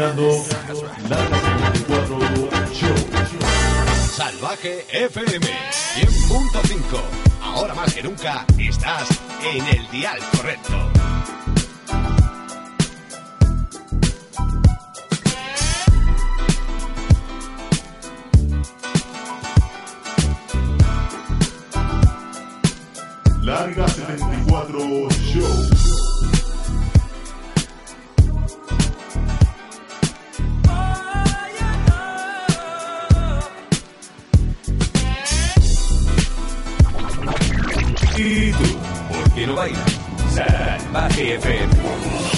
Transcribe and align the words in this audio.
Escuchando 0.00 0.44
Larga 1.08 1.38
74 1.38 2.18
Show. 2.72 2.94
Salvaje 4.16 4.86
FM 4.92 5.46
100.5. 5.46 7.00
Ahora 7.42 7.74
más 7.74 7.94
que 7.94 8.02
nunca 8.02 8.46
estás 8.58 9.08
en 9.44 9.66
el 9.66 9.90
dial 9.90 10.18
correcto. 10.36 10.72
Larga 23.42 23.88
74 23.88 25.08
Show. 25.10 25.79
Said 39.40 39.56
bailar. 39.56 39.88
Salvaje 40.28 41.38
FM. 41.40 42.29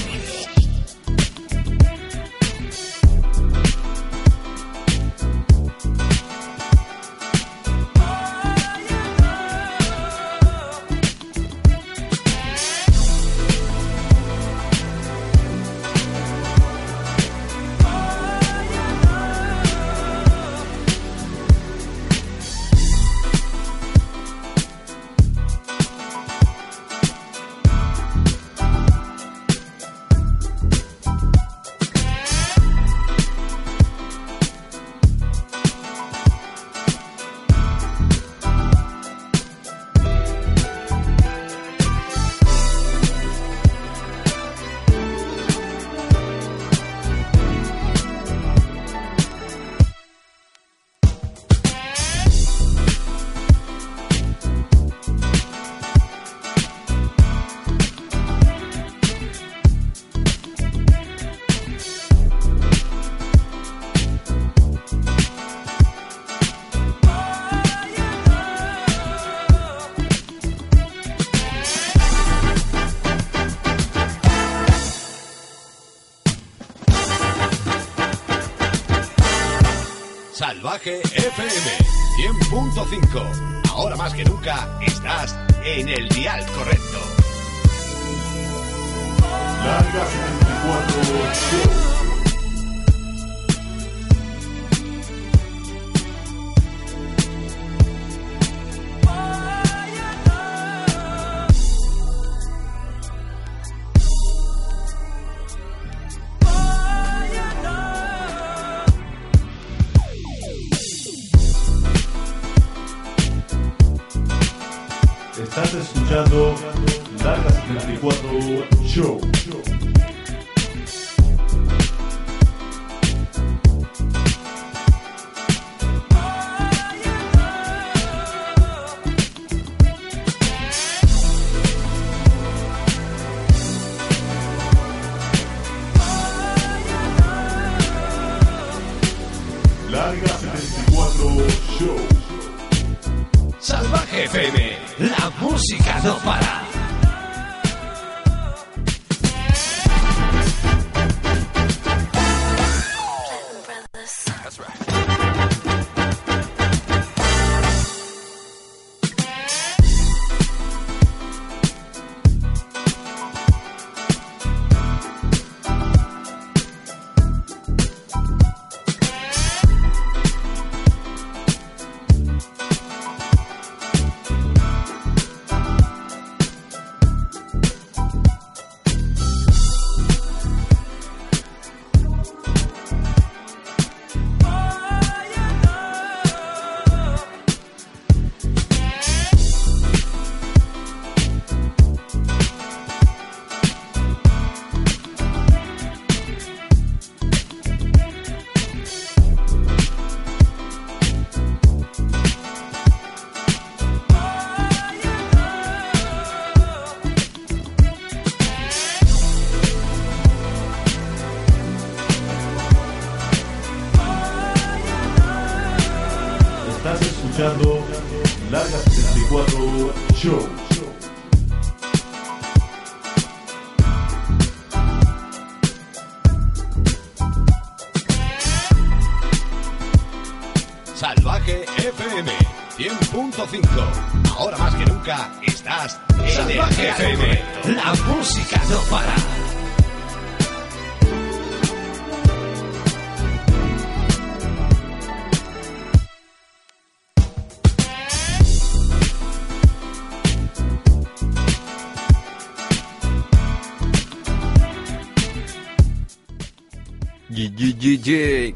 100.5. 82.85 83.71
Ahora 83.71 83.97
más 83.97 84.13
que 84.15 84.25
nunca 84.25 84.69
estás 84.81 85.39
en 85.65 85.89
el 85.89 86.09
dial 86.09 86.45
correcto. 86.47 86.99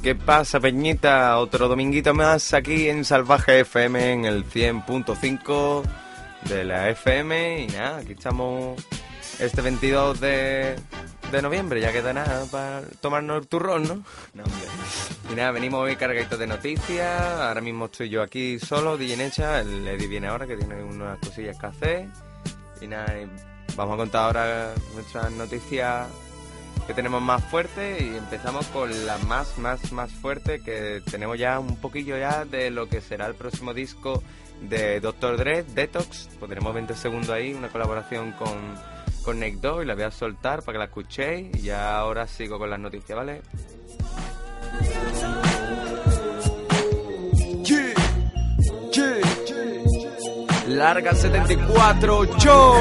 ¿Qué 0.07 0.15
pasa, 0.15 0.61
Peñita? 0.61 1.37
Otro 1.37 1.67
dominguito 1.67 2.15
más 2.15 2.55
aquí 2.55 2.89
en 2.89 3.05
Salvaje 3.05 3.59
FM 3.59 4.13
en 4.13 4.25
el 4.25 4.45
100.5 4.49 5.83
de 6.49 6.65
la 6.65 6.91
FM. 6.91 7.65
Y 7.65 7.67
nada, 7.67 7.99
aquí 7.99 8.13
estamos 8.13 8.81
este 9.41 9.63
22 9.63 10.21
de, 10.21 10.77
de 11.33 11.43
noviembre. 11.43 11.81
Ya 11.81 11.91
queda 11.91 12.13
nada 12.13 12.47
para 12.53 12.83
tomarnos 13.01 13.41
el 13.43 13.49
turrón, 13.49 13.83
¿no? 13.83 13.95
No, 14.35 14.45
hombre. 14.45 14.69
Y 15.33 15.35
nada, 15.35 15.51
venimos 15.51 15.81
hoy 15.81 15.97
cargaditos 15.97 16.39
de 16.39 16.47
noticias. 16.47 17.21
Ahora 17.21 17.61
mismo 17.61 17.87
estoy 17.87 18.09
yo 18.09 18.23
aquí 18.23 18.61
solo, 18.61 18.97
DJ 18.97 19.17
Necha. 19.17 19.61
El 19.61 19.89
Eddie 19.89 20.07
viene 20.07 20.29
ahora 20.29 20.47
que 20.47 20.57
tiene 20.57 20.85
unas 20.85 21.19
cosillas 21.19 21.59
que 21.59 21.67
hacer. 21.67 22.07
Y 22.81 22.87
nada, 22.87 23.13
vamos 23.75 23.95
a 23.95 23.97
contar 23.97 24.27
ahora 24.27 24.73
nuestras 24.95 25.33
noticias 25.33 26.07
que 26.87 26.95
tenemos 26.95 27.21
más 27.21 27.43
fuerte 27.45 27.99
y 28.01 28.17
empezamos 28.17 28.67
con 28.69 29.07
la 29.07 29.19
más, 29.19 29.59
más, 29.59 29.93
más 29.93 30.11
fuerte 30.13 30.61
que 30.61 31.03
tenemos 31.11 31.39
ya 31.39 31.59
un 31.59 31.77
poquillo 31.77 32.17
ya 32.17 32.45
de 32.45 32.71
lo 32.71 32.89
que 32.89 33.01
será 33.01 33.27
el 33.27 33.35
próximo 33.35 33.75
disco 33.75 34.23
de 34.63 35.01
Dr. 35.01 35.37
Dre, 35.37 35.63
Detox. 35.65 36.29
Pondremos 36.39 36.73
20 36.73 36.95
segundos 36.95 37.31
ahí, 37.31 37.53
una 37.55 37.69
colaboración 37.69 38.33
con, 38.33 38.75
con 39.25 39.41
Dogg 39.61 39.83
y 39.83 39.87
la 39.87 39.95
voy 39.95 40.05
a 40.05 40.11
soltar 40.11 40.63
para 40.63 40.75
que 40.75 40.79
la 40.79 40.85
escuchéis 40.85 41.57
y 41.57 41.63
ya 41.63 41.99
ahora 41.99 42.27
sigo 42.27 42.59
con 42.59 42.71
las 42.71 42.79
noticias, 42.79 43.17
¿vale? 43.17 43.43
Larga 50.69 51.15
74 51.15 52.25
Show. 52.39 52.75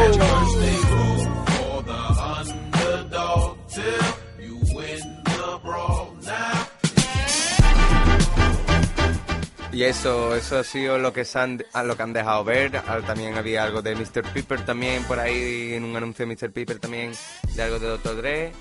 Y 9.75 9.83
eso, 9.83 10.33
eso 10.33 10.59
ha 10.59 10.63
sido 10.63 10.97
lo 10.97 11.11
que, 11.11 11.27
han, 11.33 11.61
lo 11.83 11.97
que 11.97 12.03
han 12.03 12.13
dejado 12.13 12.45
ver. 12.45 12.77
Ah, 12.87 13.01
También 13.05 13.37
había 13.37 13.65
algo 13.65 13.81
de 13.81 13.93
Mr. 13.93 14.23
Piper 14.33 14.63
también 14.63 15.03
por 15.03 15.19
ahí, 15.19 15.73
en 15.73 15.83
un 15.83 15.93
anuncio 15.97 16.25
de 16.25 16.33
Mr. 16.33 16.53
Piper 16.53 16.79
también, 16.79 17.11
de 17.53 17.61
algo 17.61 17.77
de 17.77 17.87
Dr. 17.89 18.15
Dre. 18.15 18.53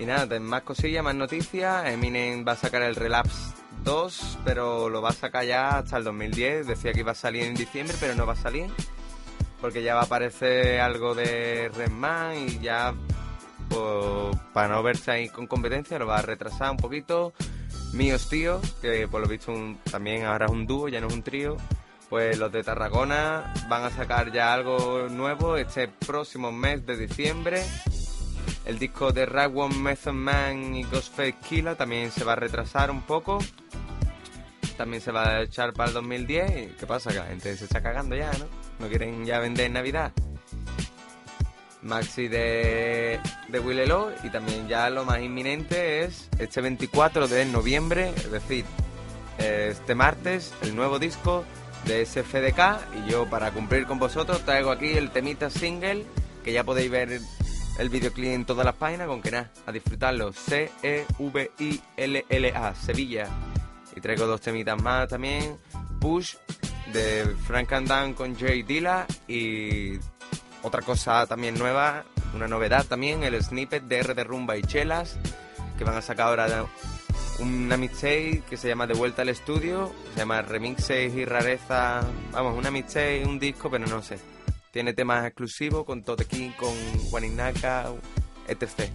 Y 0.00 0.06
nada, 0.06 0.40
más 0.40 0.62
cosillas, 0.62 1.04
más 1.04 1.14
noticias. 1.14 1.86
Eminem 1.86 2.48
va 2.48 2.52
a 2.52 2.56
sacar 2.56 2.80
el 2.80 2.96
Relapse 2.96 3.52
2, 3.84 4.38
pero 4.46 4.88
lo 4.88 5.02
va 5.02 5.10
a 5.10 5.12
sacar 5.12 5.44
ya 5.44 5.76
hasta 5.76 5.98
el 5.98 6.04
2010. 6.04 6.66
Decía 6.66 6.94
que 6.94 7.00
iba 7.00 7.12
a 7.12 7.14
salir 7.14 7.42
en 7.42 7.54
diciembre, 7.54 7.94
pero 8.00 8.14
no 8.14 8.24
va 8.24 8.32
a 8.32 8.36
salir. 8.36 8.70
Porque 9.60 9.82
ya 9.82 9.94
va 9.94 10.00
a 10.00 10.04
aparecer 10.04 10.80
algo 10.80 11.14
de 11.14 11.70
Redman 11.76 12.38
y 12.38 12.58
ya, 12.60 12.94
pues, 13.68 14.34
para 14.54 14.68
no 14.68 14.82
verse 14.82 15.10
ahí 15.10 15.28
con 15.28 15.46
competencia, 15.46 15.98
lo 15.98 16.06
va 16.06 16.20
a 16.20 16.22
retrasar 16.22 16.70
un 16.70 16.78
poquito 16.78 17.34
míos 17.94 18.28
tíos, 18.28 18.60
que 18.82 19.08
por 19.08 19.20
lo 19.20 19.28
visto 19.28 19.52
también 19.90 20.24
ahora 20.24 20.46
es 20.46 20.52
un 20.52 20.66
dúo, 20.66 20.88
ya 20.88 21.00
no 21.00 21.06
es 21.06 21.14
un 21.14 21.22
trío, 21.22 21.56
pues 22.08 22.38
los 22.38 22.52
de 22.52 22.62
Tarragona 22.62 23.52
van 23.68 23.84
a 23.84 23.90
sacar 23.90 24.32
ya 24.32 24.52
algo 24.52 25.08
nuevo 25.08 25.56
este 25.56 25.88
próximo 25.88 26.52
mes 26.52 26.84
de 26.86 26.96
diciembre. 26.96 27.62
El 28.66 28.78
disco 28.78 29.12
de 29.12 29.26
Ragwon, 29.26 29.82
Method 29.82 30.12
Man 30.12 30.74
y 30.74 30.84
Ghostface 30.84 31.36
Killa 31.48 31.74
también 31.74 32.10
se 32.10 32.24
va 32.24 32.32
a 32.32 32.36
retrasar 32.36 32.90
un 32.90 33.02
poco. 33.02 33.38
También 34.76 35.02
se 35.02 35.12
va 35.12 35.28
a 35.28 35.42
echar 35.42 35.72
para 35.72 35.88
el 35.88 35.94
2010. 35.94 36.50
¿Y 36.50 36.66
¿Qué 36.78 36.86
pasa? 36.86 37.10
Que 37.10 37.18
la 37.18 37.26
gente 37.26 37.56
se 37.56 37.64
está 37.64 37.82
cagando 37.82 38.16
ya, 38.16 38.30
¿no? 38.32 38.46
No 38.78 38.88
quieren 38.88 39.24
ya 39.24 39.38
vender 39.38 39.66
en 39.66 39.74
Navidad. 39.74 40.12
Maxi 41.84 42.28
de, 42.28 43.20
de 43.48 43.60
Willelo 43.60 44.10
y 44.22 44.30
también 44.30 44.66
ya 44.68 44.90
lo 44.90 45.04
más 45.04 45.20
inminente 45.20 46.02
es 46.02 46.28
este 46.38 46.60
24 46.60 47.28
de 47.28 47.44
noviembre, 47.44 48.10
es 48.16 48.30
decir, 48.30 48.64
este 49.38 49.94
martes, 49.94 50.52
el 50.62 50.74
nuevo 50.74 50.98
disco 50.98 51.44
de 51.86 52.04
SFDK 52.06 52.80
y 52.96 53.10
yo 53.10 53.28
para 53.28 53.50
cumplir 53.50 53.86
con 53.86 53.98
vosotros 53.98 54.44
traigo 54.44 54.70
aquí 54.70 54.92
el 54.92 55.10
temita 55.10 55.50
single 55.50 56.06
que 56.42 56.52
ya 56.52 56.64
podéis 56.64 56.90
ver 56.90 57.20
el 57.78 57.88
videoclip 57.88 58.32
en 58.32 58.44
todas 58.44 58.64
las 58.64 58.74
páginas 58.76 59.06
con 59.08 59.20
que 59.20 59.30
nada, 59.30 59.50
a 59.66 59.72
disfrutarlo, 59.72 60.32
C-E-V-I-L-L-A, 60.32 61.14
Sevilla. 62.74 63.28
Y 63.96 64.00
traigo 64.00 64.26
dos 64.26 64.40
temitas 64.40 64.80
más 64.80 65.08
también, 65.08 65.56
Push 66.00 66.34
de 66.92 67.34
Frank 67.46 67.72
and 67.72 67.88
Dan 67.88 68.14
con 68.14 68.36
Jay 68.36 68.62
Dilla 68.62 69.06
y 69.26 69.98
otra 70.64 70.82
cosa 70.82 71.26
también 71.26 71.58
nueva, 71.58 72.04
una 72.34 72.48
novedad 72.48 72.84
también, 72.86 73.22
el 73.22 73.40
snippet 73.42 73.84
de 73.84 73.98
R 73.98 74.14
de 74.14 74.24
Rumba 74.24 74.56
y 74.56 74.62
Chelas, 74.62 75.16
que 75.78 75.84
van 75.84 75.96
a 75.96 76.02
sacar 76.02 76.28
ahora 76.28 76.66
una 77.38 77.76
mixtape 77.76 78.42
que 78.48 78.56
se 78.56 78.68
llama 78.68 78.86
De 78.86 78.94
Vuelta 78.94 79.22
al 79.22 79.28
Estudio, 79.28 79.92
se 80.14 80.20
llama 80.20 80.42
Remixes 80.42 81.14
y 81.14 81.24
Rareza, 81.24 82.02
vamos, 82.32 82.56
una 82.56 82.70
mixtape, 82.70 83.24
un 83.26 83.38
disco, 83.38 83.70
pero 83.70 83.86
no 83.86 84.02
sé. 84.02 84.18
Tiene 84.70 84.92
temas 84.92 85.24
exclusivos 85.24 85.84
con 85.84 86.02
Tote 86.02 86.24
King, 86.24 86.50
con 86.58 86.74
Juaninaka, 87.10 87.92
etc. 88.48 88.90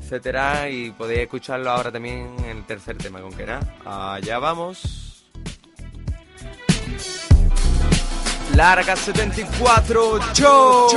etcétera, 0.00 0.68
y 0.68 0.90
podéis 0.90 1.20
escucharlo 1.20 1.70
ahora 1.70 1.90
también 1.90 2.36
en 2.44 2.58
el 2.58 2.64
tercer 2.64 2.96
tema, 2.96 3.20
con 3.20 3.32
que 3.32 3.46
nada, 3.46 4.14
allá 4.14 4.38
vamos. 4.38 5.26
Larga 8.56 8.96
74 8.96 10.18
Show, 10.34 10.88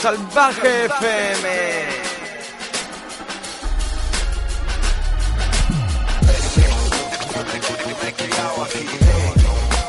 Salvaje 0.00 0.84
FM. 0.86 1.48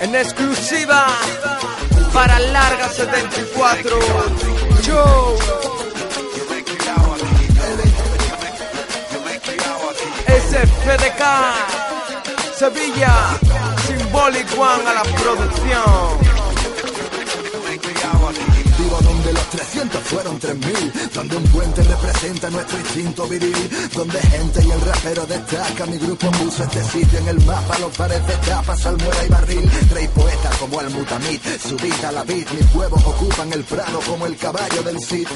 En 0.01 0.15
exclusiva 0.15 1.05
para 2.11 2.39
Larga 2.39 2.89
74 2.89 3.99
Show. 4.81 5.37
SFDK 10.25 11.23
Sevilla 12.57 13.46
One 14.17 14.89
a 14.89 14.93
la 14.95 15.03
producción 15.03 16.27
Vivo 18.77 18.99
donde 19.01 19.33
los 19.33 19.49
300 19.49 20.01
fueron 20.03 20.39
3000, 20.39 20.93
donde 21.13 21.37
un 21.37 21.43
puente 21.45 21.83
representa 21.83 22.49
nuestro 22.49 22.79
instinto 22.79 23.27
viril, 23.27 23.69
donde 23.95 24.19
gente 24.19 24.63
y 24.65 24.71
el 24.71 24.81
rapero 24.81 25.25
destaca. 25.25 25.85
Mi 25.85 25.97
grupo 25.97 26.29
puso 26.31 26.63
este 26.63 26.83
sitio 26.83 27.19
en 27.19 27.27
el 27.29 27.45
mapa, 27.45 27.79
los 27.79 27.95
bares 27.97 28.25
de 28.27 28.35
tapa, 28.37 28.75
salmuera 28.75 29.25
y 29.25 29.29
barril. 29.29 29.71
Rey 29.93 30.07
poeta 30.09 30.49
como 30.59 30.81
el 30.81 30.89
mutamid, 30.89 31.39
subida 31.59 32.09
a 32.09 32.11
la 32.11 32.23
vid, 32.23 32.47
mis 32.49 32.75
huevos 32.75 33.03
ocupan 33.05 33.53
el 33.53 33.63
prado 33.63 33.99
como 34.01 34.25
el 34.25 34.35
caballo 34.35 34.83
del 34.83 34.99
Cid. 34.99 35.27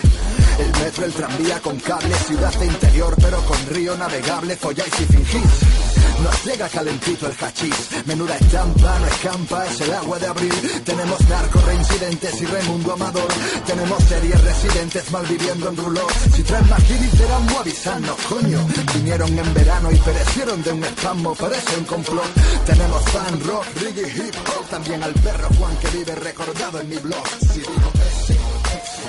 El 0.59 0.83
metro, 0.83 1.05
el 1.05 1.13
tranvía 1.13 1.59
con 1.61 1.79
cable, 1.79 2.15
ciudad 2.27 2.53
de 2.53 2.65
interior, 2.65 3.15
pero 3.21 3.37
con 3.45 3.67
río 3.67 3.95
navegable, 3.97 4.55
folláis 4.57 4.93
y 4.99 5.05
fingís. 5.05 6.00
Nos 6.23 6.45
llega 6.45 6.69
calentito 6.69 7.27
el 7.27 7.33
hachís, 7.33 8.05
menuda 8.05 8.35
estampa, 8.37 8.99
no 8.99 9.07
escampa, 9.07 9.65
es 9.65 9.81
el 9.81 9.93
agua 9.93 10.19
de 10.19 10.27
abril. 10.27 10.53
Tenemos 10.85 11.19
narcos 11.29 11.63
reincidentes 11.65 12.41
y 12.41 12.45
Raimundo 12.45 12.93
Amador. 12.93 13.27
Tenemos 13.65 14.03
series 14.03 14.41
residentes 14.41 15.11
malviviendo 15.11 15.69
en 15.69 15.77
ruló. 15.77 16.07
Si 16.35 16.43
traen 16.43 16.69
más 16.69 16.81
serán 17.17 17.49
avisarnos, 17.49 18.15
coño. 18.29 18.67
Vinieron 18.95 19.37
en 19.37 19.53
verano 19.53 19.91
y 19.91 19.97
perecieron 19.97 20.61
de 20.63 20.71
un 20.71 20.83
espasmo, 20.83 21.35
parece 21.35 21.77
un 21.77 21.85
complot. 21.85 22.33
Tenemos 22.65 23.03
fan 23.09 23.39
rock, 23.45 23.65
reggae, 23.81 24.07
hip 24.09 24.35
hop. 24.47 24.67
También 24.69 25.03
al 25.03 25.13
perro 25.13 25.47
Juan 25.57 25.75
que 25.77 25.87
vive 25.97 26.15
recordado 26.15 26.81
en 26.81 26.89
mi 26.89 26.97
blog. 26.97 27.27
Si 27.51 27.59
digo 27.59 27.91
ese, 28.09 28.37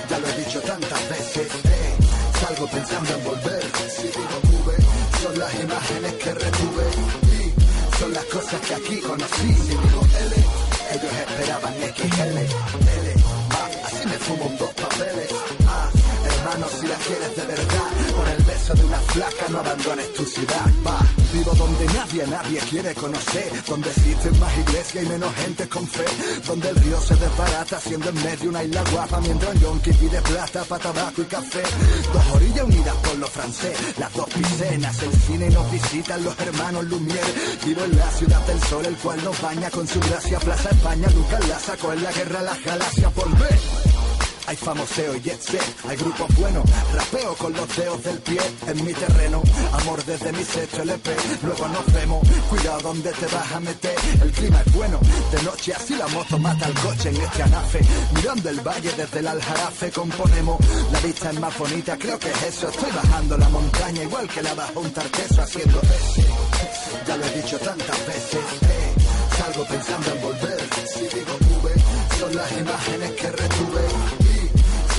ya 0.09 0.19
lo 0.19 0.29
he 0.29 0.37
dicho 0.45 0.61
tantas 0.61 1.09
veces. 1.09 1.49
eh, 1.65 1.97
salgo 2.41 2.67
pensando 2.67 3.15
en 3.15 3.25
volver. 3.25 3.52
Cosas 8.53 8.69
que 8.69 8.75
aquí 8.75 9.01
conocí. 9.01 9.55
Si 9.55 9.71
digo 9.71 10.03
L, 10.21 10.37
ellos 10.93 11.13
esperaban 11.27 11.75
XL. 11.75 12.39
L, 12.39 13.15
ah, 13.51 13.69
así 13.85 14.07
me 14.07 14.19
fumo 14.19 14.53
dos 14.59 14.71
papeles. 14.75 15.29
Ah, 15.67 15.89
hermano, 16.25 16.67
si 16.69 16.87
la 16.87 16.97
quieres 16.97 17.37
de 17.37 17.47
verdad, 17.47 17.89
por 18.17 18.29
el 18.29 18.43
beso 18.45 18.75
de 18.75 18.85
una 18.85 18.99
flaca 18.99 19.49
no 19.51 19.59
abandones 19.61 20.13
tu 20.15 20.25
ciudad. 20.25 20.71
Va. 20.87 21.12
Vivo 21.33 21.53
donde 21.55 21.87
nadie, 21.87 22.27
nadie 22.27 22.59
quiere 22.69 22.95
conocer. 22.95 23.65
Donde 23.67 23.89
existen 23.89 24.39
más 24.39 24.59
iglesias 24.59 25.05
y 25.05 25.09
menos 25.09 25.35
gente 25.35 25.69
con 25.69 25.87
fe. 25.87 26.05
Donde 26.47 26.69
el 26.69 26.77
río 26.77 27.01
se 27.01 27.15
desbarata 27.17 27.81
siendo 27.81 28.09
en 28.11 28.23
medio 28.23 28.51
una 28.51 28.65
isla 28.65 28.85
guapa. 28.93 29.21
Mientras 29.21 29.61
yonki 29.61 29.93
pide 29.93 30.21
plata 30.23 30.65
para 30.65 30.83
tabaco 30.83 31.23
y 31.23 31.25
café. 31.25 31.63
Dos 32.13 32.27
orillas 32.35 32.65
unidas 32.65 32.97
por 32.97 33.19
los 33.19 33.31
francés. 33.31 33.79
Las 33.99 34.13
dos 34.13 34.29
pisenas, 34.29 35.03
el 35.03 35.13
cine 35.13 35.51
nos 35.51 35.71
visitan 35.71 36.23
los 36.25 36.39
hermanos 36.39 36.85
Lumière. 36.85 37.65
Vivo 37.65 37.85
en 37.85 37.97
la 37.97 38.11
ciudad 38.11 38.47
del 38.47 38.63
sol, 38.65 38.85
el 38.85 38.97
cual 38.97 39.25
nos 39.25 39.41
baña 39.41 39.71
con 39.71 39.89
su 39.89 40.01
gracia. 40.01 40.39
Plaza 40.39 40.71
España, 40.71 41.09
Lucas 41.15 41.49
la 41.49 41.59
sacó 41.59 41.93
en 41.93 42.03
la 42.03 42.13
guerra 42.13 42.43
las 42.43 42.63
galaxias. 42.63 43.15
Volver. 43.15 43.92
Hay 44.47 44.57
famoseo 44.57 45.15
y 45.17 45.31
hay 45.89 45.97
grupos 45.97 46.35
buenos, 46.37 46.65
rapeo 46.93 47.35
con 47.37 47.53
los 47.53 47.77
dedos 47.77 48.03
del 48.03 48.19
pie. 48.19 48.41
En 48.67 48.85
mi 48.85 48.93
terreno, 48.93 49.43
amor 49.73 50.05
desde 50.05 50.33
mis 50.33 50.57
hechos 50.57 50.81
LP, 50.81 51.11
luego 51.45 51.69
nos 51.69 51.93
vemos, 51.93 52.29
cuidado 52.51 52.81
donde 52.81 53.13
te 53.13 53.27
vas 53.27 53.53
a 53.53 53.61
meter, 53.61 53.95
el 54.23 54.31
clima 54.33 54.61
es 54.65 54.73
bueno, 54.73 54.99
de 55.31 55.43
noche 55.43 55.73
así 55.75 55.95
la 55.95 56.07
moto 56.09 56.39
mata 56.39 56.67
al 56.67 56.75
coche 56.75 57.11
en 57.11 57.17
este 57.17 57.43
anafe, 57.43 57.81
mirando 58.15 58.49
el 58.51 58.61
valle 58.61 58.93
desde 58.97 59.19
el 59.21 59.29
aljarafe 59.29 59.91
componemos, 59.91 60.59
la 60.93 61.01
vista 61.01 61.31
es 61.31 61.41
más 61.41 61.59
bonita, 61.59 61.97
creo 61.97 62.19
que 62.19 62.31
es 62.31 62.43
eso, 62.43 62.69
estoy 62.69 62.91
bajando 62.91 63.39
la 63.39 63.49
montaña 63.49 64.03
igual 64.03 64.29
que 64.29 64.43
la 64.43 64.55
bajo 64.55 64.81
un 64.81 64.91
tarqueso 64.91 65.43
haciendo 65.43 65.81
ese, 65.83 66.27
ya 67.07 67.17
lo 67.17 67.25
he 67.25 67.31
dicho 67.31 67.59
tantas 67.59 68.07
veces, 68.07 68.41
eh, 68.63 68.95
salgo 69.39 69.65
pensando 69.65 70.13
en 70.13 70.23
volver, 70.23 70.61
si 70.95 71.01
digo 71.01 71.53
son 72.23 72.37
las 72.37 72.53
imágenes 72.53 73.11
que 73.13 73.31
retuve 73.31 73.72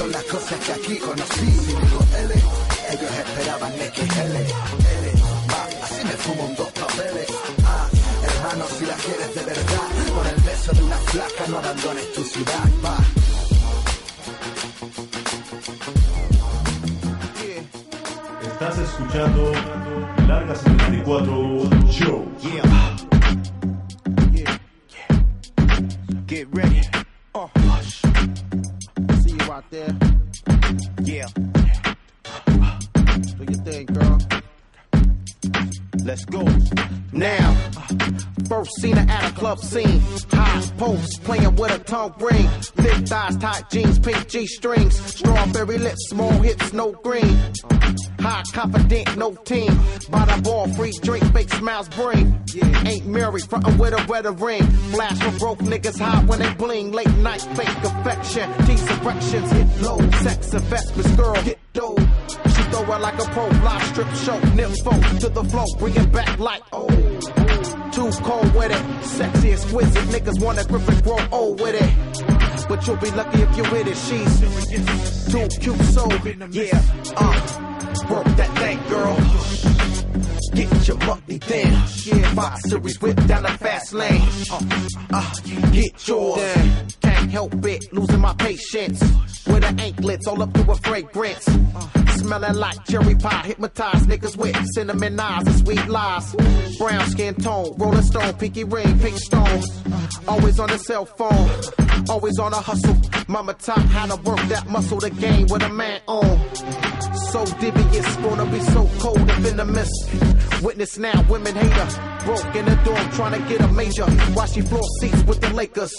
son 0.04 0.12
las 0.12 0.24
cosas 0.24 0.60
que 0.60 0.72
aquí 0.74 0.98
conocí. 0.98 1.46
Si 1.46 1.76
digo 1.76 2.00
L, 2.20 2.34
ellos 2.34 3.12
esperaban 3.24 3.72
XL. 3.72 4.36
L, 4.36 5.14
va, 5.50 5.86
así 5.86 6.04
me 6.04 6.16
fumo 6.24 6.44
un 6.44 6.56
dos 6.56 6.72
papeles. 6.72 7.28
Ah, 7.66 7.88
hermano, 8.24 8.66
si 8.78 8.86
la 8.86 8.96
quieres 8.96 9.36
de 9.36 9.44
verdad, 9.44 9.88
por 10.16 10.28
el 10.28 10.42
beso 10.42 10.72
de 10.74 10.84
una 10.84 10.98
flaca 10.98 11.44
no 11.50 11.58
abandones 11.58 12.14
tu 12.14 12.24
ciudad. 12.24 12.70
Va. 12.84 12.98
Estás 18.52 18.78
escuchando 18.80 19.52
Larga 20.28 20.56
74 20.56 21.70
Show. 21.92 22.26
Yeah. 22.42 22.64
Yeah. 24.34 24.60
Get 26.28 26.48
ready. 26.52 26.82
Uh. 27.36 27.48
Out 29.64 29.72
there. 29.72 29.96
Yeah. 31.04 31.28
Do 33.38 33.44
your 33.44 33.62
thing, 33.64 33.86
girl. 33.86 34.20
Let's 36.04 36.26
go. 36.26 36.44
Now, 37.12 37.56
first 38.50 38.72
seen 38.82 38.98
her 38.98 39.10
at 39.10 39.32
a 39.32 39.34
club 39.36 39.60
scene. 39.60 40.02
High 40.32 40.62
post, 40.78 41.24
playing 41.24 41.56
with 41.56 41.72
a 41.72 41.80
tongue 41.80 42.14
ring. 42.20 42.48
Thick 42.62 43.08
thighs, 43.08 43.38
tight 43.38 43.70
jeans, 43.70 44.00
pink 44.00 44.28
G 44.28 44.48
strings. 44.48 45.00
Strawberry 45.00 45.78
lips, 45.78 46.10
small 46.10 46.32
hips, 46.32 46.74
no 46.74 46.92
green. 46.92 47.38
High 48.20 48.44
confident, 48.54 49.18
no 49.18 49.36
team. 49.36 49.68
The 50.34 50.42
ball, 50.44 50.68
free 50.74 50.94
drink, 51.02 51.24
fake 51.34 51.50
smiles 51.54 51.90
bring. 51.90 52.42
Yeah. 52.54 52.88
Ain't 52.88 53.06
married, 53.06 53.44
frontin' 53.44 53.78
with 53.78 53.94
a 53.94 54.06
wedding 54.08 54.38
ring. 54.38 54.64
Flash 54.92 55.20
for 55.20 55.40
broke 55.40 55.60
niggas 55.60 56.00
high 56.00 56.24
when 56.26 56.40
they 56.40 56.54
bling. 56.54 56.92
Late 56.92 57.16
night, 57.18 57.42
fake 57.42 57.84
affection. 57.84 58.50
These 58.66 58.90
erections 58.90 59.52
hit 59.52 59.82
low. 59.82 59.98
Sex 60.22 60.54
investments, 60.54 61.12
girl, 61.16 61.34
get 61.44 61.60
dough. 61.74 61.98
She 62.56 62.64
throw 62.72 62.96
it 62.96 63.02
like 63.02 63.20
a 63.20 63.26
pro, 63.32 63.48
live 63.48 63.84
strip 63.84 64.08
show. 64.26 64.40
Nympho 64.56 65.20
to 65.20 65.30
the 65.30 65.44
flow, 65.44 65.66
bring 65.80 65.96
it 65.96 66.12
back 66.12 66.40
like 66.40 66.64
oh. 66.72 66.88
Too 67.92 68.10
cold 68.24 68.56
with 68.56 68.72
it, 68.72 69.06
sexy, 69.06 69.52
exquisite. 69.52 70.04
Niggas 70.06 70.42
wanna 70.44 70.64
grip 70.66 70.88
and 70.88 71.04
grow 71.04 71.20
old 71.32 71.62
with 71.62 71.76
it. 71.76 72.68
But 72.68 72.88
you'll 72.88 72.98
be 72.98 73.12
lucky 73.12 73.42
if 73.42 73.58
you 73.58 73.64
with 73.64 73.88
it. 73.88 73.98
She's 73.98 75.32
too 75.32 75.48
cute, 75.60 75.80
so 75.94 76.10
yeah. 76.50 76.82
Uh, 77.16 77.73
work 78.10 78.26
that 78.36 78.52
thing, 78.58 78.80
girl. 78.90 79.18
Get 80.54 80.88
your 80.88 80.98
then. 80.98 81.72
Yeah, 82.06 82.34
five 82.36 82.60
series 82.60 83.02
whip 83.02 83.16
down 83.26 83.44
the 83.44 83.50
fast 83.50 83.94
lane. 83.94 84.22
Uh, 84.52 84.62
uh, 85.12 85.34
get 85.72 86.08
yours. 86.08 86.96
Can't 87.02 87.32
help 87.32 87.66
it, 87.66 87.92
losing 87.92 88.20
my 88.20 88.34
patience. 88.36 89.02
With 89.48 89.64
her 89.64 89.76
anklets 89.80 90.28
all 90.28 90.42
up 90.42 90.54
to 90.54 90.72
a 90.72 90.76
fragrance. 90.76 91.46
Smelling 92.18 92.54
like 92.56 92.86
cherry 92.86 93.16
pie, 93.16 93.44
hypnotized 93.48 94.08
niggas 94.08 94.38
with 94.38 94.56
cinnamon 94.76 95.20
eyes 95.20 95.48
and 95.48 95.56
sweet 95.58 95.88
lies. 95.88 96.36
Brown 96.78 97.10
skin 97.10 97.34
tone, 97.36 97.74
rolling 97.78 98.04
stone, 98.04 98.34
pinky 98.36 98.64
ring, 98.64 99.00
pink 99.00 99.18
stones. 99.18 99.66
Always 100.28 100.60
on 100.60 100.70
the 100.70 100.78
cell 100.78 101.06
phone, 101.06 101.50
always 102.10 102.38
on 102.38 102.54
a 102.54 102.58
hustle. 102.58 102.96
Mama 103.28 103.54
taught 103.56 103.80
how 103.80 104.06
to 104.06 104.22
work 104.22 104.40
that 104.50 104.70
muscle, 104.70 105.00
the 105.00 105.10
game 105.10 105.48
with 105.50 105.64
a 105.64 105.70
man 105.70 106.00
on. 106.08 107.03
So 107.16 107.46
devious, 107.46 108.16
gonna 108.18 108.46
be 108.46 108.60
so 108.60 108.90
cold 109.00 109.18
and 109.18 109.32
venomous. 109.44 109.90
Witness 110.62 110.98
now, 110.98 111.24
women 111.30 111.56
hate 111.56 111.72
her. 111.72 112.26
Broke 112.26 112.56
in 112.56 112.66
the 112.66 112.76
dorm, 112.84 113.10
trying 113.12 113.42
to 113.42 113.50
get 113.50 113.62
a 113.62 113.68
major. 113.68 114.06
While 114.34 114.48
she 114.48 114.62
floor 114.62 114.82
seats 115.00 115.24
with 115.24 115.40
the 115.42 115.50
Lakers. 115.54 115.94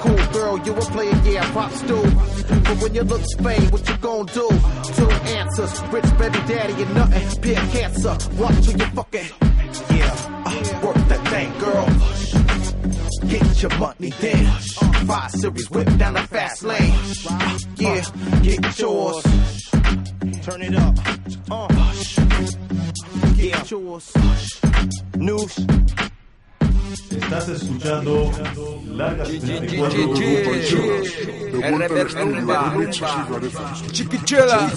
Cool 0.00 0.26
girl, 0.32 0.58
you 0.58 0.74
a 0.74 0.80
player, 0.80 1.20
yeah, 1.24 1.50
props 1.52 1.82
do. 1.82 2.02
But 2.02 2.82
when 2.82 2.94
you 2.94 3.02
look 3.02 3.22
Spain, 3.24 3.70
what 3.70 3.88
you 3.88 3.96
gon' 3.98 4.26
do? 4.26 4.48
Two 4.94 5.10
answers, 5.36 5.80
rich 5.92 6.18
baby 6.18 6.38
daddy 6.46 6.82
and 6.82 6.94
nothing. 6.94 7.40
Peer 7.42 7.60
cancer, 7.72 8.16
watch 8.36 8.64
till 8.64 8.78
you 8.78 8.86
fucking. 8.86 9.28
Yeah, 9.90 10.42
uh, 10.46 10.80
work 10.84 10.96
that 11.08 11.28
thing, 11.28 11.58
girl. 11.58 11.86
Get 13.28 13.62
your 13.62 13.78
money 13.78 14.10
then. 14.20 14.46
Five 15.06 15.30
series 15.30 15.70
whip 15.70 15.88
down 15.96 16.14
the 16.14 16.22
fast 16.22 16.62
lane. 16.64 16.94
Uh, 17.30 17.58
yeah, 17.76 18.02
get 18.42 18.78
yours. 18.78 19.65
Turn 20.46 20.62
it 20.62 20.76
up. 20.76 20.94
Uh. 21.50 21.66
Get 23.34 23.68
yours. 23.68 24.12
News. 25.16 25.66
Estás 27.10 27.48
escuchando 27.48 28.30
Larga 28.92 29.24
74 29.24 30.62
Show. 30.62 31.02
RP 31.62 32.14
Rumba. 32.14 32.74
Chiquichela. 33.90 34.70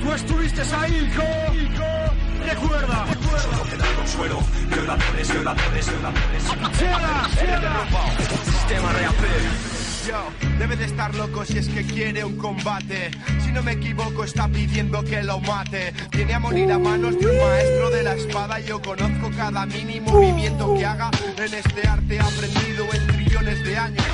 Tú 0.00 0.12
estuviste 0.12 0.62
ahí, 0.72 1.10
hijo. 1.10 1.65
Recuerda. 2.46 3.04
consuelo, 3.96 4.38
violadores, 4.70 5.32
violadores, 5.32 5.90
violadores. 5.90 6.42
Sistema 8.44 8.92
Yo, 10.06 10.48
debe 10.58 10.76
de 10.76 10.84
estar 10.84 11.14
loco 11.16 11.44
si 11.44 11.58
es 11.58 11.68
que 11.68 11.84
quiere 11.84 12.24
un 12.24 12.36
combate. 12.36 13.10
Si 13.44 13.50
no 13.50 13.62
me 13.62 13.72
equivoco, 13.72 14.22
está 14.22 14.46
pidiendo 14.46 15.02
que 15.02 15.22
lo 15.24 15.40
mate. 15.40 15.92
Viene 16.12 16.34
a 16.34 16.38
morir 16.38 16.70
a 16.70 16.78
manos 16.78 17.18
de 17.18 17.26
un 17.26 17.36
maestro 17.36 17.90
de 17.90 18.02
la 18.04 18.14
espada. 18.14 18.60
Yo 18.60 18.80
conozco 18.80 19.30
cada 19.36 19.66
mínimo 19.66 20.12
movimiento 20.12 20.74
que 20.74 20.86
haga 20.86 21.10
en 21.36 21.54
este 21.54 21.88
arte 21.88 22.20
aprendido 22.20 22.86
en 22.92 23.06
trillones 23.08 23.64
de 23.64 23.76
años. 23.76 24.06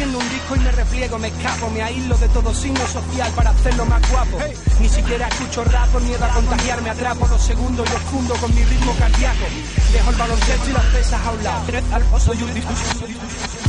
Haciendo 0.00 0.18
un 0.18 0.30
disco 0.30 0.56
y 0.56 0.60
me 0.60 0.72
repliego, 0.72 1.18
me 1.18 1.28
escapo, 1.28 1.68
me 1.68 1.82
aíslo 1.82 2.16
de 2.16 2.28
todo 2.30 2.54
signo 2.54 2.86
social 2.86 3.30
para 3.36 3.50
hacerlo 3.50 3.84
más 3.84 4.10
guapo. 4.10 4.38
Ni 4.80 4.88
siquiera 4.88 5.28
escucho 5.28 5.62
rap 5.62 5.90
por 5.90 6.00
miedo 6.00 6.24
a 6.24 6.28
contagiarme, 6.30 6.88
atrapo 6.88 7.28
los 7.28 7.42
segundos 7.42 7.86
y 7.86 7.94
os 7.94 8.02
fundo 8.04 8.34
con 8.36 8.54
mi 8.54 8.64
ritmo 8.64 8.94
cardíaco. 8.98 9.44
Dejo 9.92 10.10
el 10.10 10.16
baloncesto 10.16 10.70
y 10.70 10.72
las 10.72 10.84
pesas 10.86 11.20
a 11.20 11.30
un 11.32 11.44
lado. 11.44 12.18
Soy 12.18 12.42
un 12.42 13.59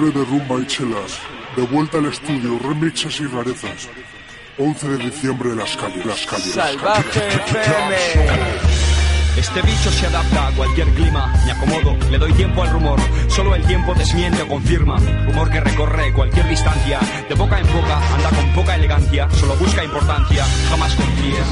De 0.00 0.24
Rumba 0.24 0.58
y 0.58 0.66
Chelas, 0.66 1.18
de 1.54 1.62
vuelta 1.62 1.98
al 1.98 2.06
estudio, 2.06 2.58
remixes 2.58 3.20
y 3.20 3.26
rarezas. 3.26 3.86
11 4.56 4.88
de 4.88 4.96
diciembre, 4.96 5.54
las 5.54 5.76
calles, 5.76 6.06
las 6.06 6.26
calles. 6.26 6.54
Salvaje. 6.54 7.28
FM. 7.28 7.96
Este 9.36 9.60
bicho 9.60 9.90
se 9.90 10.06
adapta 10.06 10.48
a 10.48 10.52
cualquier 10.52 10.88
clima, 10.94 11.30
me 11.44 11.52
acomodo, 11.52 11.98
le 12.10 12.16
doy 12.16 12.32
tiempo 12.32 12.62
al 12.62 12.70
rumor, 12.70 12.98
solo 13.28 13.54
el 13.54 13.62
tiempo 13.66 13.92
desmiente 13.94 14.40
o 14.40 14.48
confirma. 14.48 14.96
Humor 15.28 15.50
que 15.50 15.60
recorre 15.60 16.14
cualquier 16.14 16.48
distancia, 16.48 16.98
de 17.28 17.34
boca 17.34 17.60
en 17.60 17.66
boca, 17.66 18.00
anda 18.14 18.30
con 18.30 18.54
poca 18.54 18.76
elegancia, 18.76 19.28
solo 19.32 19.54
busca 19.56 19.84
importancia, 19.84 20.46
jamás 20.70 20.94
confíes. 20.94 21.44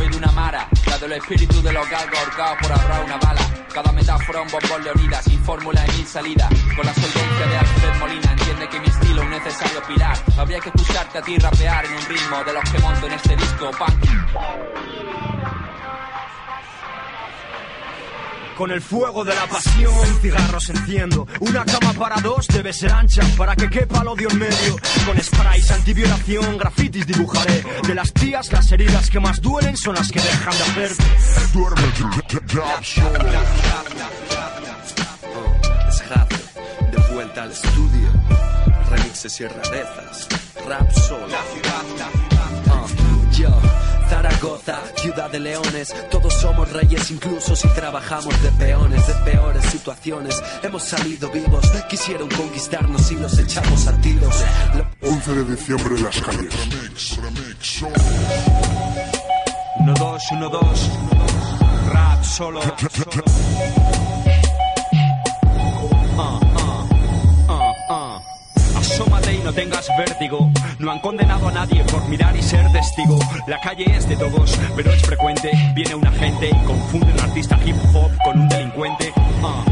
Soy 0.00 0.08
de 0.08 0.16
una 0.16 0.32
mara, 0.32 0.66
la 0.86 0.96
del 0.96 1.12
espíritu 1.12 1.60
de 1.60 1.74
los 1.74 1.90
galgos 1.90 2.18
ahorcados 2.18 2.56
por 2.62 2.72
ahorrar 2.72 3.04
una 3.04 3.18
bala. 3.18 3.40
Cada 3.70 3.92
metáfora 3.92 4.40
un 4.40 4.48
bombón 4.48 4.82
leonida, 4.82 5.20
sin 5.20 5.38
fórmula 5.44 5.84
y 5.88 5.98
mil 5.98 6.06
salidas. 6.06 6.48
Con 6.74 6.86
la 6.86 6.94
solvencia 6.94 7.46
de 7.46 7.56
Alfred 7.58 7.98
Molina, 8.00 8.32
entiende 8.32 8.68
que 8.70 8.80
mi 8.80 8.86
estilo 8.86 9.20
es 9.20 9.26
un 9.26 9.30
necesario 9.30 9.82
pilar. 9.82 10.16
Habría 10.38 10.58
que 10.60 10.70
escucharte 10.70 11.18
a 11.18 11.20
ti 11.20 11.36
rapear 11.36 11.84
en 11.84 11.92
un 11.92 12.06
ritmo 12.06 12.42
de 12.46 12.52
los 12.54 12.70
que 12.70 12.78
monto 12.78 13.06
en 13.08 13.12
este 13.12 13.36
disco, 13.36 13.70
punk. 13.72 15.29
Con 18.60 18.70
el 18.72 18.82
fuego 18.82 19.24
de 19.24 19.34
la 19.34 19.46
pasión, 19.46 20.20
cigarros 20.20 20.68
enciendo. 20.68 21.26
Una 21.40 21.64
cama 21.64 21.94
para 21.94 22.20
dos 22.20 22.46
debe 22.46 22.74
ser 22.74 22.92
ancha 22.92 23.22
para 23.38 23.56
que 23.56 23.70
quepa 23.70 24.02
el 24.02 24.08
odio 24.08 24.28
en 24.30 24.38
medio. 24.38 24.76
Con 25.06 25.18
sprays 25.18 25.70
antiviolación, 25.70 26.58
grafitis 26.58 27.06
dibujaré. 27.06 27.64
De 27.86 27.94
las 27.94 28.12
tías, 28.12 28.52
las 28.52 28.70
heridas 28.70 29.08
que 29.08 29.18
más 29.18 29.40
duelen 29.40 29.78
son 29.78 29.94
las 29.94 30.12
que 30.12 30.20
dejan 30.20 30.52
de 30.58 30.62
hacerte. 30.62 31.04
Es 35.88 36.02
Jace, 36.02 36.36
de 36.92 37.14
vuelta 37.14 37.44
al 37.44 37.52
estudio. 37.52 38.12
Remixes 38.90 39.40
y 39.40 39.46
rarezas. 39.46 40.28
Rap 40.68 40.92
solo. 40.92 41.28
Zaragoza, 44.10 44.80
ciudad 44.96 45.30
de 45.30 45.38
leones. 45.38 45.94
Todos 46.10 46.34
somos 46.34 46.70
reyes, 46.72 47.10
incluso 47.12 47.54
si 47.54 47.68
trabajamos 47.68 48.34
de 48.42 48.50
peones, 48.52 49.06
de 49.06 49.14
peores 49.30 49.64
situaciones. 49.66 50.42
Hemos 50.64 50.82
salido 50.82 51.30
vivos, 51.30 51.64
quisieron 51.88 52.28
conquistarnos 52.28 53.10
y 53.12 53.14
los 53.16 53.38
echamos 53.38 53.86
a 53.86 53.92
tiros. 54.00 54.34
Lo- 54.74 55.08
11 55.08 55.32
de 55.32 55.44
diciembre 55.54 55.94
en 55.96 56.02
las 56.04 56.20
calles. 56.20 56.52
1, 59.78 59.94
2, 59.94 60.22
1, 60.32 60.48
2. 60.48 60.90
Rap 61.92 62.24
solo. 62.24 62.60
Y 69.32 69.38
no 69.44 69.52
tengas 69.52 69.88
vértigo. 69.96 70.50
No 70.78 70.90
han 70.90 71.00
condenado 71.00 71.48
a 71.48 71.52
nadie 71.52 71.84
por 71.84 72.06
mirar 72.08 72.36
y 72.36 72.42
ser 72.42 72.70
testigo. 72.72 73.18
La 73.46 73.60
calle 73.60 73.84
es 73.96 74.08
de 74.08 74.16
todos, 74.16 74.58
pero 74.74 74.92
es 74.92 75.02
frecuente. 75.02 75.50
Viene 75.74 75.94
una 75.94 76.10
gente 76.12 76.48
y 76.48 76.66
confunde 76.66 77.12
un 77.12 77.20
artista 77.20 77.58
hip 77.64 77.76
hop 77.94 78.10
con 78.24 78.40
un 78.40 78.48
delincuente. 78.48 79.12
Ah, 79.42 79.64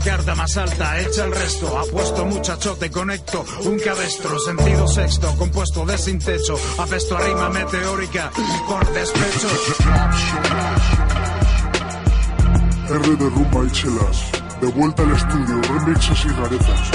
carta 0.00 0.34
más 0.34 0.56
alta, 0.56 1.00
echa 1.00 1.24
el 1.24 1.32
resto. 1.32 1.78
Apuesto 1.78 2.24
muchachote, 2.24 2.90
conecto 2.90 3.44
un 3.64 3.78
cabestro, 3.78 4.38
sentido 4.38 4.88
sexto, 4.88 5.34
compuesto 5.36 5.84
de 5.86 5.98
sin 5.98 6.18
techo. 6.18 6.56
Apesto 6.78 7.16
a 7.16 7.20
rima 7.20 7.48
meteórica 7.50 8.30
por 8.68 8.92
despecho. 8.92 9.48
R 12.88 13.16
de 13.16 13.30
rumba 13.30 13.64
y 13.66 13.70
chelas. 13.70 14.30
De 14.60 14.66
vuelta 14.66 15.02
al 15.02 15.12
estudio, 15.12 15.60
remixes 15.62 16.24
y 16.24 16.28
rarezas. 16.28 16.90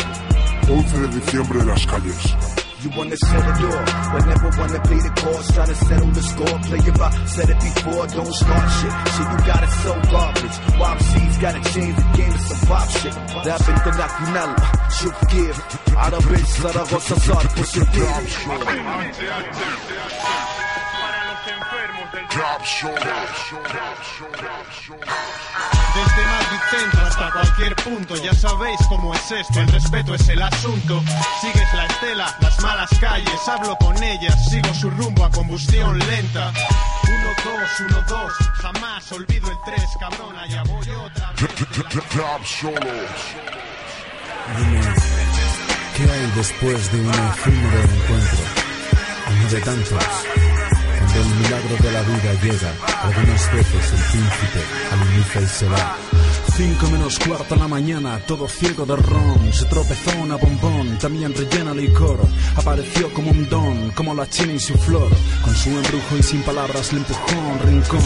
11 0.69 0.99
de 0.99 1.07
diciembre 1.07 1.59
en 1.59 1.67
las 1.67 1.85
calles. 1.87 2.54
You 2.85 2.91
wanna 2.95 3.17
set 3.17 3.41
a 3.41 3.53
door, 3.59 3.83
but 4.13 4.25
never 4.27 4.49
wanna 4.61 4.79
pay 4.85 5.01
the 5.01 5.09
cost. 5.17 5.55
Trying 5.55 5.69
to 5.69 5.75
settle 5.75 6.11
the 6.11 6.21
score, 6.21 6.59
play 6.69 6.77
it 6.77 6.97
by, 6.99 7.09
said 7.25 7.49
it 7.49 7.59
before, 7.59 8.05
don't 8.05 8.31
start 8.31 8.69
shit. 8.77 8.93
Shit, 9.09 9.27
you 9.33 9.39
got 9.41 9.63
it 9.65 9.73
so 9.81 9.91
garbage. 10.13 10.57
YMC's 10.77 11.37
gotta 11.39 11.61
change 11.73 11.95
the 11.95 12.05
game 12.13 12.31
to 12.31 12.37
some 12.45 12.61
pop 12.69 12.87
shit. 12.89 13.15
Rap 13.41 13.61
internacional, 13.73 14.53
should 14.93 15.17
give. 15.33 15.57
Of 15.57 16.25
bitch, 16.29 16.45
Zaragoza, 16.61 17.15
sort 17.25 17.49
Desde 25.95 26.25
Madrid 26.25 26.59
Centro 26.69 27.05
hasta 27.05 27.31
cualquier 27.31 27.75
punto, 27.77 28.15
ya 28.17 28.33
sabéis 28.33 28.79
cómo 28.89 29.13
es 29.13 29.31
esto, 29.31 29.61
el 29.61 29.67
respeto 29.69 30.15
es 30.15 30.27
el 30.29 30.41
asunto. 30.41 31.01
Sigues 31.41 31.73
la 31.73 31.85
estela, 31.85 32.37
las 32.41 32.61
malas 32.61 32.89
calles, 32.99 33.47
hablo 33.47 33.75
con 33.77 34.01
ellas, 34.03 34.49
sigo 34.49 34.73
su 34.73 34.89
rumbo 34.89 35.23
a 35.23 35.31
combustión 35.31 35.97
lenta. 35.99 36.51
Uno, 37.03 37.29
dos, 37.43 37.69
uno, 37.89 38.01
dos, 38.07 38.33
jamás 38.55 39.11
olvido 39.11 39.49
el 39.49 39.57
tres, 39.65 39.89
cabrón, 39.99 40.35
allá 40.37 40.63
voy 40.63 40.89
otra 40.89 41.31
vez. 41.31 41.39
¿qué 45.95 46.03
hay 46.03 46.31
después 46.35 46.91
de 46.91 46.99
un 47.01 47.09
efímero 47.09 47.79
encuentro? 47.81 48.39
Uno 49.31 49.49
de 49.49 49.61
tantos. 49.61 50.54
El 51.15 51.35
milagro 51.41 51.77
de 51.81 51.91
la 51.93 52.01
vida 52.01 52.33
llega, 52.43 52.73
algunas 53.03 53.53
veces 53.53 53.93
el 53.93 54.03
príncipe 54.11 54.59
aluniza 54.91 55.41
y 55.41 55.47
se 55.47 55.69
va. 55.69 55.95
Cinco 56.55 56.87
menos 56.89 57.19
cuarto 57.19 57.53
en 57.53 57.59
la 57.61 57.67
mañana, 57.67 58.19
todo 58.27 58.47
ciego 58.47 58.85
de 58.85 58.95
ron. 58.97 59.53
Se 59.53 59.65
tropezó 59.65 60.11
una 60.21 60.35
bombón, 60.35 60.97
también 60.97 61.33
rellena 61.33 61.73
licor. 61.73 62.19
Apareció 62.55 63.13
como 63.13 63.31
un 63.31 63.49
don, 63.49 63.91
como 63.91 64.13
la 64.13 64.29
china 64.29 64.53
y 64.53 64.59
su 64.59 64.73
flor. 64.77 65.09
Con 65.43 65.55
su 65.55 65.69
embrujo 65.69 66.17
y 66.17 66.23
sin 66.23 66.41
palabras 66.43 66.91
le 66.91 66.99
empujó 66.99 67.31
un 67.31 67.59
rincón. 67.59 67.99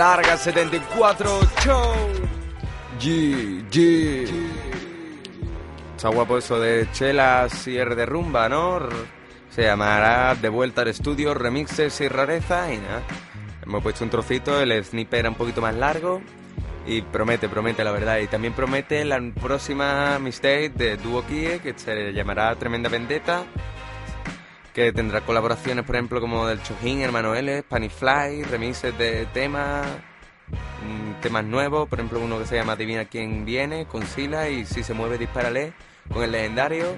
Larga 0.00 0.38
74 0.38 1.40
Show. 1.62 1.92
G, 2.98 3.62
G. 3.70 4.26
Está 5.94 6.08
guapo 6.08 6.38
eso 6.38 6.58
de 6.58 6.88
chelas 6.90 7.68
y 7.68 7.76
R 7.76 7.94
de 7.94 8.06
rumba, 8.06 8.48
¿no? 8.48 8.80
Se 9.50 9.64
llamará 9.64 10.34
De 10.36 10.48
vuelta 10.48 10.80
al 10.80 10.88
estudio, 10.88 11.34
remixes 11.34 12.00
y 12.00 12.08
rareza 12.08 12.72
y 12.72 12.78
nada. 12.78 13.02
Hemos 13.62 13.82
puesto 13.82 14.02
un 14.02 14.08
trocito, 14.08 14.58
el 14.58 14.82
sniper 14.82 15.18
era 15.18 15.28
un 15.28 15.34
poquito 15.34 15.60
más 15.60 15.74
largo 15.74 16.22
y 16.86 17.02
promete, 17.02 17.50
promete 17.50 17.84
la 17.84 17.90
verdad. 17.90 18.20
Y 18.20 18.26
también 18.26 18.54
promete 18.54 19.04
la 19.04 19.20
próxima 19.38 20.18
mixtape 20.18 20.70
de 20.70 20.96
Duo 20.96 21.26
Kie 21.26 21.58
que 21.58 21.74
se 21.76 22.14
llamará 22.14 22.54
Tremenda 22.54 22.88
Vendetta 22.88 23.44
que 24.74 24.92
tendrá 24.92 25.20
colaboraciones, 25.22 25.84
por 25.84 25.96
ejemplo, 25.96 26.20
como 26.20 26.46
del 26.46 26.62
Chojín, 26.62 27.00
Hermano 27.00 27.34
L, 27.34 27.62
Fly, 27.62 28.44
remixes 28.44 28.96
de 28.96 29.26
temas, 29.26 29.86
mm, 30.48 31.20
temas 31.20 31.44
nuevos, 31.44 31.88
por 31.88 31.98
ejemplo, 31.98 32.20
uno 32.20 32.38
que 32.38 32.46
se 32.46 32.56
llama 32.56 32.76
Divina 32.76 33.04
Quien 33.04 33.44
Viene, 33.44 33.86
con 33.86 34.06
Sila 34.06 34.48
y 34.48 34.64
Si 34.64 34.82
se 34.82 34.94
mueve, 34.94 35.18
dispárale, 35.18 35.72
con 36.12 36.22
el 36.22 36.32
legendario. 36.32 36.96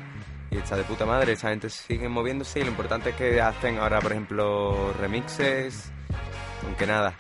Y 0.51 0.59
está 0.59 0.77
de 0.77 0.85
puta 0.85 1.07
madre, 1.07 1.33
esa 1.33 1.49
gente 1.49 1.71
sigue 1.71 2.09
moviéndose 2.11 2.61
y 2.61 2.65
lo 2.65 2.71
importante 2.71 3.11
es 3.11 3.17
que 3.17 3.41
hacen 3.41 3.79
ahora, 3.79 4.01
por 4.01 4.13
ejemplo, 4.13 4.93
remixes, 5.01 5.91
aunque 6.67 6.87
nada. 6.87 7.15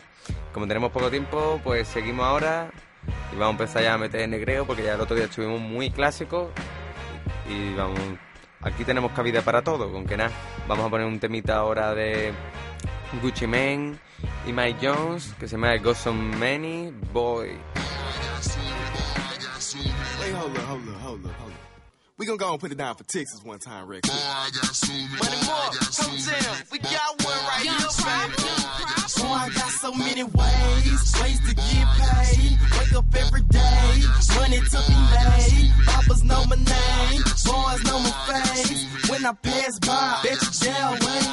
Como 0.53 0.67
tenemos 0.67 0.93
poco 0.93 1.11
tiempo, 1.11 1.59
pues 1.65 1.89
seguimos 1.89 2.27
ahora 2.27 2.71
y 3.33 3.37
vamos 3.37 3.61
a 3.61 3.63
empezar 3.63 3.83
ya 3.83 3.95
a 3.95 3.99
meter 3.99 4.29
negreo 4.29 4.67
porque 4.67 4.83
ya 4.83 4.95
el 4.95 5.01
otro 5.01 5.17
día 5.17 5.25
estuvimos 5.25 5.61
muy 5.61 5.91
clásicos 5.91 6.51
y 7.49 7.75
vamos 7.75 7.99
aquí 8.63 8.85
tenemos 8.85 9.13
cabida 9.13 9.43
para 9.43 9.63
todo 9.63 9.91
con 9.93 10.07
que 10.07 10.17
nada 10.17 10.31
vamos 10.69 10.87
a 10.87 10.91
poner 10.91 11.07
un 11.07 11.19
temita 11.19 11.57
ahora 11.57 11.95
de 11.95 12.33
Gucci 13.21 13.47
Mane 13.47 13.97
y 14.47 14.53
Mike 14.53 14.87
Jones 14.87 15.35
que 15.39 15.47
se 15.47 15.57
llama 15.57 15.77
Ghost 15.77 16.07
on 16.07 16.39
Many 16.39 16.93
Boy 17.13 17.59
hold 20.35 20.89
hold 21.03 21.27
hold. 21.27 21.62
We 22.23 22.27
gonna 22.27 22.39
go 22.39 22.53
and 22.53 22.61
put 22.61 22.71
it 22.71 22.79
down 22.79 22.95
for 22.95 23.03
Texas 23.03 23.43
one 23.43 23.59
time, 23.59 23.89
Rick. 23.89 24.07
Money 24.07 24.21
more, 24.23 25.71
come 25.91 26.15
down. 26.23 26.57
We 26.71 26.79
got 26.79 27.25
one 27.25 27.35
right 27.51 27.67
here, 27.67 27.75
baby. 27.75 28.47
Boy, 29.19 29.27
oh, 29.27 29.33
I 29.33 29.51
got 29.53 29.71
so 29.83 29.93
many 29.93 30.23
ways, 30.23 31.15
ways 31.21 31.41
to 31.41 31.53
get 31.53 31.87
paid. 31.99 32.59
Wake 32.79 32.95
up 32.95 33.13
every 33.17 33.43
day, 33.43 34.03
money 34.39 34.61
to 34.61 34.79
be 34.87 34.95
made. 35.11 35.73
Papas 35.85 36.23
know 36.23 36.45
my 36.45 36.55
name, 36.55 37.23
boys 37.43 37.83
know 37.91 37.99
my 37.99 38.15
face. 38.31 39.11
When 39.11 39.27
I 39.27 39.33
pass 39.33 39.81
by, 39.81 40.21
bet 40.23 40.39
you 40.43 40.71
down 40.71 40.93
wave. 40.93 41.27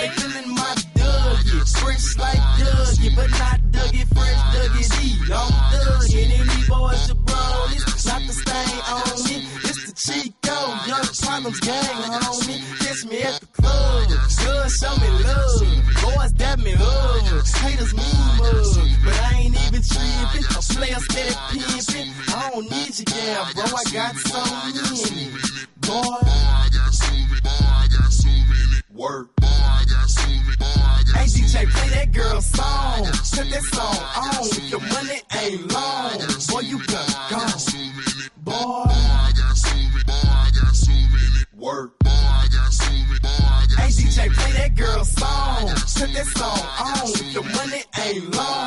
They 0.00 0.08
feeling 0.20 0.54
my 0.54 0.74
Dougie, 1.00 1.80
fresh 1.80 2.18
like 2.18 2.42
Dougie, 2.60 3.16
but 3.16 3.30
not 3.30 3.58
Dougie, 3.72 4.06
fresh 4.12 4.40
Dougie 4.52 4.84
D. 5.00 5.32
I'm 5.32 5.50
Dougie, 5.72 6.40
and 6.40 6.50
these 6.50 6.68
boys 6.68 7.08
jabronis, 7.08 8.06
not 8.06 8.20
the 8.26 8.34
stain 8.34 8.80
on 8.92 9.24
me. 9.24 9.49
See, 10.02 10.32
Chico, 10.60 10.86
young 10.86 11.06
problems 11.22 11.60
gang, 11.60 11.82
homie. 11.84 12.60
Catch 12.80 13.04
me 13.10 13.22
at 13.22 13.40
the 13.40 13.46
club, 13.46 14.08
good, 14.08 14.70
show 14.70 14.96
me 14.96 15.08
love. 15.24 15.60
Boys 16.02 16.32
dap 16.32 16.58
me 16.58 16.74
up, 16.74 17.46
haters 17.56 17.94
mean 17.94 18.26
mug, 18.38 18.88
but 19.04 19.14
I 19.14 19.40
ain't 19.40 19.54
even 19.54 19.82
tripping. 19.82 20.44
A 20.50 20.60
player 20.60 21.00
steady 21.00 21.34
pimping. 21.50 22.12
I 22.28 22.50
don't 22.52 22.70
need 22.70 22.98
you, 22.98 23.04
yeah, 23.08 23.48
bro. 23.54 23.64
I 23.64 23.84
got 23.92 24.16
so 24.16 24.40
many, 24.74 25.30
boy. 25.80 26.26
Work. 28.92 29.28
Hey 29.40 31.26
DJ, 31.26 31.70
play 31.70 31.88
that 31.88 32.12
girl 32.12 32.40
song. 32.42 33.06
Set 33.24 33.48
that 33.50 33.62
song 33.72 33.96
on. 34.16 34.46
If 34.46 34.70
your 34.70 34.80
money 34.80 35.22
ain't 35.40 35.72
long, 35.72 36.18
boy, 36.48 36.60
you 36.60 36.78
can 36.80 37.06
go. 37.30 37.46
Boy. 38.42 38.90
Work. 41.60 41.98
Boy, 41.98 42.08
hey, 43.76 43.90
DJ, 43.92 44.32
play 44.32 44.52
that 44.52 44.74
girl 44.74 45.04
song. 45.04 45.68
Put 45.68 46.14
that 46.14 46.26
song 46.34 46.58
on. 46.80 47.12
The 47.34 47.42
money 47.54 47.82
ain't 48.02 48.34
long 48.34 48.59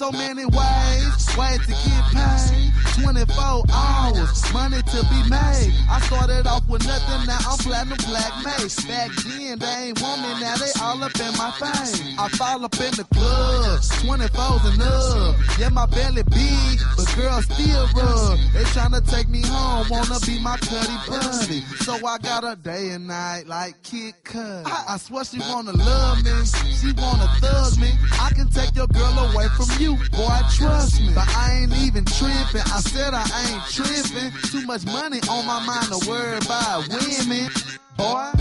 so 0.00 0.10
many 0.12 0.46
ways, 0.46 1.36
ways 1.36 1.60
to 1.66 1.76
get 1.84 2.04
paid. 2.16 2.70
24 3.02 3.64
hours, 3.72 4.52
money 4.52 4.80
to 4.82 5.00
be 5.12 5.20
made. 5.28 5.72
I 5.90 6.00
started 6.06 6.46
off 6.46 6.66
with 6.68 6.86
nothing, 6.86 7.26
now 7.26 7.38
I'm 7.46 7.58
platinum 7.58 7.98
black 8.08 8.32
mace. 8.44 8.82
Back 8.86 9.10
then, 9.24 9.58
they 9.58 9.66
ain't 9.88 10.00
want 10.00 10.22
me, 10.22 10.40
now 10.40 10.56
they 10.56 10.72
all 10.80 11.02
up 11.02 11.14
in 11.20 11.32
my 11.36 11.50
face. 11.52 12.02
I 12.18 12.28
fall 12.30 12.64
up 12.64 12.74
in 12.80 12.92
the 12.96 13.04
club, 13.12 13.80
24's 14.00 14.64
and 14.72 14.82
up. 14.82 15.36
Yeah, 15.58 15.68
my 15.68 15.86
belly 15.86 16.22
big, 16.24 16.80
but 16.96 17.14
girls 17.16 17.44
still 17.44 17.86
rub. 17.94 18.38
They 18.52 18.64
tryna 18.72 19.08
take 19.08 19.28
me 19.28 19.42
home, 19.44 19.86
wanna 19.90 20.18
be 20.26 20.40
my 20.40 20.56
cutty 20.58 20.96
buddy. 21.08 21.60
So 21.84 21.94
I 22.06 22.18
got 22.18 22.44
a 22.44 22.56
day 22.56 22.90
and 22.90 23.06
night 23.06 23.46
like 23.46 23.82
Kid 23.82 24.14
Cudi. 24.24 24.64
I 24.66 24.96
swear 24.98 25.24
she 25.24 25.38
wanna 25.40 25.72
love 25.72 26.24
me, 26.24 26.32
she 26.44 26.92
wanna 26.92 27.28
thug 27.40 27.78
me. 27.78 27.92
I 28.20 28.30
can 28.34 28.48
take 28.48 28.74
your 28.74 28.88
girl 28.88 29.18
away 29.30 29.48
from 29.56 29.68
you, 29.78 29.89
boy, 29.96 30.40
trust 30.52 31.00
me. 31.00 31.12
But 31.14 31.28
I 31.36 31.60
ain't 31.62 31.72
even 31.78 32.04
tripping, 32.04 32.62
I 32.66 32.80
said 32.80 33.14
I 33.14 33.24
ain't 33.48 33.64
tripping. 33.70 34.32
Too 34.50 34.66
much 34.66 34.84
money 34.84 35.20
on 35.28 35.46
my 35.46 35.64
mind 35.64 35.86
to 35.92 36.08
worry 36.08 36.36
about 36.38 36.88
women, 36.88 37.50
boy. 37.96 38.32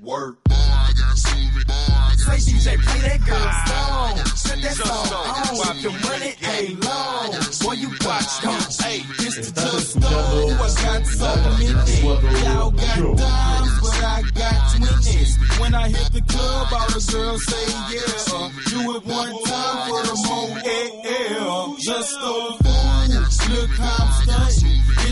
Work. 0.00 0.38
Say 2.26 2.38
DJ, 2.42 2.78
play 2.82 3.00
that 3.08 3.20
girl 3.26 3.50
song. 3.66 4.16
Set 4.36 4.58
that 4.62 4.74
song 4.74 5.06
on. 5.14 5.76
If 5.76 5.82
your 5.82 5.92
money 6.06 6.34
ain't 6.42 6.84
long, 6.84 7.30
boy, 7.62 7.74
you 7.74 7.90
watch 8.04 8.42
go. 8.42 8.50
Hey, 8.82 9.02
it's 9.18 9.50
the 9.52 9.66
just 9.66 9.96
I 9.96 10.02
got 10.82 11.06
so 11.06 11.30
many. 11.58 12.02
Y'all 12.44 12.70
got 12.70 12.98
dimes, 13.16 13.80
but 13.80 13.85
I 13.85 13.85
got 14.34 14.56
twenties. 14.74 15.38
When 15.60 15.74
I 15.74 15.88
hit 15.88 16.12
the 16.12 16.22
club, 16.22 16.68
all 16.72 16.88
the 16.88 17.02
girls 17.12 17.44
say 17.46 17.66
yeah. 17.92 18.36
Uh, 18.36 18.50
do 18.70 18.96
it 18.96 19.04
one 19.06 19.34
time 19.44 19.78
for 19.88 20.02
the 20.08 20.14
mo 20.28 21.76
Just 21.78 22.10
so 22.10 22.56
fool, 22.62 23.06
look 23.54 23.70
how 23.78 24.04
I'm 24.04 24.12
stunting. 24.22 25.05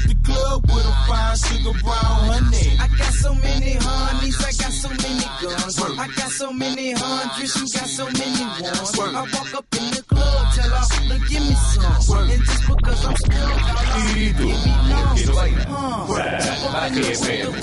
Club 0.45 0.63
with 0.67 0.85
a 0.85 0.95
fine 1.09 1.73
brown 1.83 2.21
honey. 2.29 2.77
I 2.79 2.89
got 2.99 3.13
so 3.15 3.35
many 3.35 3.77
honeys, 3.81 4.37
I 4.45 4.53
got 4.63 4.73
so 4.73 4.89
many 4.89 5.25
guns. 5.41 5.79
I 5.81 6.07
got 6.09 6.31
so 6.31 6.53
many 6.53 6.93
hundreds, 6.93 7.57
you 7.57 7.67
got 7.73 7.89
so 7.89 8.05
many 8.05 8.45
ones. 8.61 8.99
I 8.99 9.23
walk 9.33 9.55
up 9.55 9.67
in 9.79 9.91
the 9.91 10.03
club, 10.03 10.53
tell 10.55 10.71
her, 10.71 10.85
look, 11.09 11.29
give 11.29 11.43
me 11.49 11.55
some. 11.55 12.29
And 12.29 12.43
just 12.45 12.67
because 12.69 13.05
I'm 13.07 13.17
still 13.17 13.49
out, 13.49 14.15
give 14.15 14.39
me 14.39 14.53
none. 14.91 15.17
Huh. 15.65 16.07
Jump 16.45 16.75
up 16.75 16.85
in 16.89 16.95
the 16.95 17.09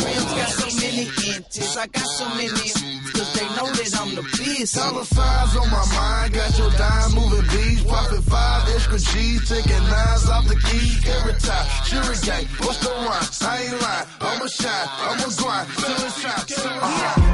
rims, 0.01 0.25
got 0.25 0.49
so 0.49 0.67
many 0.81 1.05
inches. 1.37 1.77
I 1.77 1.87
got 1.87 2.07
so 2.17 2.25
many, 2.29 2.67
cause 3.13 3.33
they 3.33 3.45
know 3.55 3.69
that 3.71 3.91
I'm 3.99 4.15
the 4.15 4.23
beast. 4.37 4.75
Dollar 4.75 5.05
signs 5.05 5.55
on 5.55 5.69
my 5.69 5.85
mind, 5.95 6.33
got 6.33 6.57
your 6.57 6.71
dime 6.71 7.11
moving 7.15 7.47
beats, 7.51 7.83
profit 7.83 8.23
five 8.23 8.69
extra 8.73 8.99
G's, 8.99 9.47
taking 9.49 9.83
nines 9.89 10.29
off 10.29 10.47
the 10.47 10.55
key 10.55 10.97
every 11.09 11.33
time. 11.39 11.67
Sure 11.85 12.01
gang, 12.25 12.45
what's 12.63 12.77
the 12.79 12.89
rhyme? 12.89 13.27
I 13.41 13.61
ain't 13.63 13.81
lying, 13.81 14.07
I'ma 14.21 14.47
shine, 14.47 14.87
I'ma 15.07 15.27
grind 15.37 15.67
till 15.77 16.05
it's 16.05 16.21
time. 16.21 16.79
Uh-huh. 16.81 17.31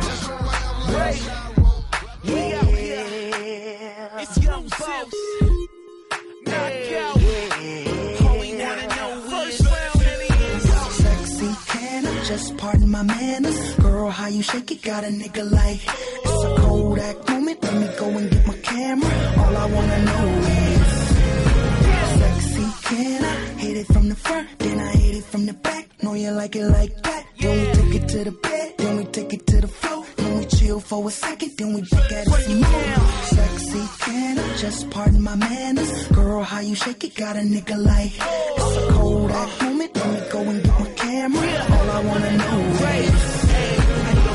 Wait, 0.98 1.22
we 2.24 2.54
out 2.54 2.64
here. 2.66 4.10
It's 4.20 4.38
young 4.44 4.68
boss. 4.68 5.47
Just 12.28 12.58
pardon 12.58 12.90
my 12.90 13.04
manners? 13.04 13.76
Girl, 13.76 14.10
how 14.10 14.28
you 14.28 14.42
shake 14.42 14.70
it? 14.72 14.82
Got 14.82 15.06
a 15.06 15.08
nigga 15.08 15.50
like 15.50 15.80
it's 16.26 16.44
a 16.44 16.56
Kodak 16.60 17.30
moment. 17.30 17.64
Let 17.64 17.74
me 17.74 17.88
go 17.98 18.08
and 18.10 18.30
get 18.30 18.46
my 18.46 18.58
camera. 18.58 19.10
All 19.40 19.56
I 19.56 19.66
wanna 19.66 20.00
know 20.10 20.28
is 20.60 20.92
sexy, 22.20 22.66
can 22.84 23.24
I 23.24 23.36
hit 23.64 23.78
it 23.78 23.88
from 23.88 24.10
the 24.10 24.16
front? 24.16 24.60
Then 24.60 24.78
I 24.80 24.92
hit 24.92 25.16
it 25.16 25.24
from 25.24 25.46
the 25.46 25.54
back. 25.54 25.88
Know 26.04 26.14
you 26.16 26.32
like 26.32 26.56
it 26.58 26.66
like 26.66 27.02
that. 27.04 27.26
Then 27.40 27.60
we 27.60 27.74
take 27.74 27.96
it 28.02 28.08
to 28.10 28.24
the 28.26 28.32
bed. 28.32 28.74
Then 28.78 28.98
we 28.98 29.06
take 29.06 29.34
it 29.34 29.48
to 29.48 29.62
the 29.62 29.68
floor. 29.68 30.06
Then 30.18 30.40
we 30.40 30.46
chill 30.48 30.80
for 30.82 31.08
a 31.08 31.12
second. 31.12 31.52
Then 31.58 31.74
we 31.76 31.82
back 31.82 32.12
at 32.12 32.28
it 32.28 32.34
some 32.34 32.60
more. 32.60 32.98
Sexy, 33.24 33.84
can 34.00 34.38
I 34.38 34.58
just 34.58 34.90
pardon 34.90 35.22
my 35.22 35.36
manners? 35.36 36.08
Girl, 36.08 36.44
how 36.44 36.60
you 36.60 36.76
shake 36.76 37.06
it? 37.06 37.16
Got 37.16 37.38
a 37.38 37.40
nigga 37.40 37.78
like 37.78 38.12
it's 38.60 38.78
a 38.78 38.92
Kodak 38.92 39.62
moment. 39.62 39.96
Let 39.96 40.08
me 40.14 40.30
go 40.30 40.40
and 40.42 40.64
get 40.64 40.80
my 40.80 40.97
camera. 41.18 41.66
All 41.76 41.90
I 41.90 42.02
wanna 42.10 42.32
know 42.42 42.60
is. 43.02 43.20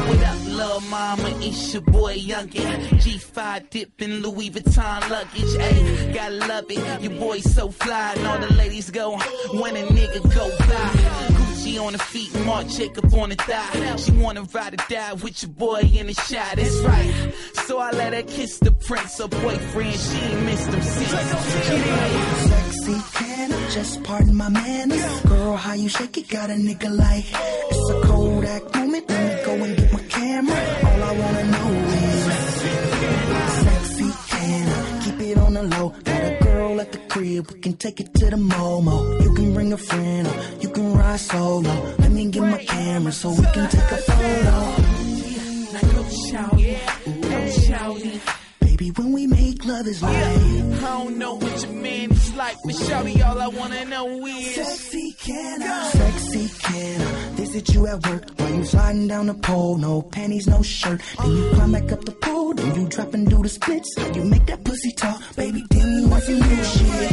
What 0.09 0.23
up, 0.31 0.41
little 0.47 0.81
mama? 0.91 1.29
It's 1.41 1.73
your 1.73 1.83
boy 1.83 2.17
Youngin. 2.17 2.79
G5 3.03 3.71
dipping 3.71 4.15
Louis 4.25 4.51
Vuitton 4.51 5.01
luggage. 5.11 5.55
Ayy, 5.67 6.15
gotta 6.15 6.35
love 6.53 6.71
it. 6.71 7.03
Your 7.03 7.17
boy 7.21 7.39
so 7.41 7.69
fly, 7.69 8.15
and 8.17 8.27
all 8.27 8.39
the 8.39 8.53
ladies 8.55 8.91
go 8.91 9.17
when 9.61 9.77
a 9.77 9.85
nigga 9.97 10.21
go 10.35 10.45
by. 10.69 11.52
On 11.79 11.93
the 11.93 11.99
feet, 11.99 12.33
Marc 12.45 12.69
Jacob 12.69 13.13
on 13.15 13.31
the 13.31 13.35
thigh. 13.35 13.97
She 13.97 14.13
wanna 14.13 14.43
ride 14.43 14.75
or 14.75 14.85
die 14.89 15.15
with 15.15 15.43
your 15.43 15.51
boy 15.53 15.81
in 15.81 16.07
the 16.07 16.15
shot. 16.15 16.57
That's 16.57 16.79
right. 16.81 17.33
So 17.67 17.79
I 17.79 17.91
let 17.93 18.13
her 18.13 18.23
kiss 18.23 18.59
the 18.59 18.73
prince, 18.73 19.19
her 19.19 19.27
boyfriend. 19.27 19.95
She 19.95 20.19
ain't 20.19 20.43
missed 20.45 20.69
him 20.69 20.83
since. 20.83 21.11
Sexy, 22.51 23.01
can 23.15 23.53
I 23.53 23.71
just 23.71 24.03
pardon 24.05 24.35
my 24.37 24.51
manners? 24.51 25.21
Girl, 25.23 25.57
how 25.57 25.73
you 25.73 25.89
shake 25.89 26.19
it? 26.19 26.29
Got 26.29 26.51
a 26.51 26.55
nigga 26.55 26.95
like 26.95 27.25
it's 27.71 27.91
a 27.91 28.01
Kodak 28.07 28.75
moment. 28.75 29.09
Let 29.09 29.39
me 29.39 29.45
go 29.45 29.53
and 29.65 29.77
get 29.77 29.93
my 29.93 30.01
camera. 30.01 30.57
All 30.85 31.03
I 31.03 31.13
wanna 31.19 31.45
know 31.55 31.71
is 32.05 32.25
sexy, 33.65 34.13
can 34.29 34.69
I 34.69 35.05
keep 35.05 35.21
it 35.21 35.39
on 35.39 35.55
the 35.55 35.63
low? 35.63 36.12
Crib, 37.33 37.51
we 37.51 37.61
can 37.61 37.77
take 37.77 38.01
it 38.01 38.13
to 38.15 38.27
the 38.27 38.37
Momo. 38.37 39.23
You 39.23 39.35
can 39.35 39.55
bring 39.55 39.73
a 39.73 39.77
friend, 39.77 40.27
or 40.27 40.35
you 40.61 40.69
can 40.69 40.95
ride 40.95 41.21
solo. 41.21 41.95
Let 41.99 42.11
me 42.11 42.27
get 42.31 42.43
my 42.43 42.59
camera 42.59 43.13
so 43.13 43.31
we 43.31 43.45
can 43.55 43.69
take 43.69 43.91
a 43.91 43.97
photo. 43.97 44.57
Shouty, 45.73 45.95
go 45.95 46.03
shouty. 46.27 46.72
Baby, 48.83 48.95
when 48.97 49.13
we 49.13 49.27
make 49.29 49.65
love 49.65 49.87
is 49.87 50.03
like 50.03 50.17
I 50.17 50.81
don't 50.81 51.17
know 51.17 51.35
what 51.35 51.63
your 51.63 51.73
man 51.73 52.11
is 52.11 52.35
like, 52.35 52.57
but 52.65 52.75
shouty, 52.75 53.25
all 53.25 53.41
I 53.41 53.47
wanna 53.47 53.85
know 53.85 54.27
is 54.27 54.55
Sexy 54.57 55.13
can 55.13 55.63
I? 55.63 55.91
Sexy 55.91 56.49
can 56.63 57.01
I 57.01 57.31
visit 57.37 57.73
you 57.73 57.87
at 57.87 58.05
work 58.09 58.29
while 58.39 58.53
you 58.53 58.65
sliding 58.65 59.07
down 59.07 59.27
the 59.27 59.35
pole? 59.35 59.77
No 59.77 60.03
panties, 60.03 60.49
no 60.49 60.63
shirt. 60.63 61.01
Then 61.21 61.31
you 61.31 61.51
climb 61.51 61.71
back 61.71 61.93
up 61.93 62.05
the 62.05 62.11
pole, 62.11 62.55
then 62.55 62.75
you 62.75 62.89
drop 62.89 63.15
and 63.15 63.31
do 63.31 63.41
the 63.41 63.49
splits. 63.49 63.89
How 63.97 64.13
you 64.15 64.25
make 64.25 64.47
that 64.47 64.65
pussy 64.65 64.91
talk, 64.97 65.37
baby? 65.37 65.63
Tell 65.71 65.87
me 65.89 66.07
what's 66.07 66.29
your 66.29 66.39
new 66.41 66.65
shit. 66.65 67.13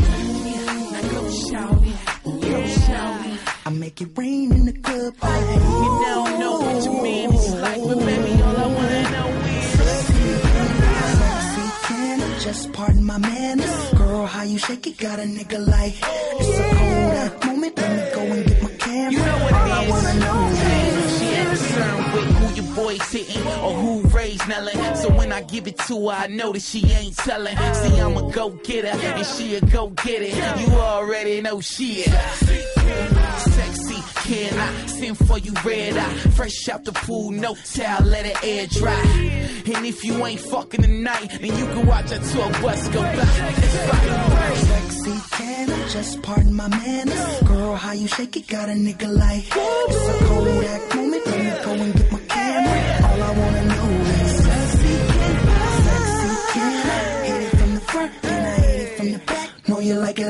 Now 0.91 1.01
go 1.13 1.21
shouty, 1.45 1.93
go. 2.23 3.37
I 3.67 3.69
make 3.69 4.01
it 4.01 4.09
rain 4.17 4.51
in 4.51 4.65
the 4.65 4.73
club. 4.73 5.13
You 5.21 5.89
don't 6.03 6.39
know 6.39 6.61
what 6.61 6.83
your 6.83 7.03
man 7.03 7.31
is 7.31 7.53
like, 7.61 7.83
but 7.83 7.99
baby, 7.99 8.41
just 12.49 12.73
pardon 12.73 13.03
my 13.03 13.17
manners? 13.19 13.93
Girl, 13.93 14.25
how 14.25 14.41
you 14.41 14.57
shake 14.57 14.87
it? 14.87 14.97
got 14.97 15.19
a 15.19 15.23
nigga 15.23 15.59
like. 15.67 15.93
It's 16.01 16.59
a 16.59 17.39
cold 17.39 17.45
moment. 17.45 17.77
Let 17.77 17.91
me 17.95 18.15
go 18.15 18.21
and 18.21 18.45
get 18.47 18.63
my 18.63 18.69
camera. 18.69 19.11
You 19.11 19.17
know 19.19 19.37
what 19.43 19.53
All 19.53 19.67
it 19.67 19.71
I 19.71 19.83
is. 19.83 19.89
wanna 19.91 20.13
know 20.23 20.47
is. 20.49 21.19
She 21.19 21.25
ain't 21.25 21.49
concerned 21.49 22.13
with 22.13 22.25
who 22.37 22.45
your 22.61 22.75
boy's 22.75 23.11
hitting 23.11 23.47
or 23.65 23.73
who 23.73 24.01
raised 24.17 24.41
Nellin. 24.49 24.97
So 24.97 25.09
when 25.13 25.31
I 25.31 25.41
give 25.43 25.67
it 25.67 25.77
to 25.89 26.09
her, 26.09 26.15
I 26.15 26.27
know 26.27 26.51
that 26.53 26.63
she 26.63 26.79
ain't 26.91 27.15
telling. 27.17 27.55
See, 27.55 27.99
I'm 27.99 28.17
a 28.17 28.31
go 28.31 28.49
getter 28.49 28.87
and 28.87 29.25
she 29.27 29.55
a 29.55 29.61
go 29.61 29.89
get 29.89 30.21
it. 30.23 30.33
You 30.59 30.73
already 30.75 31.41
know 31.41 31.61
she 31.61 32.01
is. 32.01 32.68
Can 34.29 34.59
I 34.59 34.85
send 34.85 35.17
for 35.17 35.39
you 35.39 35.53
red 35.65 35.97
eye? 35.97 36.13
Fresh 36.37 36.69
out 36.69 36.85
the 36.85 36.91
pool, 36.91 37.31
no 37.31 37.55
towel, 37.73 38.05
let 38.05 38.27
it 38.27 38.37
air 38.43 38.67
dry. 38.67 38.93
And 39.73 39.85
if 39.87 40.05
you 40.05 40.23
ain't 40.23 40.39
fucking 40.39 40.83
tonight, 40.83 41.29
then 41.41 41.57
you 41.57 41.65
can 41.65 41.87
watch 41.87 42.11
a 42.11 42.19
tour 42.19 42.47
bus 42.61 42.87
go 42.89 43.01
by. 43.01 43.11
It's. 43.15 44.67
Sexy, 44.67 45.19
can 45.31 45.71
I 45.71 45.87
just 45.89 46.21
pardon 46.21 46.53
my 46.53 46.67
manners? 46.67 47.41
Girl, 47.41 47.75
how 47.75 47.93
you 47.93 48.07
shake 48.07 48.37
it, 48.37 48.47
got 48.47 48.69
a 48.69 48.73
nigga 48.73 49.11
like. 49.11 49.45
It's 49.49 50.09
a 50.09 50.25
Kodak 50.25 50.95
moment. 50.95 51.25
Let 51.25 51.39
me 51.39 51.63
go 51.65 51.71
and 51.71 51.93
get 51.95 52.11
my 52.11 52.19
camera. 52.19 53.09
All 53.09 53.23
I 53.23 53.31
wanna 53.39 53.65
know 53.65 53.89
is 54.13 54.43
sexy, 54.43 54.95
can 55.09 55.47
I? 55.47 55.61
Sexy, 55.87 56.53
can 56.53 56.73
I? 56.85 57.25
Hit 57.25 57.41
it 57.41 57.57
from 57.57 57.73
the 57.73 57.81
front, 57.81 58.11
and 58.25 58.45
I 58.45 58.55
hit 58.59 58.79
it 58.81 58.97
from 58.97 59.11
the 59.11 59.19
back. 59.19 59.49
Know 59.67 59.79
you 59.79 59.95
like 59.95 60.19
it 60.19 60.28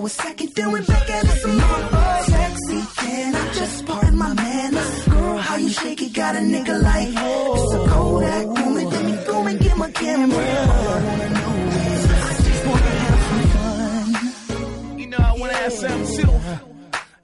for 0.00 0.06
a 0.06 0.08
second, 0.08 0.54
then 0.54 0.72
we 0.72 0.80
back 0.80 1.10
at 1.10 1.24
it 1.24 1.38
some 1.42 1.56
more. 1.56 2.22
Sexy, 2.32 2.80
can 2.96 3.34
I 3.34 3.52
just 3.52 3.86
pardon 3.86 4.16
my 4.16 4.32
manners? 4.32 5.08
Girl, 5.08 5.36
how 5.36 5.56
you 5.56 5.68
shake 5.68 6.00
it, 6.02 6.12
got 6.14 6.34
a 6.34 6.38
nigga 6.38 6.82
like. 6.82 7.08
It's 7.08 7.74
a 7.74 7.78
Kodak 7.90 8.46
moment. 8.46 8.90
Let 8.90 9.04
me 9.04 9.14
go 9.26 9.46
and 9.46 9.60
get 9.60 9.76
my 9.76 9.90
camera. 9.90 10.36
All 10.36 10.88
I 10.88 11.04
wanna 11.06 11.30
know 11.38 11.54
is 11.84 12.04
I 12.10 12.32
just 12.48 12.66
wanna 12.68 12.94
have 13.02 13.20
some 13.28 13.44
fun. 13.54 14.98
You 14.98 15.06
know, 15.08 15.18
I 15.18 15.32
wanna 15.38 15.54
have 15.54 15.72
something 15.72 16.16
too. 16.16 16.32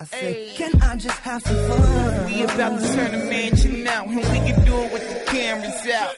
I 0.01 0.05
said, 0.05 0.57
can 0.57 0.83
I 0.83 0.97
just 0.97 1.19
have 1.19 1.43
some 1.43 1.57
fun? 1.69 2.27
We 2.27 2.43
about 2.43 2.81
to 2.81 2.87
turn 2.95 3.11
the 3.19 3.25
mansion 3.33 3.87
out, 3.87 4.07
and 4.09 4.17
we 4.17 4.39
can 4.47 4.65
do 4.65 4.75
it 4.85 4.93
with 4.93 5.07
the 5.09 5.31
cameras 5.31 5.87
out. 6.01 6.17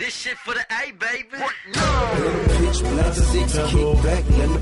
This 0.00 0.16
shit 0.16 0.38
for 0.38 0.54
the 0.54 0.64
A, 0.80 0.92
baby. 0.92 1.28
No. 1.36 1.44
Pitch 2.56 2.80
black 2.80 3.12
six 3.12 3.52
kick 3.52 4.02
back, 4.02 4.24
let 4.30 4.48
me 4.48 4.56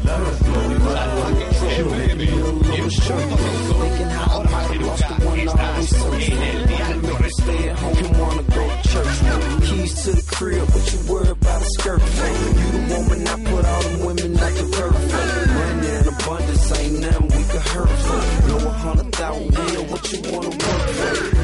Thinking 3.79 4.11
how 4.19 4.41
I 4.41 4.77
lost 4.83 5.07
the 5.07 5.15
one 5.25 5.39
I 5.39 5.71
always 5.71 5.91
search 5.91 6.31
for. 6.31 6.43
Make 7.07 7.21
me 7.21 7.31
stay 7.31 7.69
at 7.69 7.79
home 7.79 7.99
and 7.99 8.19
wanna 8.19 8.43
go 8.43 8.67
to 8.67 8.89
church. 8.89 9.15
Keys 9.63 9.95
to 10.03 10.11
the 10.11 10.25
crib, 10.27 10.67
but 10.73 10.93
you 10.93 10.99
worry 11.13 11.29
about 11.29 11.63
a 11.63 11.67
skirt. 11.67 12.01
You 12.03 12.73
the 12.75 12.83
woman 12.99 13.29
I 13.29 13.37
put 13.45 13.65
all 13.65 13.83
them 13.83 14.01
women 14.07 14.39
at 14.41 14.55
the 14.59 14.65
verb. 14.75 14.95
Money 15.55 15.89
in 15.89 16.09
abundance 16.09 16.79
ain't 16.81 16.99
nothing 16.99 17.29
we 17.29 17.45
can 17.47 17.63
hurt 17.63 17.95
for. 18.03 18.21
Blow 18.49 18.67
a 18.67 18.73
hundred 18.73 19.13
thousand 19.15 19.57
real, 19.57 19.85
what 19.85 20.13
you 20.13 20.19
wanna 20.33 20.51
work 20.51 20.59
for? 20.59 21.38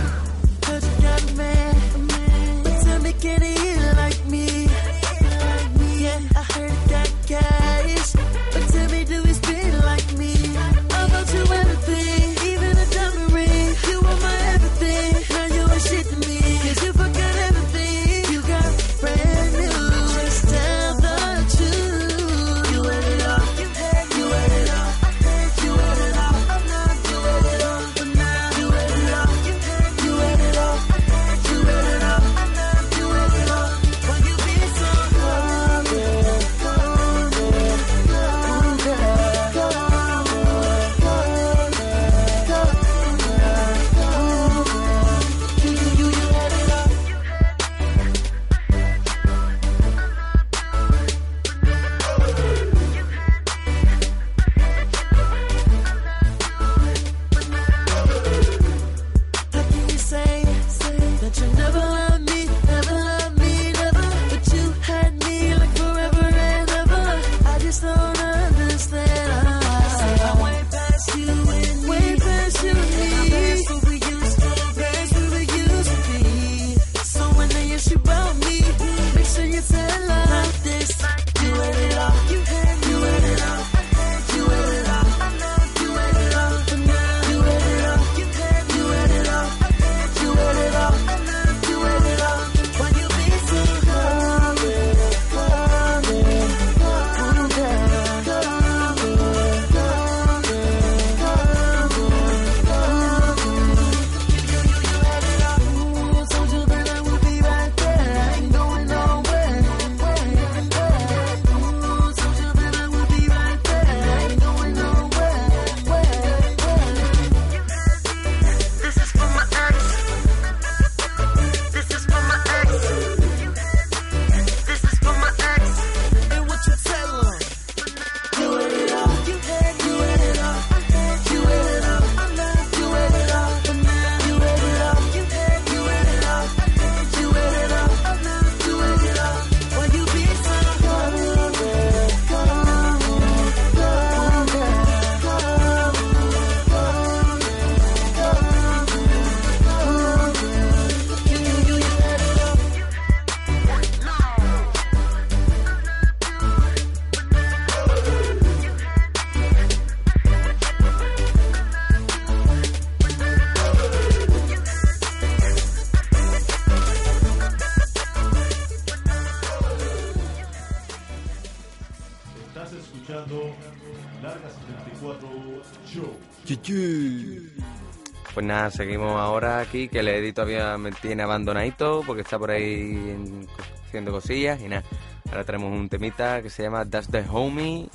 Seguimos 178.70 179.12
ahora 179.20 179.60
aquí, 179.60 179.88
que 179.88 180.00
el 180.00 180.08
Eddy 180.08 180.32
todavía 180.32 180.76
me 180.78 180.92
tiene 180.92 181.22
abandonadito 181.22 182.02
porque 182.06 182.22
está 182.22 182.38
por 182.38 182.50
ahí 182.50 182.64
en- 182.64 183.46
haciendo 183.86 184.12
cosillas 184.12 184.60
y 184.60 184.68
nada. 184.68 184.82
Ahora 185.28 185.44
tenemos 185.44 185.72
un 185.72 185.88
temita 185.88 186.42
que 186.42 186.50
se 186.50 186.62
llama 186.62 186.84
That's 186.88 187.08
the 187.10 187.24
Homie 187.30 187.88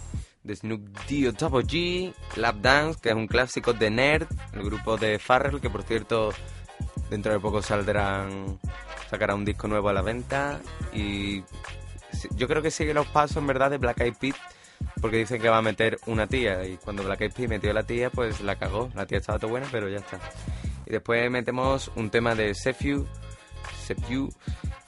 de 0.44 0.56
Snoop 0.56 0.82
Dio 1.08 1.32
Double 1.34 1.64
G, 1.66 2.14
Lap 2.38 2.56
Dance, 2.58 3.00
que 3.02 3.10
es 3.10 3.16
un 3.16 3.28
clásico 3.28 3.74
de 3.74 3.90
Nerd, 3.90 4.28
el 4.54 4.64
grupo 4.64 4.98
de 4.98 5.20
Farrell, 5.20 5.60
que 5.62 5.70
por 5.70 5.84
cierto 5.84 6.32
dentro 7.10 7.32
de 7.34 7.40
poco 7.40 7.62
saldrán 7.62 8.60
sacará 9.10 9.36
un 9.36 9.44
disco 9.46 9.68
nuevo 9.68 9.90
a 9.90 9.94
la 9.94 10.02
venta 10.02 10.60
y 10.94 11.44
yo 12.36 12.48
creo 12.48 12.62
que 12.62 12.72
sigue 12.72 12.94
los 12.94 13.08
pasos 13.08 13.38
en 13.38 13.48
verdad 13.48 13.70
de 13.72 13.78
Black 13.80 14.00
Eyed 14.02 14.14
Peas 14.20 14.36
porque 15.02 15.18
dicen 15.18 15.42
que 15.42 15.50
va 15.50 15.58
a 15.58 15.62
meter 15.62 16.00
una 16.06 16.28
tía 16.28 16.64
y 16.66 16.78
cuando 16.78 17.04
Black 17.04 17.22
Eyed 17.22 17.34
Peas 17.34 17.50
metió 17.50 17.74
la 17.74 17.84
tía 17.84 18.10
pues 18.10 18.40
la 18.42 18.56
cagó, 18.58 18.90
la 18.96 19.06
tía 19.06 19.18
estaba 19.18 19.40
todo 19.40 19.52
buena 19.52 19.68
pero 19.72 19.90
ya 19.90 19.98
está. 19.98 20.20
Y 20.90 20.94
después 20.94 21.30
metemos 21.30 21.92
un 21.96 22.10
tema 22.10 22.34
de 22.34 22.56
Sefiu, 22.56 23.06
Sefiu 23.86 24.28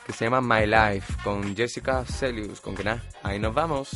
que 0.06 0.14
se 0.14 0.26
llama 0.26 0.42
My 0.42 0.66
Life 0.66 1.14
con 1.24 1.56
Jessica 1.56 2.04
Celius, 2.06 2.60
con 2.60 2.74
que 2.74 2.84
nada, 2.84 3.04
ahí 3.22 3.38
nos 3.38 3.54
vamos. 3.54 3.90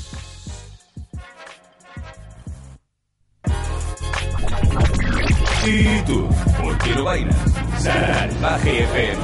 ¿Y 5.65 5.99
tú? 6.05 6.29
¿Por 6.61 6.77
qué 6.77 6.95
no 6.95 7.03
bailas? 7.05 7.35
Salvaje 7.79 8.83
FM. 8.83 9.23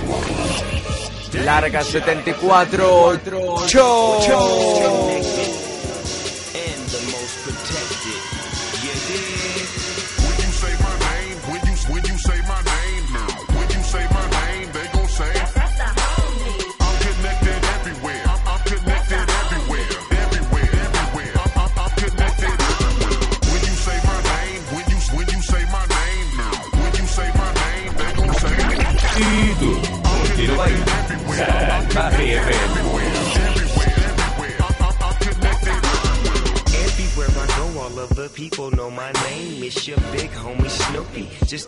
Larga 1.46 1.84
74 1.84 3.20
Show. 3.68 5.51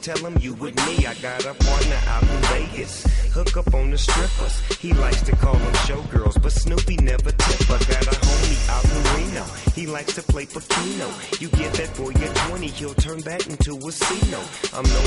Tell 0.04 0.18
them 0.18 0.38
you 0.42 0.54
with 0.56 0.76
me. 0.86 1.06
I 1.06 1.14
got 1.16 1.46
a 1.46 1.54
partner 1.54 2.00
out 2.08 2.24
in 2.24 2.42
Vegas. 2.52 3.06
Hook 3.32 3.56
up 3.56 3.74
on 3.74 3.90
the 3.90 3.98
strippers. 3.98 4.60
He 4.78 4.92
likes 4.92 5.22
to 5.22 5.36
call 5.38 5.54
them 5.54 5.74
showgirls, 5.88 6.42
but 6.44 6.52
Snoopy 6.52 6.98
never 6.98 7.32
tip. 7.32 7.62
I 7.72 7.78
got 7.78 8.08
a 8.08 8.16
homie 8.20 8.70
out 8.70 8.84
in 8.84 9.02
Reno. 9.16 9.44
He 9.74 9.88
likes 9.88 10.14
to 10.16 10.24
play 10.24 10.46
Pacino. 10.46 11.08
You 11.40 11.48
get 11.50 11.74
that 11.76 11.96
boy 11.96 12.12
at 12.12 12.36
20, 12.50 12.68
he'll 12.68 12.94
turn 12.96 13.20
that 13.22 13.48
into 13.48 13.78
a 13.78 13.92
C-no. 13.92 14.44
I'm 14.74 14.84
known 14.84 15.03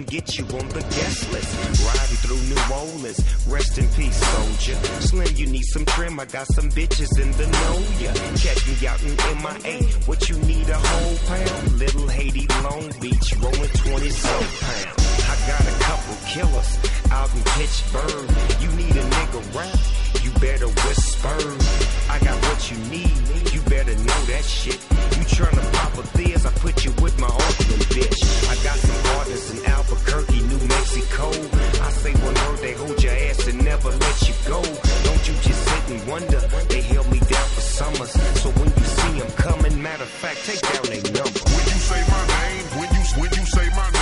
can 0.00 0.06
get 0.06 0.38
you 0.38 0.44
on 0.44 0.68
the 0.68 0.80
guest 0.80 1.32
list. 1.32 1.84
Riding 1.84 2.16
through 2.16 2.40
New 2.48 2.74
Orleans. 2.74 3.20
Rest 3.48 3.78
in 3.78 3.88
peace, 3.88 4.16
soldier. 4.16 4.74
Slim, 5.00 5.36
you 5.36 5.46
need 5.46 5.64
some 5.64 5.84
trim. 5.84 6.18
I 6.20 6.24
got 6.26 6.46
some 6.48 6.70
bitches 6.70 7.20
in 7.20 7.30
the 7.32 7.46
know 7.46 7.78
ya. 8.00 8.12
Catch 8.36 8.66
me 8.66 8.86
out 8.86 9.02
in 9.02 9.16
MIA. 9.42 9.82
What 10.06 10.28
you 10.28 10.36
need 10.38 10.68
a 10.68 10.78
whole 10.78 11.16
pound? 11.26 11.78
Little 11.78 12.08
Haiti, 12.08 12.46
Long 12.62 12.90
Beach, 13.00 13.34
rolling 13.40 13.70
20 13.70 14.10
some 14.10 14.44
pound. 14.60 14.99
A 16.10 16.12
couple 16.12 16.26
killers 16.26 16.78
out 17.12 17.30
in 17.34 17.42
Pittsburgh. 17.54 18.30
You 18.60 18.68
need 18.74 18.96
a 18.96 19.04
nigga 19.14 19.40
rap, 19.54 19.78
you 20.24 20.30
better 20.40 20.66
whisper. 20.66 21.38
I 22.10 22.18
got 22.18 22.34
what 22.46 22.70
you 22.70 22.78
need, 22.90 23.52
you 23.52 23.60
better 23.62 23.94
know 23.94 24.20
that 24.26 24.44
shit. 24.44 24.80
You 25.16 25.24
tryna 25.30 25.62
pop 25.72 25.94
a 25.98 26.02
Theas, 26.18 26.46
I 26.46 26.50
put 26.58 26.84
you 26.84 26.92
with 27.02 27.18
my 27.20 27.28
Oakland 27.28 27.86
bitch. 27.94 28.20
I 28.50 28.54
got 28.64 28.78
some 28.78 29.02
partners 29.14 29.50
in 29.52 29.64
Albuquerque, 29.66 30.40
New 30.50 30.58
Mexico. 30.66 31.28
I 31.86 31.90
say 31.90 32.12
one 32.26 32.34
word, 32.34 32.58
they 32.58 32.72
hold 32.72 33.02
your 33.02 33.12
ass 33.12 33.46
and 33.46 33.64
never 33.64 33.90
let 33.90 34.28
you 34.28 34.34
go. 34.48 34.62
Don't 34.62 35.28
you 35.28 35.34
just 35.46 35.62
sit 35.62 35.90
and 35.94 36.08
wonder, 36.08 36.40
they 36.68 36.82
held 36.82 37.10
me 37.10 37.20
down 37.20 37.48
for 37.54 37.60
summers. 37.60 38.12
So 38.42 38.50
when 38.58 38.68
you 38.68 38.84
see 38.84 39.20
them 39.20 39.30
coming, 39.36 39.80
matter 39.80 40.02
of 40.02 40.08
fact, 40.08 40.44
take 40.44 40.60
down 40.60 40.84
their 40.90 41.02
number. 41.22 41.40
When 41.54 41.64
you 41.70 41.78
say 41.86 42.02
my 42.10 42.22
name, 42.26 42.64
when 42.78 42.88
you 42.94 43.02
when 43.20 43.30
you 43.30 43.46
say 43.46 43.68
my 43.70 43.90
name, 43.90 43.99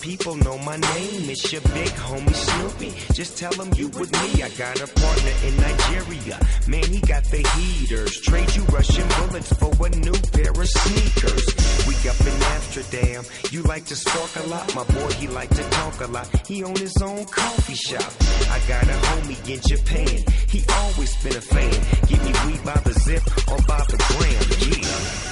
people 0.00 0.34
know 0.36 0.58
my 0.58 0.76
name. 0.76 1.28
It's 1.30 1.52
your 1.52 1.62
big 1.62 1.88
homie 1.88 2.34
Snoopy. 2.34 2.92
Just 3.12 3.38
tell 3.38 3.52
them 3.52 3.70
you 3.74 3.88
with 3.88 4.10
me. 4.12 4.42
I 4.42 4.48
got 4.50 4.80
a 4.80 4.86
partner 4.86 5.32
in 5.44 5.56
Nigeria. 5.56 6.38
Man, 6.68 6.84
he 6.84 7.00
got 7.00 7.24
the 7.24 7.46
heaters. 7.56 8.20
Trade 8.20 8.54
you 8.56 8.62
Russian 8.64 9.06
bullets 9.18 9.52
for 9.54 9.70
a 9.86 9.90
new 9.90 10.18
pair 10.32 10.50
of 10.50 10.68
sneakers. 10.68 11.44
We 11.86 11.94
up 12.08 12.20
in 12.20 12.42
Amsterdam. 12.56 13.24
You 13.50 13.62
like 13.62 13.84
to 13.86 13.96
spark 13.96 14.44
a 14.44 14.48
lot. 14.48 14.74
My 14.74 14.84
boy, 14.84 15.12
he 15.12 15.28
like 15.28 15.50
to 15.50 15.62
talk 15.70 16.00
a 16.00 16.06
lot. 16.06 16.28
He 16.46 16.64
own 16.64 16.76
his 16.76 16.96
own 17.02 17.24
coffee 17.26 17.74
shop. 17.74 18.12
I 18.50 18.60
got 18.68 18.84
a 18.84 18.96
homie 19.08 19.38
in 19.48 19.60
Japan. 19.60 20.24
He 20.48 20.64
always 20.80 21.14
been 21.22 21.36
a 21.36 21.40
fan. 21.40 21.72
Give 22.06 22.22
me 22.24 22.32
weed 22.46 22.64
by 22.64 22.78
the 22.84 22.92
zip 22.92 23.22
or 23.48 23.58
by 23.68 23.84
the 23.88 23.96
gram. 24.08 24.82
Yeah. 24.82 25.29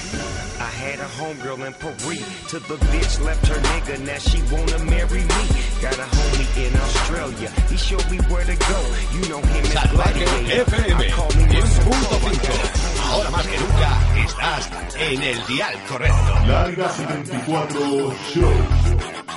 I 0.69 0.71
had 0.71 1.01
a 1.01 1.09
homegirl 1.17 1.67
in 1.67 1.73
Paris 1.81 2.21
till 2.51 2.61
the 2.61 2.77
bitch 2.93 3.25
left 3.25 3.47
her 3.47 3.55
nigga. 3.55 4.05
Now 4.05 4.19
she 4.19 4.39
wanna 4.53 4.79
marry 4.85 5.23
me. 5.25 5.43
Got 5.81 5.97
a 5.97 6.05
homie 6.05 6.67
in 6.67 6.77
Australia. 6.77 7.49
He 7.71 7.77
showed 7.79 8.05
me 8.11 8.19
where 8.29 8.45
to 8.45 8.55
go. 8.55 8.81
You 9.17 9.23
know 9.31 9.41
him 9.41 9.65
as 9.65 9.73
Salvaje 9.73 10.25
Gladiator. 10.29 10.77
FM 10.77 10.97
I 11.01 11.11
call 11.11 11.33
him 11.33 11.49
10.5. 11.49 13.11
Ahora 13.11 13.31
más 13.31 13.47
que 13.47 13.57
nunca 13.57 13.91
estás 14.27 14.69
en 14.99 15.23
el 15.23 15.47
dial 15.47 15.75
correcto. 15.89 16.47
Larga 16.47 16.89
74 16.91 18.15
Show. 18.35 19.28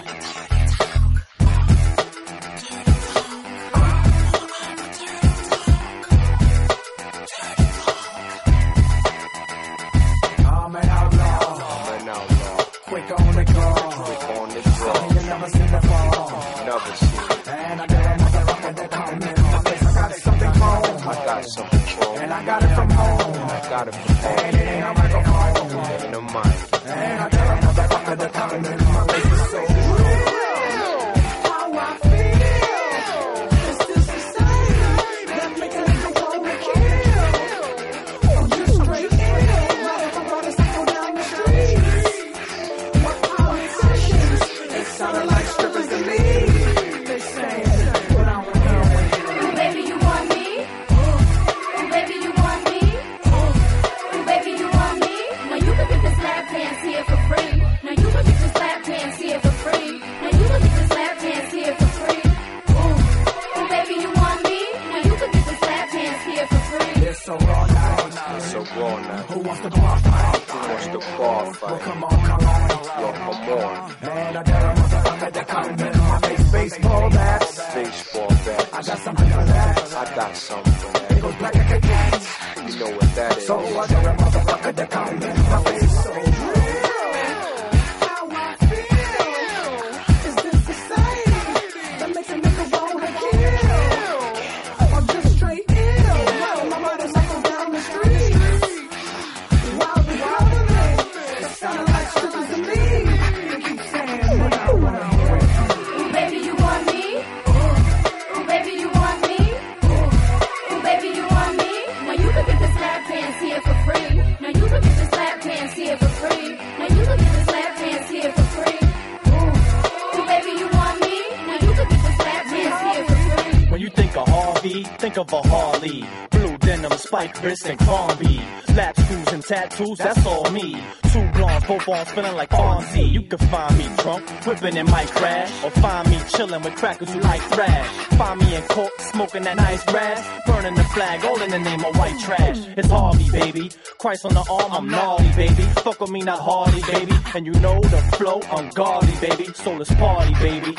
Think 125.01 125.17
of 125.17 125.33
a 125.33 125.41
Harley. 125.47 126.05
Blue 126.29 126.57
denim, 126.59 126.91
spike 126.91 127.41
wrist, 127.41 127.65
and 127.65 127.79
Crombie. 127.79 128.39
Lap 128.75 128.95
screws 128.99 129.27
and 129.33 129.43
tattoos, 129.43 129.97
that's 129.97 130.25
all 130.27 130.49
me. 130.51 130.79
Two 131.11 131.27
blondes, 131.31 131.65
both 131.65 131.89
arms 131.89 132.11
feeling 132.11 132.35
like 132.35 132.49
Fonzie. 132.51 133.11
You 133.11 133.23
can 133.23 133.39
find 133.39 133.77
me 133.79 133.89
drunk, 133.97 134.29
whipping 134.45 134.77
in 134.77 134.85
my 134.85 135.05
crash. 135.05 135.51
Or 135.63 135.71
find 135.71 136.07
me 136.07 136.19
chilling 136.29 136.61
with 136.61 136.75
crackers 136.75 137.11
who 137.11 137.19
like 137.19 137.41
thrash. 137.41 137.87
Find 138.19 138.39
me 138.41 138.55
in 138.55 138.61
court, 138.63 138.91
smoking 138.99 139.43
that 139.43 139.57
nice 139.57 139.83
grass. 139.85 140.21
Burning 140.45 140.75
the 140.75 140.83
flag, 140.83 141.25
all 141.25 141.41
in 141.41 141.49
the 141.49 141.59
name 141.59 141.83
of 141.83 141.97
white 141.97 142.19
trash. 142.19 142.59
It's 142.77 142.87
Harvey, 142.87 143.29
baby. 143.31 143.71
Christ 143.97 144.25
on 144.25 144.35
the 144.35 144.45
arm, 144.51 144.71
I'm 144.71 144.87
gnarly, 144.87 145.31
baby. 145.35 145.63
Fuck 145.83 145.99
with 145.99 146.11
me, 146.11 146.21
not 146.21 146.39
Hardy, 146.39 146.81
baby. 146.83 147.15
And 147.33 147.47
you 147.47 147.53
know 147.53 147.79
the 147.79 147.97
flow, 148.17 148.39
ungodly, 148.55 149.13
baby. 149.19 149.51
So 149.55 149.73
let's 149.73 149.91
party, 149.95 150.33
baby. 150.35 150.75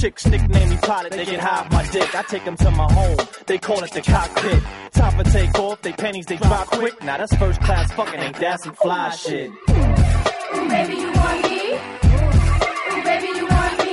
Chicks 0.00 0.24
nickname 0.26 0.70
me 0.70 0.76
pilot, 0.78 1.12
they 1.12 1.26
get 1.26 1.40
high 1.40 1.60
off 1.60 1.70
my 1.72 1.86
dick. 1.90 2.14
I 2.14 2.22
take 2.22 2.44
them 2.46 2.56
to 2.56 2.70
my 2.70 2.90
home, 2.90 3.18
they 3.46 3.58
call 3.58 3.84
it 3.84 3.92
the 3.92 4.00
cockpit. 4.00 4.62
Time 4.92 5.12
for 5.12 5.24
take 5.30 5.58
off, 5.58 5.82
they 5.82 5.92
panties 5.92 6.24
they 6.24 6.36
drop 6.36 6.68
quick. 6.68 7.02
Now 7.02 7.18
that's 7.18 7.34
first 7.36 7.60
class 7.60 7.92
fucking, 7.92 8.18
ain't 8.18 8.36
that 8.36 8.62
some 8.62 8.72
fly 8.74 9.10
shit? 9.10 9.50
Ooh, 9.50 10.68
baby, 10.68 10.94
you 10.94 11.12
want 11.12 11.42
me? 11.42 11.74
Ooh, 11.74 13.02
baby, 13.04 13.26
you 13.36 13.46
want 13.46 13.78
me? 13.84 13.92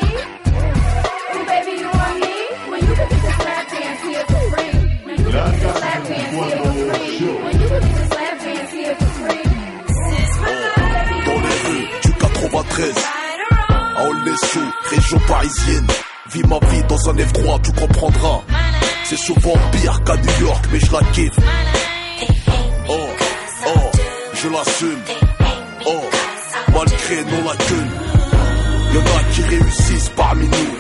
Ooh, 1.36 1.46
baby, 1.46 1.72
you 1.82 1.90
want 1.92 2.20
me? 2.22 2.36
When 2.72 2.80
you 2.88 2.96
can 2.96 3.10
get 3.10 3.22
this 3.22 3.40
lap 3.40 3.70
dance 3.70 4.02
here 4.02 4.26
for 4.26 4.44
free. 4.52 4.72
Now 5.06 5.12
you 5.12 5.24
can 5.24 5.32
get 5.34 5.60
this 5.60 5.82
lap 5.82 6.08
dance 6.08 6.32
here 6.32 6.58
for 6.58 6.72
free. 6.72 7.20
When 7.44 7.60
you 7.60 7.68
can 7.68 7.82
get 7.82 7.94
this 7.98 8.12
lap 8.14 8.40
dance 8.40 8.72
here 8.72 8.96
for 8.96 9.12
free. 9.20 9.44
Dans 11.26 11.42
les 11.42 11.58
rues 11.68 11.88
du 12.04 12.12
93, 12.14 13.17
région 14.90 15.20
parisienne. 15.28 15.88
Vis 16.32 16.44
ma 16.44 16.60
vie 16.70 16.84
dans 16.88 17.10
un 17.10 17.14
F3, 17.14 17.62
tu 17.62 17.72
comprendras. 17.72 18.42
C'est 19.06 19.18
souvent 19.18 19.54
pire 19.72 20.04
qu'à 20.04 20.18
New 20.18 20.46
York, 20.46 20.66
mais 20.72 20.80
je 20.80 20.92
la 20.92 21.00
kiffe. 21.14 21.40
Oh, 22.90 23.10
oh, 23.68 23.92
je 24.34 24.50
l'assume. 24.50 25.02
Oh, 25.86 26.04
malgré 26.74 27.24
non 27.24 27.44
la 27.46 27.56
gueule. 27.56 27.92
Y'en 28.94 29.02
a 29.02 29.24
qui 29.32 29.42
réussissent 29.44 30.10
parmi 30.16 30.48
nous. 30.48 30.76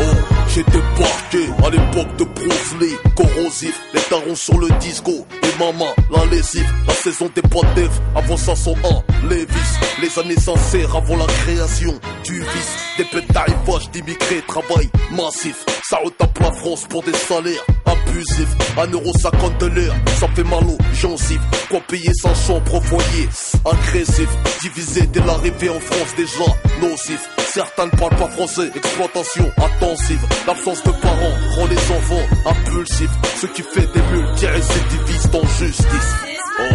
Oh, 0.00 0.35
j'ai 0.56 0.62
débarqué 0.62 1.50
à 1.66 1.70
l'époque 1.70 2.16
de 2.16 2.24
Bruce 2.24 2.74
corrosif, 3.14 3.78
les 3.92 4.00
tarons 4.00 4.34
sur 4.34 4.58
le 4.58 4.68
disco, 4.80 5.26
et 5.42 5.58
maman, 5.62 5.92
la 6.10 6.24
lessive, 6.26 6.66
la 6.86 6.94
saison 6.94 7.30
des 7.34 7.42
potes 7.42 7.66
avant 8.14 8.36
501, 8.38 9.28
Levis, 9.28 10.00
les 10.00 10.18
années 10.18 10.40
sincères 10.40 10.96
avant 10.96 11.16
la 11.18 11.26
création 11.26 11.92
du 12.24 12.40
vice, 12.40 12.76
des 12.96 13.04
bêtes 13.12 13.30
d'arrivage 13.32 13.90
d'immigrés, 13.90 14.42
travail 14.48 14.88
massif, 15.10 15.62
ça 15.82 15.98
retape 16.02 16.38
la 16.38 16.52
France 16.52 16.86
pour 16.88 17.02
des 17.02 17.12
salaires 17.12 17.64
abusifs, 17.84 18.56
1,50€ 18.78 19.58
de 19.58 19.66
l'heure, 19.66 19.94
ça 20.18 20.26
fait 20.28 20.44
mal 20.44 20.64
aux 20.64 20.78
gencives, 20.94 21.42
quoi 21.68 21.80
payer 21.86 22.14
sans 22.14 22.34
chambre 22.34 22.74
au 22.76 22.80
foyer, 22.80 23.28
agressif, 23.66 24.28
divisé 24.62 25.02
dès 25.12 25.20
l'arrivée 25.20 25.68
en 25.68 25.80
France 25.80 26.14
déjà, 26.16 26.44
nocif, 26.80 27.28
Certains 27.56 27.86
ne 27.86 27.90
parlent 27.92 28.16
pas 28.16 28.28
français, 28.28 28.70
exploitation 28.74 29.50
intensive. 29.56 30.20
L'absence 30.46 30.82
de 30.82 30.90
parents 30.90 31.36
rend 31.56 31.66
les 31.68 31.78
enfants 31.78 32.26
impulsifs. 32.44 33.10
Ce 33.40 33.46
qui 33.46 33.62
fait 33.62 33.86
des 33.94 34.02
multirécidivistes 34.12 35.34
en 35.34 35.46
justice. 35.58 36.14
Oh, 36.60 36.74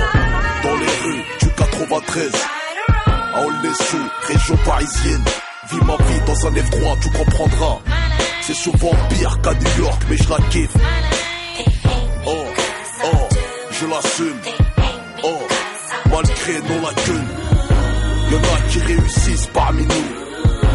dans 0.64 0.76
les 0.78 0.88
rues 1.04 1.24
du 1.40 1.50
93, 1.50 2.32
à 3.06 3.46
Aulnay-sous, 3.46 4.10
région 4.28 4.58
parisienne. 4.66 5.24
Vis 5.70 5.86
ma 5.86 5.98
vie 5.98 6.22
dans 6.26 6.48
un 6.48 6.52
F3, 6.52 7.00
tu 7.00 7.12
comprendras. 7.12 7.78
C'est 8.42 8.56
souvent 8.56 8.96
pire 9.10 9.40
qu'à 9.44 9.54
New 9.54 9.84
York, 9.84 10.02
mais 10.10 10.18
je 10.18 10.30
la 10.32 10.38
kiffe. 10.50 10.78
Oh, 12.26 12.44
oh, 13.04 13.28
je 13.70 13.86
l'assume. 13.86 14.42
Oh, 15.26 15.48
malgré 16.10 16.54
non 16.54 16.82
la 16.82 17.04
gueule. 17.04 17.28
Y'en 18.32 18.38
a 18.40 18.68
qui 18.68 18.80
réussissent 18.80 19.50
parmi 19.54 19.84
nous. 19.84 20.31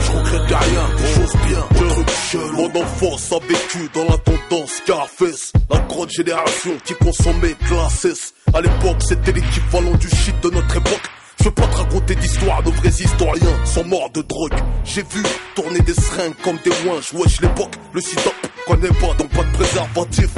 Je 0.07 0.12
regrette 0.12 0.46
rien, 0.46 0.88
des 0.96 1.14
choses 1.14 1.36
bien, 1.46 1.66
des 1.72 1.88
trucs 1.88 2.11
chelous. 2.30 2.57
Mon 2.57 2.80
enfance 2.80 3.32
a 3.32 3.38
vécu 3.40 3.90
dans 3.92 4.04
la 4.04 4.18
tendance 4.18 4.70
Scarface. 4.70 5.52
La 5.68 5.78
grande 5.80 6.11
génération 6.11 6.70
qui 6.84 6.94
consommait 6.94 7.54
classes. 7.66 8.34
À 8.54 8.61
l'époque, 8.61 8.98
c'était 9.00 9.32
l'équivalent 9.32 9.94
du 9.98 10.09
shit 10.09 10.40
de 10.42 10.50
notre 10.50 10.76
époque. 10.76 11.11
Je 11.40 11.44
veux 11.44 11.50
pas 11.50 11.66
te 11.66 11.76
raconter 11.76 12.14
d'histoire, 12.14 12.62
nos 12.62 12.70
vrais 12.70 12.88
historiens 12.88 13.64
sont 13.64 13.84
morts 13.84 14.11
de 14.11 14.22
drogue. 14.22 14.54
J'ai 14.84 15.02
vu 15.02 15.22
tourner 15.54 15.80
des 15.80 15.94
seringues 15.94 16.34
comme 16.42 16.59
des 16.64 16.70
ouinges. 16.86 17.12
Wesh, 17.12 17.40
l'époque, 17.40 17.74
le 17.92 18.00
sida, 18.00 18.30
connaît 18.66 18.88
pas, 18.88 19.12
donc 19.18 19.30
pas 19.30 19.42
de 19.42 19.52
préservatif. 19.52 20.30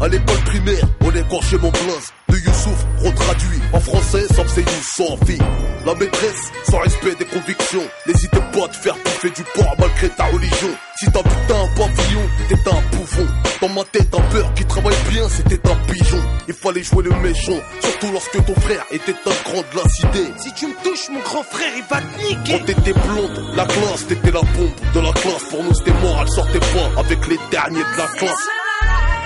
À 0.00 0.08
l'école 0.08 0.40
primaire, 0.44 0.84
on 1.02 1.10
égorgeait 1.10 1.58
mon 1.58 1.70
blaze 1.70 2.12
de 2.28 2.36
Youssouf, 2.36 2.86
retraduit 2.98 3.60
en 3.72 3.80
français, 3.80 4.26
ça 4.28 4.44
faisait 4.44 4.62
Youssoufi. 4.62 5.38
La 5.86 5.94
maîtresse, 5.94 6.50
sans 6.68 6.78
respect 6.78 7.14
des 7.14 7.24
convictions, 7.26 7.82
n'hésitait 8.06 8.40
pas 8.52 8.64
à 8.64 8.68
te 8.68 8.76
faire 8.76 8.94
bouffer 8.94 9.30
du 9.30 9.42
porc 9.54 9.74
malgré 9.78 10.08
ta 10.10 10.24
religion. 10.24 10.68
Si 10.96 11.06
t'as 11.06 11.22
putain 11.22 11.54
un 11.54 11.68
pavillon, 11.76 12.28
t'es 12.48 12.70
un 12.70 12.96
bouffon. 12.96 13.26
Dans 13.60 13.68
ma 13.68 13.84
tête, 13.84 14.14
un 14.14 14.20
peur 14.20 14.54
qui 14.54 14.64
travaille 14.64 14.96
bien, 15.10 15.28
c'était 15.28 15.70
un 15.70 15.76
pigeon. 15.92 16.20
Il 16.48 16.54
fallait 16.54 16.82
jouer 16.82 17.04
le 17.04 17.10
méchant, 17.20 17.60
surtout 17.80 18.12
lorsque 18.12 18.44
ton 18.44 18.54
frère 18.60 18.84
était 18.90 19.12
un 19.12 19.50
grand 19.50 19.60
de 19.60 19.76
la 19.76 19.88
cité. 19.88 20.32
Si 20.38 20.52
tu 20.54 20.66
me 20.66 20.74
touches, 20.82 21.08
mon 21.12 21.20
grand 21.20 21.42
frère, 21.44 21.72
il 21.76 21.84
va 21.84 22.00
te 22.00 22.22
niquer. 22.22 22.58
Quand 22.58 22.64
t'étais 22.64 22.92
blonde, 22.92 23.44
la 23.54 23.64
classe, 23.64 24.06
t'étais 24.08 24.32
la 24.32 24.40
bombe 24.40 24.92
de 24.94 25.00
la 25.00 25.12
classe. 25.12 25.44
Pour 25.50 25.62
nous, 25.62 25.74
c'était 25.74 25.98
mort, 26.00 26.18
elle 26.22 26.30
sortait 26.30 26.58
pas 26.58 27.00
avec 27.00 27.26
les 27.28 27.38
derniers 27.50 27.78
de 27.78 27.98
la 27.98 28.06
classe. 28.18 28.63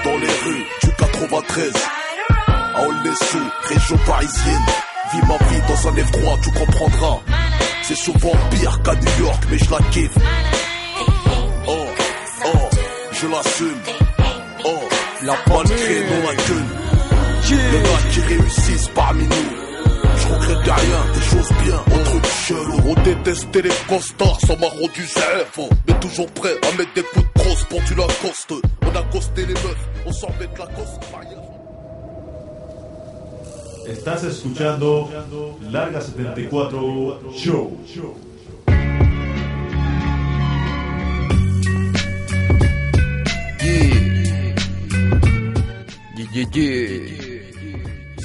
Dans 0.04 0.16
les 0.16 0.26
rues 0.26 0.66
du 0.82 0.90
93, 0.96 1.72
à 2.74 2.82
Aulnay-sous, 2.82 3.50
région 3.68 3.98
parisienne. 4.06 4.66
Vis 5.12 5.20
ma 5.26 5.36
vie 5.36 5.60
dans 5.66 5.88
un 5.88 5.92
F3, 5.92 6.40
tu 6.42 6.50
comprendras. 6.52 7.20
C'est 7.82 7.96
souvent 7.96 8.32
pire 8.50 8.82
qu'à 8.82 8.94
New 8.94 9.24
York, 9.24 9.42
mais 9.50 9.58
je 9.58 9.70
la 9.70 9.78
kiffe. 9.90 10.18
Oh, 11.66 11.86
oh, 12.44 12.68
je 13.12 13.26
l'assume. 13.26 13.82
Oh, 14.64 14.88
la 15.22 15.34
malgré 15.48 16.04
non 16.04 16.26
la 16.26 16.34
gueule. 16.34 16.88
Y'en 17.50 17.94
a 17.94 18.12
qui 18.12 18.20
réussissent 18.20 18.88
parmi 18.94 19.24
nous. 19.24 19.67
Je 20.28 20.34
regrette 20.34 20.64
rien, 20.64 21.12
des 21.14 21.20
choses 21.20 21.48
bien, 21.64 21.80
on 21.90 22.04
truc 22.04 22.26
chelou. 22.26 22.80
On 22.86 22.94
détestait 23.02 23.62
les 23.62 23.72
costards, 23.88 24.40
ça 24.40 24.56
m'a 24.56 24.68
rendu 24.68 25.06
zèbre. 25.06 25.70
Mais 25.86 25.98
toujours 26.00 26.30
prêt 26.32 26.54
à 26.62 26.76
mettre 26.76 26.92
des 26.94 27.02
coups 27.02 27.24
de 27.24 27.30
crosse 27.40 27.64
pour 27.64 27.82
tu 27.84 27.94
la 27.94 28.06
coste. 28.20 28.52
On 28.82 28.94
a 28.96 29.02
costé 29.04 29.46
les 29.46 29.54
meufs, 29.54 29.88
on 30.06 30.12
s'en 30.12 30.28
met 30.38 30.46
de 30.46 30.58
la 30.58 30.66
coste. 30.66 31.00
Estás 33.88 34.22
escuchando 34.22 35.08
Larga 35.72 36.02
74 36.02 37.20
Show. 37.34 37.78
Yeah, 46.34 46.44
yeah, 46.52 46.52
yeah. 46.52 47.28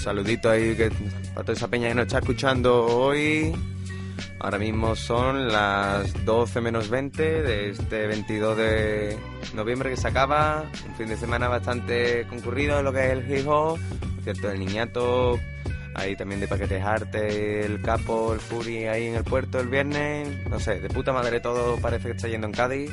Saludito 0.04 0.50
ahí 0.50 0.76
que, 0.76 0.92
Para 1.34 1.46
toda 1.46 1.54
esa 1.54 1.68
peña 1.68 1.88
que 1.88 1.96
nos 1.96 2.06
está 2.06 2.20
escuchando 2.20 2.86
hoy, 2.86 3.52
ahora 4.40 4.60
mismo 4.60 4.96
son 4.96 5.48
las 5.48 6.26
12 6.26 6.62
menos 6.62 6.90
20 6.90 7.42
de 7.42 7.70
este 7.72 8.06
22 8.06 8.58
de 8.58 9.18
noviembre 9.56 9.90
que 9.90 9.98
se 9.98 10.08
acaba. 10.08 10.70
Un 10.88 10.96
fin 10.96 11.08
de 11.08 11.18
semana 11.18 11.48
bastante 11.48 12.28
concurrido 12.28 12.78
en 12.80 12.86
lo 12.86 12.94
que 12.94 13.06
es 13.06 13.12
el 13.14 13.40
hip 13.40 13.48
hop, 13.48 13.80
cierto, 14.24 14.52
el 14.52 14.60
niñato. 14.60 15.40
Ahí 15.96 16.16
también 16.16 16.40
de 16.40 16.48
paquetes 16.48 16.84
arte, 16.84 17.66
el 17.66 17.82
capo, 17.82 18.34
el 18.34 18.40
Fury 18.40 18.86
ahí 18.86 19.08
en 19.08 19.16
el 19.16 19.24
puerto 19.24 19.60
el 19.60 19.70
viernes. 19.70 20.48
No 20.50 20.60
sé, 20.60 20.80
de 20.80 20.90
puta 20.90 21.14
madre 21.14 21.40
todo 21.40 21.78
parece 21.78 22.10
que 22.10 22.16
está 22.16 22.28
yendo 22.28 22.48
en 22.48 22.54
Cádiz 22.54 22.92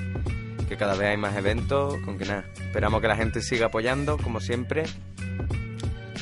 que 0.71 0.77
cada 0.77 0.95
vez 0.95 1.09
hay 1.09 1.17
más 1.17 1.37
eventos, 1.37 1.99
con 2.05 2.17
que 2.17 2.25
nada, 2.25 2.45
esperamos 2.55 3.01
que 3.01 3.09
la 3.09 3.17
gente 3.17 3.43
siga 3.43 3.67
apoyando, 3.67 4.17
como 4.19 4.41
siempre, 4.41 4.85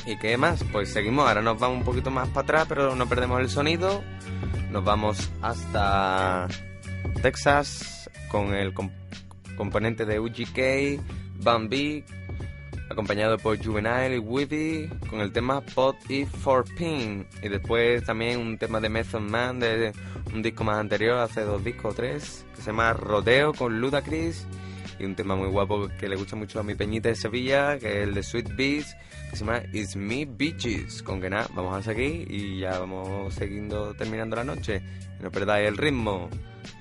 ¿Y 0.09 0.17
qué 0.17 0.37
más? 0.37 0.63
Pues 0.71 0.89
seguimos, 0.91 1.27
ahora 1.27 1.43
nos 1.43 1.59
vamos 1.59 1.77
un 1.77 1.83
poquito 1.83 2.09
más 2.09 2.27
para 2.29 2.41
atrás, 2.41 2.65
pero 2.67 2.95
no 2.95 3.07
perdemos 3.07 3.39
el 3.41 3.47
sonido. 3.47 4.01
Nos 4.71 4.83
vamos 4.83 5.29
hasta 5.43 6.47
Texas 7.21 8.09
con 8.27 8.55
el 8.55 8.73
componente 9.55 10.05
de 10.07 10.19
UGK, 10.19 10.99
Bambi, 11.43 12.03
acompañado 12.89 13.37
por 13.37 13.63
Juvenile 13.63 14.15
y 14.15 14.17
Weeby 14.17 14.89
con 15.11 15.19
el 15.19 15.31
tema 15.31 15.61
Pot 15.61 15.95
y 16.09 16.21
e 16.21 16.25
For 16.25 16.65
Pin. 16.75 17.27
Y 17.43 17.49
después 17.49 18.03
también 18.03 18.39
un 18.39 18.57
tema 18.57 18.79
de 18.79 18.89
Method 18.89 19.21
Man 19.21 19.59
de 19.59 19.93
un 20.33 20.41
disco 20.41 20.63
más 20.63 20.79
anterior, 20.79 21.19
hace 21.19 21.41
dos 21.41 21.63
discos 21.63 21.93
o 21.93 21.95
tres, 21.95 22.47
que 22.55 22.63
se 22.63 22.71
llama 22.71 22.93
Rodeo 22.93 23.53
con 23.53 23.79
Ludacris. 23.79 24.47
Y 24.97 25.05
un 25.05 25.13
tema 25.13 25.35
muy 25.35 25.49
guapo 25.49 25.87
que 25.99 26.09
le 26.09 26.15
gusta 26.15 26.35
mucho 26.35 26.59
a 26.59 26.63
mi 26.63 26.73
peñita 26.73 27.09
de 27.09 27.15
Sevilla, 27.15 27.77
que 27.77 28.01
es 28.01 28.07
el 28.07 28.15
de 28.15 28.23
Sweet 28.23 28.55
Beats 28.55 28.95
que 29.29 29.35
se 29.35 29.45
llama 29.45 29.61
It's 29.73 29.95
Me 29.95 30.25
Bitches, 30.25 31.03
con 31.03 31.21
que 31.21 31.29
nada, 31.29 31.47
vamos 31.53 31.75
a 31.75 31.81
seguir 31.81 32.31
y 32.31 32.59
ya 32.59 32.79
vamos 32.79 33.33
siguiendo 33.33 33.93
terminando 33.93 34.35
la 34.35 34.43
noche. 34.43 34.81
No 35.19 35.31
perdáis 35.31 35.67
el 35.67 35.77
ritmo. 35.77 36.29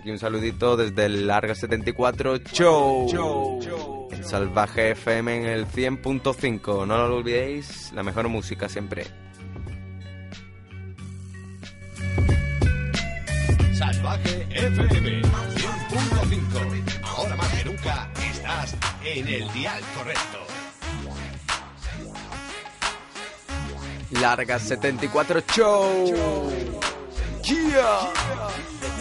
Aquí 0.01 0.11
un 0.11 0.19
saludito 0.19 0.77
desde 0.77 1.07
el 1.07 1.27
Larga 1.27 1.55
74 1.55 2.39
Show. 2.39 3.09
Show, 3.09 3.63
show 3.63 3.99
el 4.19 4.25
Salvaje 4.25 4.91
FM 4.93 5.37
en 5.37 5.47
el 5.47 5.67
100.5. 5.67 6.87
No 6.87 7.09
lo 7.09 7.17
olvidéis, 7.17 7.93
la 7.93 8.03
mejor 8.03 8.29
música 8.29 8.69
siempre. 8.69 9.07
Salvaje 13.75 14.47
FM 14.51 15.23
100.5. 15.23 17.01
Ahora 17.05 17.37
más 17.37 17.49
que 17.55 17.65
nunca 17.65 18.11
estás 18.31 18.77
en 19.05 19.29
el 19.29 19.53
dial 19.53 19.83
correcto. 19.97 20.68
Larga 24.11 24.59
74 24.59 25.43
Show. 25.53 26.15
Yeah. 27.45 28.98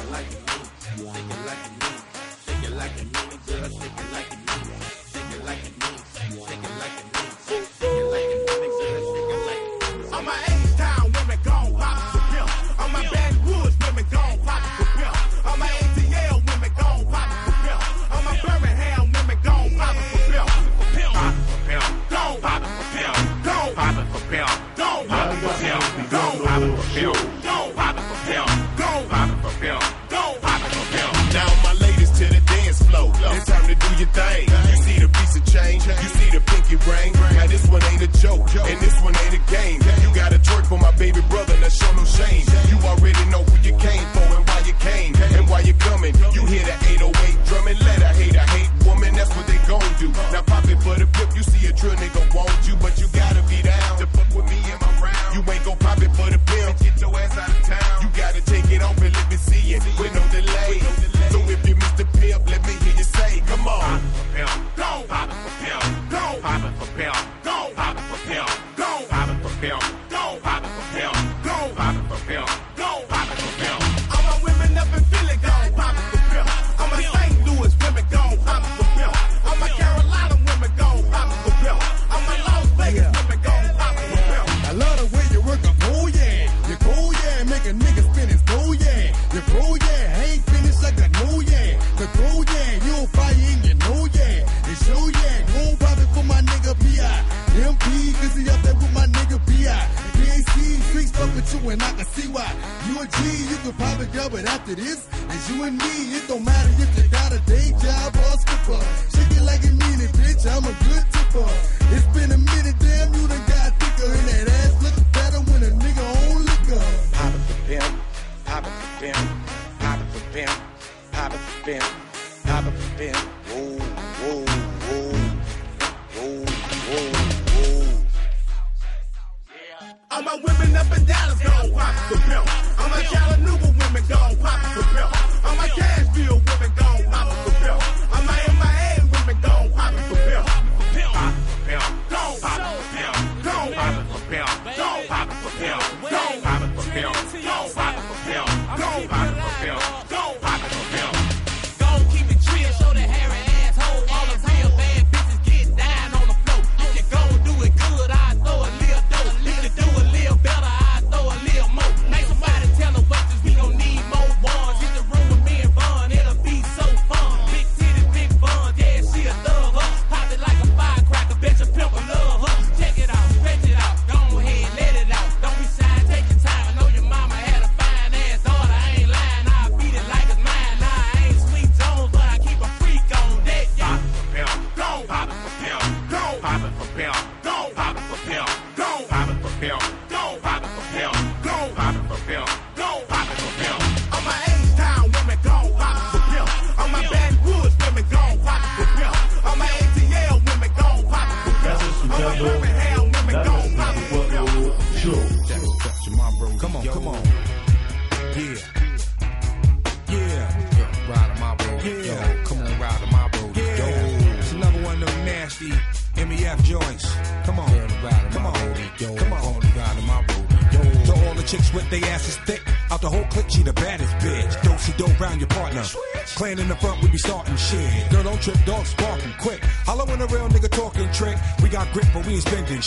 up 130.78 130.98
in 130.98 131.06
Dallas, 131.06 131.40
go 131.42 131.74
watch 131.74 131.96
the 132.10 132.18
bill. 132.28 132.44
I'm 132.78 132.92
a 132.94 133.04
Chattanooga 133.04 133.77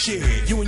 shit. 0.00 0.48
You 0.48 0.59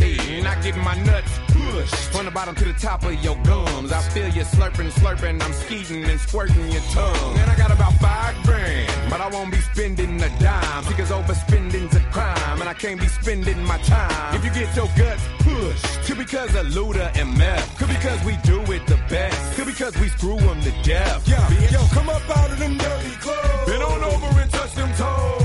instead. 0.00 0.30
And 0.30 0.48
I 0.48 0.60
get 0.62 0.76
my 0.76 0.94
nuts 1.04 1.38
pushed 1.48 1.94
from 2.12 2.24
the 2.24 2.30
bottom 2.30 2.54
to 2.56 2.64
the 2.64 2.72
top 2.74 3.04
of 3.04 3.14
your 3.22 3.36
gums. 3.44 3.92
I 3.92 4.00
feel 4.10 4.28
you 4.28 4.42
slurping, 4.42 4.90
slurping. 4.90 5.42
I'm 5.42 5.52
skeeting 5.52 6.04
and 6.04 6.20
squirting 6.20 6.70
your 6.70 6.82
tongue. 6.92 7.38
And 7.38 7.50
I 7.50 7.56
got 7.56 7.70
about 7.70 7.94
five 7.94 8.34
grand, 8.44 9.10
but 9.10 9.20
I 9.20 9.28
won't 9.28 9.50
be 9.50 9.58
spending 9.58 10.20
a 10.22 10.28
dime. 10.38 10.84
Because 10.86 11.10
overspending's 11.10 11.94
a 11.96 12.00
crime, 12.10 12.60
and 12.60 12.68
I 12.68 12.74
can't 12.74 13.00
be 13.00 13.08
spending 13.08 13.62
my 13.64 13.78
time. 13.78 14.34
If 14.34 14.44
you 14.44 14.50
get 14.50 14.74
your 14.76 14.88
guts 14.96 15.22
pushed, 15.38 16.06
could 16.06 16.18
be 16.18 16.24
because 16.24 16.54
of 16.54 16.66
Luda 16.66 17.10
and 17.16 17.36
meth. 17.36 17.78
Could 17.78 17.88
because 17.88 18.22
we 18.24 18.36
do 18.44 18.60
it 18.72 18.86
the 18.86 18.98
best. 19.08 19.56
Could 19.56 19.66
because 19.66 19.96
we 19.98 20.08
screw 20.08 20.38
screw 20.38 20.50
'em 20.50 20.60
to 20.62 20.70
death. 20.82 21.26
Yeah, 21.26 21.70
yo, 21.70 21.80
come 21.92 22.08
up 22.08 22.22
out 22.36 22.50
of 22.50 22.58
them 22.58 22.76
dirty 22.78 23.16
clothes. 23.20 23.66
Been 23.66 23.82
on 23.82 24.04
over 24.04 24.40
and 24.40 24.50
touch 24.50 24.74
them 24.74 24.92
toes. 24.94 25.39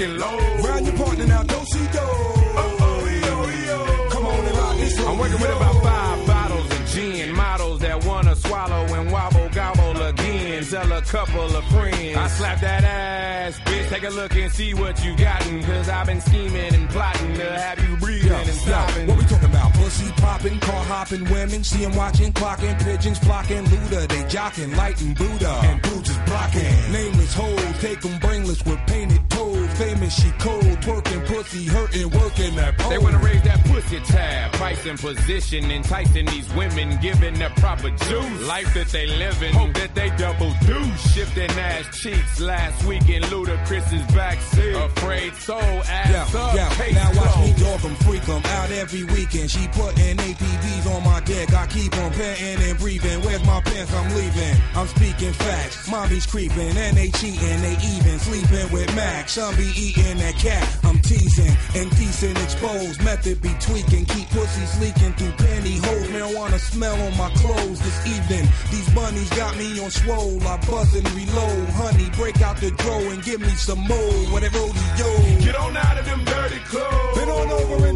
Locking 0.00 0.18
low. 0.18 0.38
Round 0.66 0.86
your 0.86 0.96
partner 0.96 1.26
now, 1.26 1.42
don't 1.42 1.66
see. 1.68 1.86
Come 1.88 2.00
on 4.26 4.44
and 4.46 4.80
this 4.80 4.98
I'm 5.06 5.18
working 5.18 5.40
with 5.40 5.56
about 5.56 5.82
five 5.82 6.26
bottles 6.26 6.70
of 6.70 6.86
gin. 6.86 7.34
Models 7.34 7.80
that 7.80 8.04
wanna 8.06 8.34
swallow 8.36 8.86
and 8.94 9.12
wobble 9.12 9.50
gobble 9.50 10.00
again. 10.02 10.64
Tell 10.64 10.90
a 10.92 11.02
couple 11.02 11.54
of 11.54 11.64
friends. 11.66 12.16
I 12.16 12.28
slap 12.28 12.60
that 12.60 12.84
ass, 12.84 13.60
bitch. 13.60 13.88
Take 13.90 14.04
a 14.04 14.10
look 14.10 14.34
and 14.36 14.50
see 14.50 14.72
what 14.72 15.04
you 15.04 15.14
gotten. 15.18 15.62
Cause 15.64 15.90
I've 15.90 16.06
been 16.06 16.22
scheming 16.22 16.74
and 16.74 16.88
plotting 16.88 17.34
to 17.34 17.44
have 17.44 17.78
you 17.86 17.96
breathing 17.98 18.32
and 18.32 18.48
stopping. 18.48 19.06
What 19.06 19.18
we 19.18 19.24
talking 19.24 19.50
about? 19.50 19.79
Pussy 19.90 20.12
popping, 20.22 20.60
car 20.60 20.84
hopping, 20.84 21.24
women. 21.32 21.64
See 21.64 21.84
'em 21.84 21.96
watching, 21.96 22.32
clocking, 22.32 22.78
pigeons 22.78 23.18
flocking, 23.18 23.64
Luda. 23.64 24.06
They 24.06 24.22
jocking, 24.34 24.76
lighting 24.76 25.14
Buddha. 25.14 25.50
And 25.64 25.82
boo 25.82 26.00
just 26.00 26.24
blocking. 26.26 26.92
Nameless 26.92 27.34
hoes, 27.34 27.74
take 27.80 28.04
'em 28.04 28.16
brainless 28.20 28.64
with 28.64 28.78
painted 28.86 29.28
toes. 29.30 29.68
Famous, 29.78 30.14
she 30.14 30.30
cold, 30.38 30.80
twerking, 30.82 31.26
pussy 31.26 31.64
hurting, 31.66 32.08
working 32.10 32.54
that 32.54 32.78
pole. 32.78 32.90
They 32.90 32.98
wanna 32.98 33.18
raise 33.18 33.42
that 33.42 33.64
pussy 33.64 33.98
tab, 34.06 34.52
price 34.52 34.86
and 34.86 34.96
position, 34.96 35.72
enticing 35.72 36.26
these 36.26 36.48
women, 36.54 36.96
giving 37.02 37.34
their 37.34 37.50
proper 37.56 37.90
juice. 37.90 38.46
Life 38.46 38.72
that 38.74 38.90
they 38.92 39.06
living, 39.06 39.52
hope 39.54 39.74
that 39.74 39.92
they 39.96 40.10
double 40.10 40.54
do. 40.66 40.80
Shifting 41.14 41.50
ass 41.58 41.86
cheeks 42.00 42.38
last 42.38 42.84
week 42.84 43.08
in 43.08 43.22
Ludacris's 43.24 44.06
backseat. 44.14 44.76
Afraid 44.86 45.34
soul, 45.34 45.82
ass 45.90 46.32
Yeah, 46.32 46.40
up, 46.40 46.54
yeah. 46.54 46.92
Now 46.92 47.10
watch 47.14 47.36
me 47.38 47.52
dog 47.58 47.84
'em, 47.84 47.96
freak 48.06 48.28
'em 48.28 48.42
out 48.56 48.70
every 48.70 49.02
weekend. 49.02 49.50
She 49.50 49.66
putting 49.80 50.16
APBs 50.16 50.86
on 50.94 51.02
my 51.04 51.20
dick. 51.20 51.52
I 51.52 51.66
keep 51.66 51.96
on 51.96 52.12
panting 52.12 52.60
and 52.68 52.78
breathing. 52.78 53.20
Where's 53.24 53.44
my 53.44 53.60
pants? 53.60 53.92
I'm 53.94 54.08
leaving. 54.14 54.54
I'm 54.74 54.86
speaking 54.86 55.32
facts. 55.32 55.88
Mommy's 55.90 56.26
creeping 56.26 56.76
and 56.76 56.96
they 56.96 57.10
cheating. 57.10 57.60
They 57.64 57.76
even 57.96 58.18
sleeping 58.18 58.68
with 58.72 58.94
Max. 58.94 59.32
Some 59.32 59.56
be 59.56 59.72
eating 59.76 60.18
that 60.18 60.34
cat. 60.34 60.66
I'm 60.84 60.98
teasing. 61.00 61.54
and 61.74 61.88
decent 61.96 62.36
exposed. 62.42 63.02
Method 63.02 63.40
be 63.40 63.52
tweaking. 63.60 64.04
Keep 64.04 64.28
pussies 64.30 64.80
leaking 64.80 65.12
through 65.14 65.34
pantyhose. 65.40 66.08
Marijuana 66.12 66.58
smell 66.58 66.96
on 67.06 67.16
my 67.16 67.30
clothes 67.40 67.80
this 67.80 67.98
evening. 68.06 68.46
These 68.70 68.88
bunnies 68.94 69.30
got 69.30 69.56
me 69.56 69.80
on 69.80 69.90
swole. 69.90 70.42
I 70.46 70.56
buzz 70.68 70.94
and 70.94 71.08
reload. 71.12 71.68
Honey, 71.80 72.10
break 72.16 72.40
out 72.42 72.56
the 72.58 72.70
dro 72.82 72.98
and 73.10 73.22
give 73.22 73.40
me 73.40 73.54
some 73.66 73.80
more. 73.80 74.14
Whatever 74.32 74.58
rodeo. 74.58 75.10
Get 75.40 75.56
on 75.56 75.76
out 75.76 75.98
of 75.98 76.04
them 76.04 76.24
dirty 76.24 76.60
clothes. 76.70 77.18
Been 77.18 77.28
on 77.28 77.48
over 77.50 77.89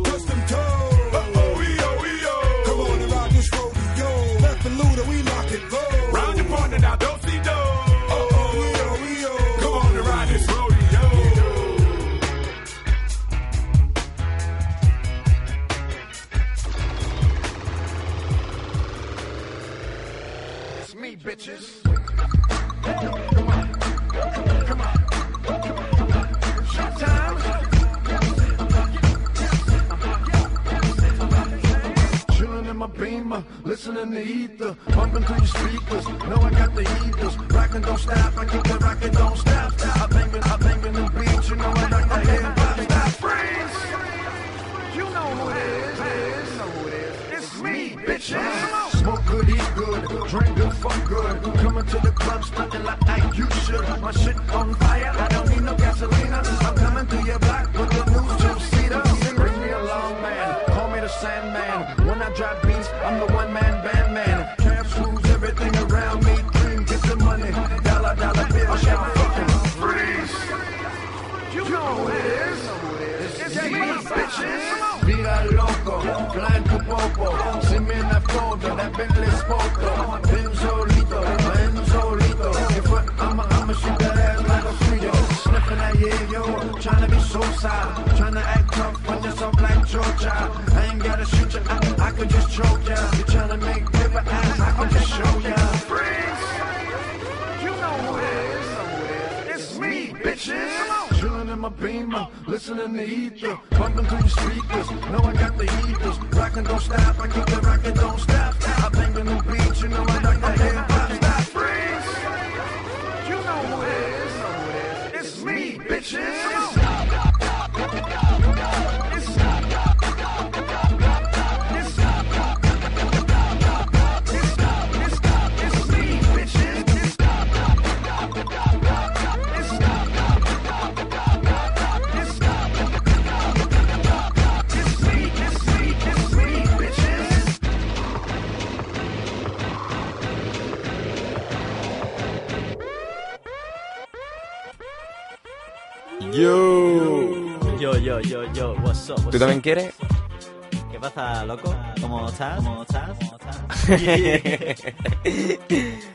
¿Tú 149.07 149.39
también 149.39 149.61
quieres? 149.61 149.95
¿Qué 150.91 150.99
pasa, 150.99 151.45
loco? 151.45 151.75
¿Cómo 152.01 152.29
estás? 152.29 152.57
¿Cómo 152.63 152.83
estás? 152.83 153.11
¿Cómo 153.19 153.39
estás? 153.39 153.89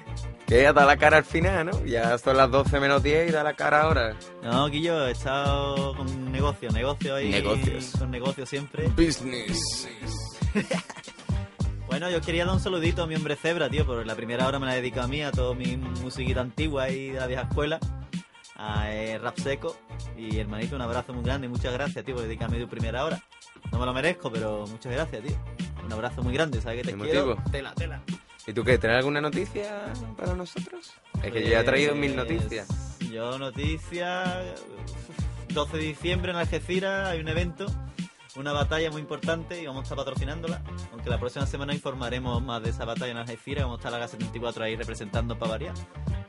Que 0.50 0.64
ya 0.64 0.74
da 0.74 0.84
la 0.84 0.98
cara 0.98 1.18
al 1.18 1.24
final, 1.24 1.68
¿no? 1.68 1.86
Ya 1.86 2.18
son 2.18 2.36
las 2.36 2.50
12 2.50 2.80
menos 2.80 3.04
10 3.04 3.30
y 3.30 3.32
da 3.32 3.44
la 3.44 3.54
cara 3.54 3.84
ahora. 3.84 4.16
No, 4.42 4.68
Guillo, 4.68 5.08
he 5.08 5.12
estado 5.12 5.96
con 5.96 6.32
negocio, 6.32 6.72
negocio 6.72 7.14
ahí. 7.14 7.30
Negocios. 7.30 7.92
Con 8.00 8.10
negocio 8.10 8.48
siempre. 8.48 8.88
Business. 8.88 9.88
Bueno, 11.88 12.08
yo 12.12 12.22
quería 12.22 12.46
dar 12.46 12.54
un 12.54 12.60
saludito 12.60 13.02
a 13.02 13.08
mi 13.08 13.16
hombre 13.16 13.36
Zebra, 13.36 13.68
tío, 13.68 13.84
porque 13.84 14.06
la 14.06 14.14
primera 14.14 14.48
hora 14.48 14.60
me 14.60 14.68
la 14.68 14.76
dedico 14.76 15.02
a 15.02 15.08
mí, 15.08 15.24
a 15.24 15.32
toda 15.32 15.56
mi 15.56 15.76
musiquita 15.76 16.40
antigua 16.40 16.84
ahí 16.84 17.10
de 17.10 17.20
la 17.20 17.26
vieja 17.26 17.42
escuela, 17.42 17.80
a 18.60 18.94
eh, 18.94 19.18
Rap 19.18 19.38
Seco. 19.40 19.76
Y 20.18 20.38
hermanito, 20.40 20.76
un 20.76 20.82
abrazo 20.82 21.14
muy 21.14 21.24
grande 21.24 21.48
y 21.48 21.50
muchas 21.50 21.74
gracias, 21.74 22.06
tío, 22.06 22.16
por 22.16 22.24
dedicarme 22.26 22.60
tu 22.60 22.68
primera 22.68 23.06
hora. 23.06 23.24
No 23.72 23.80
me 23.80 23.86
lo 23.86 23.94
merezco, 23.94 24.32
pero 24.32 24.68
muchas 24.68 24.92
gracias, 24.92 25.24
tío. 25.24 25.36
Un 25.84 25.94
abrazo 25.94 26.22
muy 26.22 26.34
grande, 26.34 26.62
¿sabes 26.62 26.82
que 26.84 26.92
te 26.92 26.98
¿Qué 26.98 27.04
quiero? 27.04 27.26
motivo? 27.28 27.52
Tela, 27.52 27.74
tela. 27.74 28.02
¿Y 28.46 28.54
tú 28.54 28.64
qué? 28.64 28.78
¿Tienes 28.78 28.98
alguna 28.98 29.22
noticia 29.22 29.92
para 30.18 30.36
nosotros? 30.36 30.94
Es 31.24 31.32
que 31.32 31.44
yo 31.44 31.50
ya 31.50 31.62
he 31.62 31.64
traído 31.64 31.96
mil 31.96 32.16
noticias. 32.16 32.68
Pues, 32.98 33.10
Yo 33.10 33.40
noticias... 33.40 34.62
12 35.54 35.78
de 35.78 35.84
diciembre 35.84 36.32
en 36.32 36.38
Algeciras 36.38 37.08
hay 37.10 37.20
un 37.22 37.28
evento, 37.28 37.66
una 38.40 38.54
batalla 38.54 38.90
muy 38.92 39.02
importante 39.02 39.62
y 39.62 39.66
vamos 39.68 39.82
a 39.82 39.84
estar 39.84 39.98
patrocinándola. 39.98 40.62
Aunque 40.92 41.10
la 41.10 41.20
próxima 41.20 41.46
semana 41.46 41.74
informaremos 41.74 42.42
más 42.42 42.62
de 42.64 42.70
esa 42.70 42.86
batalla 42.86 43.12
en 43.12 43.18
Algeciras. 43.18 43.66
Vamos 43.66 43.84
a 43.84 43.88
estar 43.88 44.00
la 44.00 44.08
G74 44.08 44.62
ahí 44.62 44.76
representando 44.76 45.38
para 45.38 45.52
variar. 45.52 45.74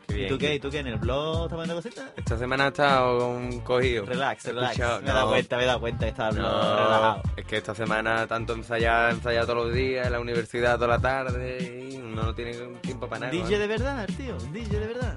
Qué 0.09 0.15
bien. 0.15 0.27
¿Y 0.27 0.29
tú 0.29 0.39
qué? 0.39 0.55
¿Y 0.57 0.61
tú 0.61 0.71
qué? 0.71 0.79
¿En 0.81 0.89
el 0.89 0.97
blog 0.99 1.45
estás 1.45 1.57
viendo 1.59 1.75
cositas? 1.77 2.11
Esta 2.17 2.37
semana 2.37 2.65
he 2.65 2.69
estado 2.69 3.29
un 3.29 3.61
cogido. 3.61 4.05
Relax, 4.07 4.45
relax. 4.47 4.71
escuchado- 4.73 5.01
me 5.03 5.11
he 5.11 5.13
dado 5.13 5.27
no, 5.27 5.31
cuenta, 5.33 5.57
me 5.57 5.63
he 5.63 5.67
dado 5.67 5.81
cuenta 5.81 6.05
que 6.07 6.11
estaba 6.11 6.31
No, 6.33 6.37
relajado. 6.43 7.23
es 7.37 7.45
que 7.47 7.57
esta 7.59 7.75
semana 7.77 8.27
tanto 8.27 8.55
ensayar, 8.55 9.13
ensayar 9.13 9.47
todos 9.47 9.67
los 9.67 9.75
días, 9.75 10.07
en 10.07 10.13
la 10.13 10.21
universidad 10.21 10.75
toda 10.75 10.89
la 10.89 10.99
tarde, 10.99 11.89
y 11.93 11.97
uno 11.97 12.25
no 12.25 12.35
tiene 12.35 12.55
tiempo 12.81 13.09
para 13.09 13.27
nada. 13.27 13.33
DJ 13.33 13.59
de 13.59 13.67
verdad, 13.69 14.09
tío, 14.17 14.37
DJ 14.53 14.81
de 14.81 14.87
verdad. 14.89 15.17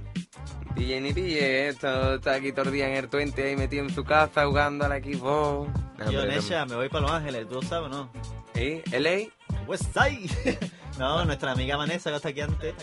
DJ 0.76 1.02
ni 1.02 1.14
DJ, 1.14 1.70
esto 1.70 2.16
está 2.16 2.34
aquí 2.36 2.52
todo 2.52 2.66
el 2.66 2.72
día 2.72 2.89
en 2.89 2.96
el 2.96 3.08
20 3.08 3.44
ahí 3.44 3.56
metido 3.56 3.84
en 3.84 3.94
su 3.94 4.04
casa 4.04 4.46
jugando 4.46 4.86
a 4.86 4.89
la 4.89 4.98
Xbox. 4.98 5.70
No, 6.00 6.12
Yo, 6.12 6.26
Nesha, 6.26 6.66
me 6.66 6.76
voy 6.76 6.89
para 6.89 7.02
Los 7.02 7.12
Ángeles, 7.12 7.48
¿tú 7.48 7.56
lo 7.56 7.62
sabes 7.62 7.89
o 7.89 7.89
no? 7.89 8.10
¿Y? 8.56 8.82
¿LA? 8.98 9.30
Westside. 9.68 10.58
no, 11.00 11.24
nuestra 11.26 11.52
amiga 11.52 11.78
Vanessa, 11.78 12.10
que 12.10 12.16
está 12.16 12.30
aquí 12.30 12.41
antes, 12.41 12.74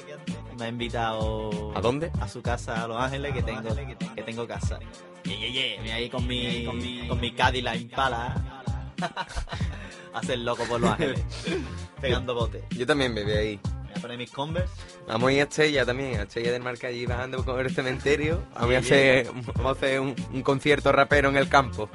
me 0.57 0.65
ha 0.65 0.69
invitado... 0.69 1.73
¿A 1.75 1.81
dónde? 1.81 2.13
A 2.21 2.29
su 2.29 2.43
casa, 2.43 2.85
a 2.85 2.87
Los 2.87 2.97
Ángeles, 2.97 3.33
que 3.35 3.43
tengo, 3.43 3.75
que 4.15 4.23
tengo 4.23 4.47
casa. 4.47 4.79
Yeah, 5.25 5.37
yeah, 5.37 5.49
yeah. 5.51 5.83
Me 5.83 5.93
ahí 5.93 6.09
con 6.09 6.27
mi, 6.27 6.65
con 7.09 7.21
mi, 7.21 7.33
Cadillac 7.33 7.81
Impala. 7.81 8.63
Hacer 10.15 10.39
loco 10.39 10.65
por 10.65 10.81
Los 10.81 10.91
Ángeles. 10.91 11.25
Pegando 12.01 12.35
botes. 12.35 12.63
Yo 12.71 12.87
también 12.87 13.15
bebé 13.15 13.39
ahí. 13.39 13.61
Voy 14.01 14.07
a 14.07 14.09
poner 14.09 14.19
mis 14.19 14.31
Converse. 14.31 14.73
Vamos 15.07 15.29
a 15.29 15.33
ir 15.33 15.41
a 15.41 15.43
Estella 15.43 15.85
también, 15.85 16.19
a 16.21 16.23
Estella 16.23 16.53
del 16.53 16.63
Marca 16.63 16.87
allí 16.87 17.05
bajando 17.05 17.45
con 17.45 17.61
el 17.61 17.71
cementerio. 17.71 18.43
Vamos 18.55 18.75
a 18.75 18.79
hacer, 18.79 19.27
vamos 19.57 19.67
a 19.67 19.71
hacer 19.73 20.01
un, 20.01 20.15
un 20.33 20.43
concierto 20.43 20.91
rapero 20.91 21.29
en 21.29 21.37
el 21.37 21.49
campo. 21.51 21.91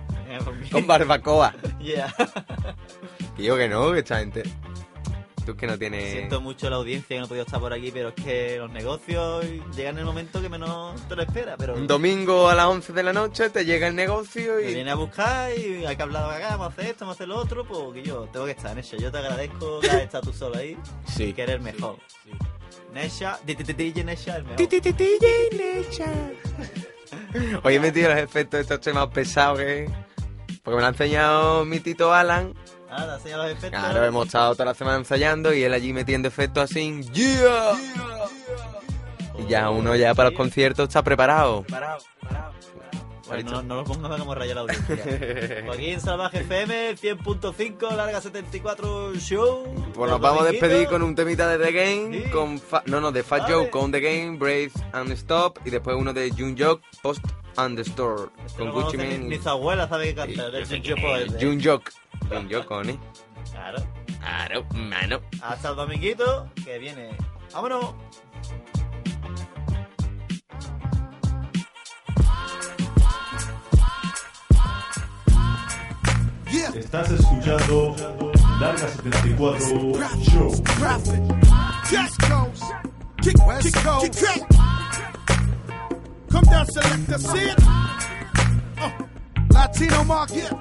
Con 0.71 0.85
barbacoa. 0.85 1.53
Yeah. 1.85 2.11
Yo 3.37 3.55
que 3.57 3.69
no, 3.69 3.91
que 3.91 3.99
esta 3.99 4.17
gente. 4.17 4.41
Que 5.53 5.67
no 5.67 5.77
tienes. 5.77 6.11
Siento 6.11 6.41
mucho 6.41 6.69
la 6.69 6.77
audiencia 6.77 7.07
que 7.15 7.19
no 7.19 7.25
he 7.25 7.27
podido 7.27 7.45
estar 7.45 7.59
por 7.59 7.73
aquí, 7.73 7.91
pero 7.91 8.09
es 8.09 8.15
que 8.15 8.57
los 8.57 8.71
negocios 8.71 9.45
llegan 9.75 9.95
en 9.95 9.99
el 9.99 10.05
momento 10.05 10.41
que 10.41 10.49
menos 10.49 10.99
te 11.07 11.15
lo 11.15 11.21
espera. 11.21 11.55
Pero 11.57 11.75
Un 11.75 11.85
domingo 11.87 12.49
a 12.49 12.55
las 12.55 12.65
11 12.67 12.93
de 12.93 13.03
la 13.03 13.13
noche 13.13 13.49
te 13.49 13.65
llega 13.65 13.87
el 13.87 13.95
negocio 13.95 14.55
me 14.55 14.71
y. 14.71 14.73
viene 14.73 14.91
a 14.91 14.95
buscar 14.95 15.51
y 15.57 15.85
hay 15.85 15.95
que 15.95 16.01
hablar 16.03 16.29
acá, 16.31 16.49
vamos 16.51 16.67
a 16.67 16.69
hacer 16.69 16.85
esto, 16.85 16.99
vamos 17.05 17.15
a 17.15 17.17
hacer 17.17 17.27
lo 17.27 17.37
otro, 17.37 17.65
pues 17.65 17.93
que 17.93 18.03
yo 18.09 18.27
tengo 18.31 18.45
que 18.45 18.51
estar 18.53 18.71
en 18.71 18.79
eso. 18.79 18.95
Yo 18.97 19.11
te 19.11 19.17
agradezco 19.19 19.79
que 19.81 19.89
hayas 19.89 20.01
estado 20.03 20.31
tú 20.31 20.33
solo 20.33 20.57
ahí 20.57 20.77
Sí. 21.07 21.25
y 21.25 21.33
que 21.33 21.41
eres 21.43 21.61
mejor. 21.61 21.97
Nesha, 22.93 23.39
DJ 23.45 24.03
Nesha, 24.05 24.37
el 24.37 24.43
mejor. 24.45 24.57
Hoy 27.63 27.75
he 27.75 27.79
metido 27.79 28.09
los 28.09 28.19
efectos 28.19 28.57
de 28.59 28.61
estos 28.61 28.79
temas 28.81 29.07
pesados 29.07 29.59
que. 29.59 29.89
Porque 30.63 30.75
me 30.77 30.81
lo 30.81 30.87
ha 30.87 30.89
enseñado 30.89 31.65
mi 31.65 31.79
tito 31.79 32.13
Alan. 32.13 32.53
Ah, 32.97 33.05
los 33.05 33.25
efectos. 33.25 33.69
Claro, 33.69 34.05
hemos 34.05 34.27
estado 34.27 34.53
toda 34.53 34.65
la 34.65 34.73
semana 34.73 34.97
ensayando 34.97 35.53
y 35.53 35.63
él 35.63 35.73
allí 35.73 35.91
metiendo 35.91 36.27
efectos 36.27 36.71
así. 36.71 37.01
¡Yeah! 37.13 37.73
Y 39.37 39.47
ya 39.47 39.69
uno 39.69 39.95
ya 39.95 40.13
para 40.13 40.29
los 40.29 40.37
conciertos 40.37 40.87
está 40.87 41.03
preparado. 41.03 41.63
Parado, 41.63 41.99
parado, 42.21 42.53
Bueno, 43.27 43.51
no, 43.51 43.63
no 43.63 43.75
lo 43.77 43.83
pongas 43.85 44.19
como 44.19 44.35
raya 44.35 44.53
la 44.55 44.61
audiencia. 44.61 44.95
Pues 45.65 45.77
aquí 45.79 45.89
en 45.91 46.01
Salvaje 46.01 46.41
FM, 46.41 46.95
100.5, 46.95 47.95
larga 47.95 48.21
74 48.21 49.15
show. 49.15 49.63
Pues 49.93 50.11
nos 50.11 50.19
vamos 50.21 50.41
a 50.43 50.45
despedir 50.51 50.87
con 50.87 51.01
un 51.01 51.15
temita 51.15 51.47
de 51.47 51.63
The 51.65 51.71
Game, 51.71 52.29
con 52.31 52.59
Fa- 52.59 52.83
no, 52.85 53.01
no, 53.01 53.11
de 53.11 53.23
Fat 53.23 53.49
Joe 53.49 53.69
con 53.69 53.91
The 53.91 53.99
Game, 53.99 54.37
Brave 54.37 54.71
and 54.93 55.11
Stop, 55.13 55.59
y 55.65 55.69
después 55.71 55.95
uno 55.97 56.13
de 56.13 56.29
June 56.31 56.55
Jock, 56.57 56.81
Post 57.01 57.25
and 57.57 57.75
the 57.77 57.81
Store, 57.83 58.29
con 58.57 58.67
No 58.67 58.73
Gucci 58.73 58.97
Mane. 58.97 59.17
ni 59.19 59.37
su 59.39 59.49
abuela 59.49 59.87
sabe 59.87 60.07
que 60.09 60.15
canta. 60.15 60.49
de 60.51 60.63
Boy. 61.01 61.27
June 61.41 61.61
Jock. 61.63 61.91
June 62.29 62.47
Jock, 62.53 62.65
cojones. 62.65 62.97
Claro. 63.51 63.77
Claro, 64.19 64.65
mano. 64.73 65.19
Hasta 65.41 65.69
el 65.69 65.75
dominguito, 65.75 66.47
que 66.63 66.77
viene. 66.79 67.09
¡Vámonos! 67.53 67.93
Estás 76.55 77.11
escuchando 77.11 77.95
Larga 78.61 78.87
74 78.87 79.59
Show. 80.23 80.63
Profit. 80.63 81.21
East 81.91 82.21
Coast. 82.21 82.63
Kick, 83.21 83.45
West 83.45 83.75
Coast. 83.83 84.03
Kick, 84.03 84.13
kick. 84.13 84.47
Come 86.29 86.43
down, 86.45 86.65
selector. 86.67 87.17
See 87.17 87.39
it? 87.39 87.59
Uh, 88.77 88.89
Latino 89.51 90.03
market. 90.05 90.51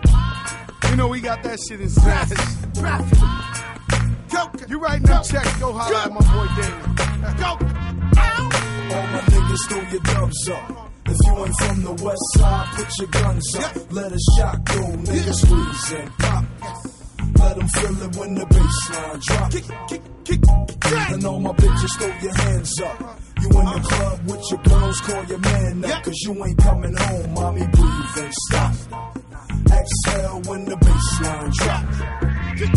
You 0.90 0.96
know 0.96 1.08
we 1.08 1.20
got 1.20 1.42
that 1.44 1.60
shit 1.60 1.80
in 1.80 1.88
Spanish. 1.88 2.38
Profit. 2.80 3.18
Go. 4.32 4.66
You 4.68 4.80
writing 4.80 5.06
them 5.06 5.22
checks, 5.22 5.56
go 5.58 5.72
holler 5.72 5.96
at 5.96 6.12
my 6.12 6.20
boy 6.20 6.48
David. 6.56 7.38
Go. 7.38 7.50
All 8.94 9.06
my 9.12 9.20
niggas 9.30 9.68
throw 9.68 9.82
your 9.90 10.00
dubs 10.00 10.48
up. 10.48 10.93
If 11.06 11.18
you 11.26 11.44
ain't 11.44 11.56
from 11.58 11.82
the 11.84 12.04
west 12.04 12.26
side, 12.34 12.66
put 12.76 12.88
your 12.98 13.08
guns 13.08 13.56
up. 13.56 13.92
Let 13.92 14.12
a 14.12 14.18
shot 14.36 14.64
go, 14.64 14.80
nigga 15.04 15.34
squeeze 15.34 15.92
and 16.00 16.10
pop. 16.18 16.44
Let 17.38 17.56
them 17.56 17.68
feel 17.68 18.02
it 18.02 18.16
when 18.16 18.34
the 18.34 18.46
baseline 18.46 19.22
drop. 19.22 19.50
Kick, 19.50 19.64
kick, 19.88 20.02
kick, 20.24 20.40
kick. 20.80 21.10
And 21.10 21.24
all 21.26 21.40
my 21.40 21.52
bitches 21.52 21.98
throw 21.98 22.08
your 22.22 22.34
hands 22.34 22.80
up. 22.80 23.20
You 23.40 23.48
in 23.48 23.66
the 23.66 23.80
club 23.84 24.20
with 24.30 24.50
your 24.50 24.62
girls, 24.62 25.00
call 25.00 25.24
your 25.24 25.38
man 25.38 25.84
up. 25.84 26.04
Cause 26.04 26.20
you 26.22 26.44
ain't 26.44 26.58
coming 26.58 26.96
home, 26.96 27.34
mommy, 27.34 27.66
breathe 27.66 28.24
and 28.24 28.34
stop. 28.48 28.74
Exhale 29.66 30.40
when 30.46 30.64
the 30.64 30.76
baseline 30.76 31.52
drop. 31.52 32.33
Yeah, 32.56 32.68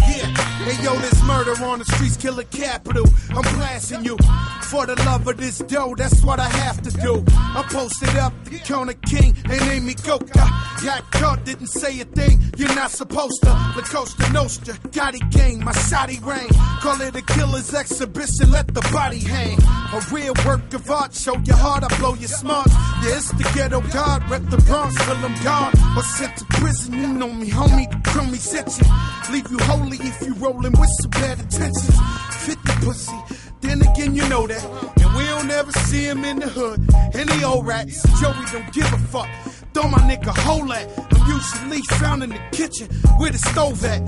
hey 0.65 0.83
yo, 0.83 0.95
this 0.95 1.23
murder 1.23 1.51
on 1.63 1.79
the 1.79 1.85
streets, 1.85 2.17
killer 2.17 2.43
capital. 2.45 3.05
I'm 3.29 3.43
blasting 3.55 4.03
you 4.03 4.17
for 4.63 4.87
the 4.87 4.95
love 5.05 5.27
of 5.27 5.37
this 5.37 5.59
dough. 5.59 5.93
That's 5.95 6.23
what 6.23 6.39
I 6.39 6.49
have 6.49 6.81
to 6.81 6.89
do. 6.89 7.23
I'm 7.29 7.63
posted 7.65 8.15
up, 8.17 8.33
the 8.43 8.97
king, 9.05 9.35
they 9.47 9.59
name 9.59 9.85
me 9.85 9.93
Coca. 9.93 10.49
Got 10.83 11.11
caught, 11.11 11.43
didn't 11.45 11.67
say 11.67 11.99
a 11.99 12.05
thing. 12.05 12.41
You're 12.57 12.73
not 12.73 12.89
supposed 12.89 13.41
to. 13.43 13.49
La 13.49 13.83
Costa 13.83 14.31
Nostra, 14.31 14.73
Gotti 14.89 15.19
gang, 15.31 15.63
my 15.63 15.71
shoddy 15.73 16.19
rain. 16.19 16.49
Call 16.81 16.99
it 17.01 17.15
a 17.15 17.21
killer's 17.21 17.73
exhibition, 17.73 18.49
let 18.49 18.73
the 18.73 18.81
body 18.91 19.19
hang. 19.19 19.59
A 19.93 20.01
real 20.11 20.33
work 20.45 20.73
of 20.73 20.89
art, 20.89 21.13
show 21.13 21.37
your 21.45 21.55
heart, 21.55 21.83
I 21.83 21.97
blow 21.99 22.15
your 22.15 22.29
smarts. 22.29 22.73
Yeah, 23.03 23.17
it's 23.17 23.31
the 23.31 23.43
ghetto 23.53 23.81
god, 23.93 24.27
rep 24.29 24.43
the 24.49 24.57
Bronx 24.57 24.95
till 25.05 25.15
I'm 25.17 25.43
gone. 25.43 25.73
Or 25.95 26.03
sent 26.03 26.35
to 26.37 26.45
prison, 26.45 26.93
you 26.93 27.07
know 27.07 27.31
me, 27.31 27.49
homie, 27.49 27.87
crummy 28.03 28.37
set 28.37 28.67
you. 28.79 28.87
Leave 29.31 29.49
you 29.51 29.57
holy 29.67 29.97
if 29.97 30.21
you 30.21 30.33
rolling 30.35 30.71
with 30.79 30.89
some 31.01 31.11
bad 31.11 31.39
intentions. 31.39 31.99
50 32.45 32.85
pussy. 32.85 33.19
Then 33.61 33.81
again, 33.81 34.15
you 34.15 34.27
know 34.29 34.47
that. 34.47 34.63
And 35.01 35.15
we 35.15 35.25
don't 35.25 35.51
ever 35.51 35.71
see 35.71 36.05
him 36.05 36.23
in 36.23 36.39
the 36.39 36.47
hood. 36.47 36.79
Any 37.13 37.43
old 37.43 37.67
rats, 37.67 38.01
Joey 38.21 38.45
don't 38.51 38.71
give 38.73 38.91
a 38.91 38.97
fuck. 39.11 39.29
Throw 39.73 39.89
my 39.89 39.99
nigga 40.09 40.33
hole 40.45 40.71
at. 40.71 40.87
I'm 41.13 41.29
usually 41.29 41.81
found 41.99 42.23
in 42.23 42.29
the 42.29 42.41
kitchen 42.51 42.87
where 43.19 43.31
the 43.31 43.37
stove 43.37 43.83
at. 43.83 44.05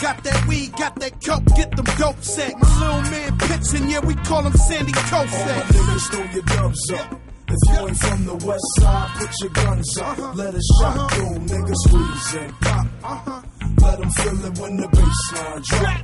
Got 0.00 0.22
that 0.24 0.46
weed, 0.46 0.72
got 0.72 0.94
that 1.00 1.24
coke, 1.24 1.44
get 1.56 1.70
them 1.76 1.86
dope 1.98 2.22
sacks. 2.22 2.54
My 2.60 2.96
little 2.96 3.10
man 3.10 3.38
pitching, 3.38 3.90
yeah, 3.90 4.00
we 4.00 4.14
call 4.14 4.42
him 4.42 4.54
Sandy 4.54 4.92
All 4.96 5.02
my 5.02 5.08
Koufax. 5.08 5.62
niggas 5.62 6.10
throw 6.10 6.24
your 6.32 6.42
dubs 6.44 6.90
up. 6.92 7.31
If 7.52 7.58
you 7.68 7.86
ain't 7.86 7.98
from 7.98 8.24
the 8.24 8.36
west 8.46 8.68
side, 8.80 9.10
put 9.18 9.30
your 9.42 9.50
guns 9.50 9.98
up. 9.98 10.18
Uh-huh. 10.18 10.32
Let 10.36 10.54
a 10.54 10.62
shot 10.80 10.96
uh-huh. 10.96 11.08
go, 11.16 11.24
nigga 11.52 11.74
squeeze 11.84 12.34
and 12.40 12.60
pop. 12.60 12.86
Uh-huh. 13.04 13.42
Let 13.82 13.98
them 14.00 14.10
feel 14.10 14.44
it 14.46 14.58
when 14.58 14.76
the 14.76 14.88
baseline 14.88 15.62
drop. 15.68 16.00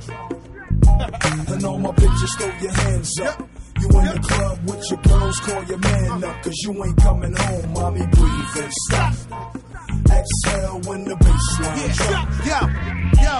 And 1.49 1.65
all 1.65 1.79
my 1.79 1.91
bitches 1.91 2.37
throw 2.37 2.53
your 2.61 2.73
hands 2.73 3.19
up. 3.21 3.49
You 3.79 3.87
in 3.87 4.05
the 4.05 4.19
club 4.29 4.59
with 4.69 4.83
your 4.91 5.01
girls, 5.01 5.39
call 5.39 5.63
your 5.63 5.77
man 5.79 6.23
up. 6.23 6.43
Cause 6.43 6.57
you 6.63 6.85
ain't 6.85 6.97
coming 6.97 7.35
home, 7.35 7.73
mommy, 7.73 8.05
breathe 8.07 8.63
and 8.63 8.73
stop. 8.85 9.13
Exhale 10.05 10.81
when 10.85 11.03
the 11.05 11.15
baseline 11.15 11.95
drop. 12.07 12.27
Yo, 12.45 12.59
yo, 13.21 13.35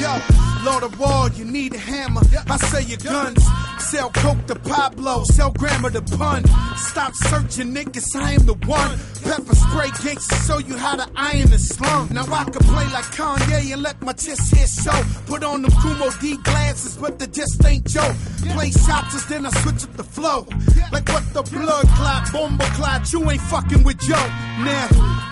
yo, 0.00 0.64
Lord 0.64 0.82
of 0.84 0.98
War, 0.98 1.28
you 1.30 1.44
need 1.44 1.74
a 1.74 1.78
hammer. 1.78 2.22
I 2.48 2.56
say 2.56 2.82
your 2.82 2.98
guns. 2.98 3.44
Sell 3.90 4.10
coke 4.10 4.46
to 4.46 4.54
Pablo, 4.54 5.24
sell 5.24 5.50
grammar 5.50 5.90
to 5.90 6.02
pun. 6.02 6.44
Stop 6.76 7.12
searching, 7.14 7.74
niggas, 7.74 8.14
I 8.14 8.34
am 8.34 8.46
the 8.46 8.54
one. 8.66 8.98
Pepper 9.24 9.54
spray 9.56 9.88
gangsta 9.88 10.46
show 10.46 10.58
you 10.58 10.76
how 10.76 10.96
to 10.96 11.10
iron 11.16 11.50
the 11.50 11.58
slum. 11.58 12.08
Now 12.12 12.24
I 12.30 12.44
can 12.44 12.62
play 12.62 12.84
like 12.92 13.06
Kanye 13.06 13.72
and 13.72 13.82
let 13.82 14.00
my 14.02 14.12
chest 14.12 14.54
hit 14.54 14.68
show. 14.68 15.02
Put 15.26 15.42
on 15.42 15.62
them 15.62 15.70
Kumo 15.82 16.10
D 16.20 16.36
glasses, 16.36 16.98
but 16.98 17.18
they 17.18 17.26
just 17.26 17.64
ain't 17.64 17.84
Joe. 17.86 18.14
Play 18.52 18.70
shots, 18.70 19.24
then 19.26 19.46
I 19.46 19.50
switch 19.50 19.82
up 19.82 19.96
the 19.96 20.04
flow. 20.04 20.46
Like 20.92 21.08
what 21.08 21.24
the 21.32 21.42
blood 21.42 21.88
clot, 21.88 22.32
bomber 22.32 22.64
clot, 22.76 23.12
you 23.12 23.28
ain't 23.30 23.40
fucking 23.40 23.82
with 23.82 23.98
Joe. 23.98 24.49
Now, 24.64 24.88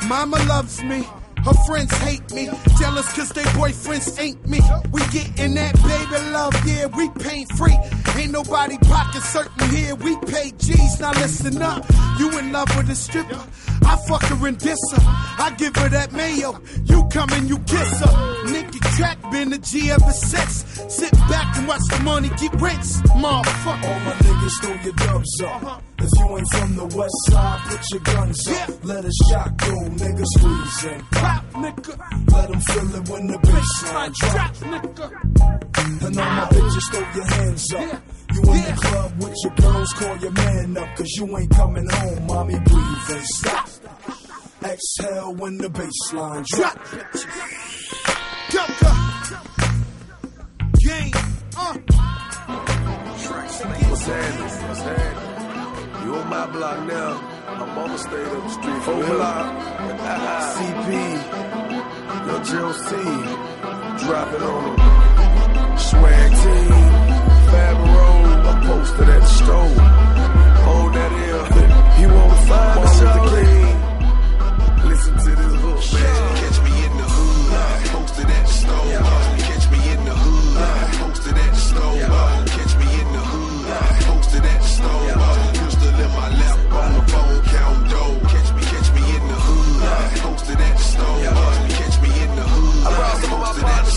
mama 0.09 0.37
loves 0.47 0.83
me. 0.83 1.07
Her 1.45 1.55
friends 1.67 1.93
hate 1.99 2.33
me, 2.33 2.49
jealous 2.79 3.13
cause 3.13 3.31
they 3.31 3.45
boyfriends 3.57 4.19
ain't 4.21 4.47
me. 4.49 4.61
We 4.91 5.01
gettin' 5.09 5.55
that 5.55 5.75
baby 5.75 6.31
love, 6.33 6.55
yeah, 6.67 6.87
we 6.87 7.09
pain 7.11 7.47
free. 7.57 7.79
Ain't 8.17 8.33
nobody 8.33 8.77
pocket 8.79 9.23
certain 9.23 9.71
here, 9.71 9.95
we 9.95 10.17
pay 10.27 10.51
G's. 10.59 11.01
Now 11.01 11.13
listen 11.13 11.63
up, 11.63 11.85
you 12.19 12.37
in 12.39 12.53
love 12.53 12.69
with 12.77 12.91
a 12.91 12.95
stripper. 12.95 13.41
I 13.89 13.97
fuck 14.09 14.23
her 14.25 14.47
and 14.47 14.59
diss 14.59 14.79
her. 14.93 15.03
I 15.03 15.55
give 15.57 15.75
her 15.77 15.89
that 15.89 16.13
mayo. 16.13 16.61
You 16.85 17.09
come 17.11 17.31
and 17.33 17.49
you 17.49 17.59
kiss 17.61 18.01
her. 18.01 18.45
Nicky 18.51 18.81
Crack 18.81 19.19
been 19.31 19.53
a 19.53 19.59
G 19.59 19.91
ever 19.91 20.11
since. 20.11 20.65
Sit 20.89 21.13
back 21.29 21.57
and 21.57 21.69
watch 21.69 21.83
the 21.91 22.01
money 22.03 22.29
get 22.31 22.53
rich, 22.61 22.89
motherfucker. 23.17 23.89
All 23.89 24.01
my 24.01 24.13
niggas 24.13 24.61
throw 24.61 24.75
your 24.83 24.93
dubs 24.95 25.41
up. 25.43 25.83
If 25.98 25.98
you 26.01 26.37
ain't 26.39 26.49
from 26.53 26.77
the 26.77 26.87
west 26.97 27.15
side, 27.27 27.61
put 27.67 27.81
your 27.91 28.01
guns 28.01 28.49
up. 28.49 28.85
Let 28.85 29.05
a 29.05 29.13
shot 29.29 29.57
go, 29.57 29.73
nigga 29.99 30.25
squeeze 30.37 30.85
and 30.93 31.11
pop, 31.11 31.45
nigga. 31.53 32.33
Let 32.33 32.49
them 32.51 32.61
feel 32.61 32.95
it 32.97 33.09
when 33.09 33.27
the 33.27 33.39
baseline 33.39 34.15
drop, 34.15 34.55
nigga. 34.73 36.07
And 36.07 36.19
all 36.19 36.31
my 36.31 36.45
bitches 36.47 36.91
throw 36.91 37.07
your 37.15 37.27
hands 37.27 37.75
up. 37.75 38.03
You 38.33 38.41
in 38.43 38.63
the 38.63 38.81
club 38.81 39.13
with 39.23 39.35
your 39.43 39.55
girls, 39.57 39.93
call 39.95 40.17
your 40.19 40.31
man 40.33 40.77
up, 40.77 40.97
cause 40.97 41.13
you 41.17 41.39
ain't 41.39 41.51
coming 41.51 41.89
home, 41.91 42.27
mommy, 42.27 42.59
breathe 42.61 43.11
and 43.11 43.25
stop. 43.25 43.69
Exhale 44.65 45.35
when 45.35 45.59
the 45.59 45.69
baseline 45.69 46.45
drop. 46.47 46.79
Gunka. 48.51 48.93
Game. 50.79 51.13
Uh. 51.57 51.77
What's 53.89 54.07
happening? 54.07 54.69
What's 54.69 54.81
happening? 54.83 55.38
You 56.09 56.15
on 56.15 56.31
my 56.31 56.47
block 56.47 56.87
now. 56.87 57.21
I'm 57.49 57.79
on 57.81 57.91
the 57.91 57.99
state 57.99 58.29
up 58.29 58.43
the 58.43 58.49
street 58.49 58.83
for 58.83 58.95
block. 58.95 59.47
CP, 60.55 60.89
Young 62.27 62.45
Jill 62.49 62.73
C, 62.73 62.91
dropping 64.07 64.43
on 64.53 64.63
them. 64.65 65.77
Swag 65.77 66.31
team, 66.43 66.73
Fab 67.51 67.77
Road, 67.93 68.41
I'm 68.49 68.59
posted 68.67 69.09
at 69.11 69.21
the 69.21 69.27
store. 69.27 69.75
Hold 70.65 70.95
that 70.95 71.13
L, 71.13 71.45
you 72.01 72.09
wanna 72.09 72.47
find 72.49 72.77
the 72.85 72.89
show? 72.99 73.21
Listen 74.89 75.15
to 75.15 75.31
this 75.37 75.55
hook, 75.61 76.01
man. 76.01 76.28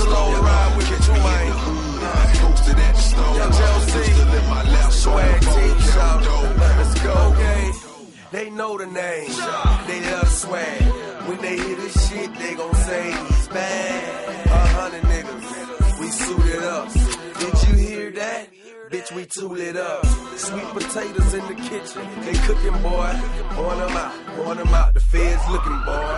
My 0.05 0.13
partners 0.13 0.39
ride 0.41 0.77
with 0.77 0.87
catch 0.87 1.07
me 1.09 1.15
in 1.15 1.21
the 1.21 1.57
hood, 1.65 2.01
posted 2.41 2.77
at 2.79 2.95
the 2.95 3.01
store. 3.01 3.35
Pistol 3.91 4.33
in 4.37 4.49
my 4.49 4.63
lap, 4.73 4.91
swag 4.91 5.41
team. 5.41 5.75
Let's 6.77 7.01
go. 7.01 7.13
Okay. 7.31 7.71
They 8.31 8.49
know 8.49 8.77
the 8.77 8.87
name. 8.87 9.29
They 9.87 9.99
love 10.11 10.29
swag. 10.29 10.81
When 11.27 11.37
they 11.41 11.55
hear 11.57 11.75
this 11.75 12.09
shit, 12.09 12.33
they 12.35 12.55
gon' 12.55 12.73
say 12.75 13.11
We 19.15 19.25
tool 19.25 19.57
it 19.57 19.75
up. 19.75 20.05
Sweet 20.37 20.63
potatoes 20.63 21.33
in 21.33 21.45
the 21.47 21.55
kitchen. 21.55 22.01
They 22.23 22.33
cooking, 22.47 22.81
boy. 22.81 23.11
Born 23.55 23.77
them 23.79 23.97
out, 23.97 24.37
born 24.37 24.57
them 24.57 24.73
out. 24.73 24.93
The 24.93 25.01
feds 25.01 25.49
looking, 25.49 25.79
boy. 25.85 26.15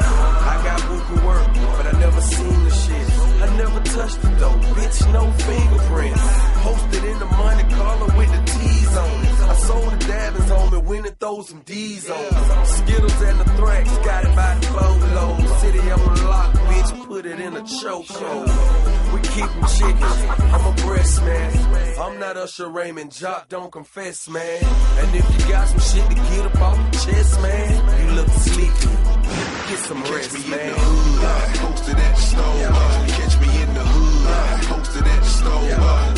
I 0.53 0.61
got 0.63 0.79
buku 0.81 1.25
work, 1.25 1.47
but 1.77 1.93
I 1.93 1.99
never 1.99 2.21
seen 2.21 2.63
the 2.63 2.69
shit. 2.69 3.09
I 3.41 3.57
never 3.57 3.79
touched 3.79 4.17
it 4.17 4.37
though, 4.37 4.59
bitch, 4.75 5.11
no 5.11 5.31
fingerprints. 5.31 6.52
Posted 6.63 7.03
in 7.03 7.19
the 7.19 7.25
money 7.25 7.63
collar 7.75 8.17
with 8.17 8.31
the 8.31 8.41
T's 8.51 8.97
on 8.97 9.25
it. 9.25 9.39
I 9.43 9.55
sold 9.55 9.91
the 9.91 9.97
dabbins 10.05 10.51
on 10.57 10.71
me, 10.71 10.77
went 10.89 11.05
and 11.07 11.19
throw 11.19 11.41
some 11.41 11.59
D's 11.61 12.09
on 12.09 12.19
it. 12.19 12.65
Skittles 12.67 13.21
and 13.21 13.39
the 13.39 13.43
Thrax, 13.43 14.05
got 14.05 14.23
it 14.23 14.35
by 14.35 14.55
the 14.55 14.67
boatload. 14.71 15.59
City 15.59 15.79
on 15.91 16.23
lock, 16.25 16.53
bitch, 16.53 17.05
put 17.07 17.25
it 17.25 17.39
in 17.39 17.55
a 17.57 17.61
chokehold. 17.61 18.47
We 19.13 19.19
keep 19.21 19.49
them 19.51 19.65
chickens, 19.75 20.19
I'm 20.53 20.65
a 20.65 20.75
breast 20.85 21.21
man. 21.21 21.99
I'm 21.99 22.19
not 22.19 22.37
Usher 22.37 22.69
Raymond, 22.69 23.11
Jock, 23.11 23.49
don't 23.49 23.71
confess, 23.71 24.29
man. 24.29 24.63
And 24.99 25.15
if 25.15 25.25
you 25.33 25.51
got 25.51 25.67
some 25.67 25.79
shit 25.79 26.09
to 26.09 26.15
get 26.15 26.45
up 26.45 26.61
off 26.61 26.77
your 26.77 26.91
chest, 26.91 27.41
man, 27.41 28.07
you 28.07 28.15
look 28.15 28.29
sleepy. 28.29 28.89
Get 29.69 29.79
some 29.79 30.01
rest, 30.03 30.47
man. 30.47 30.73
Posted 30.75 31.97
at 31.97 32.15
the 32.15 32.21
store. 32.21 32.71
Catch 33.07 33.39
me 33.41 33.61
in 33.63 33.73
the 33.73 33.83
hood. 33.83 34.63
Posted 34.67 35.07
at 35.07 35.19
the 35.21 35.29
store. 35.29 36.12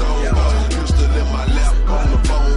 At 0.00 0.34
the. 0.34 0.68
Pistol 0.70 1.04
in 1.04 1.26
my 1.32 1.44
lap. 1.56 1.74
On 1.88 2.10
the 2.10 2.18
phone, 2.28 2.49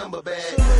number 0.00 0.22
bag. 0.22 0.79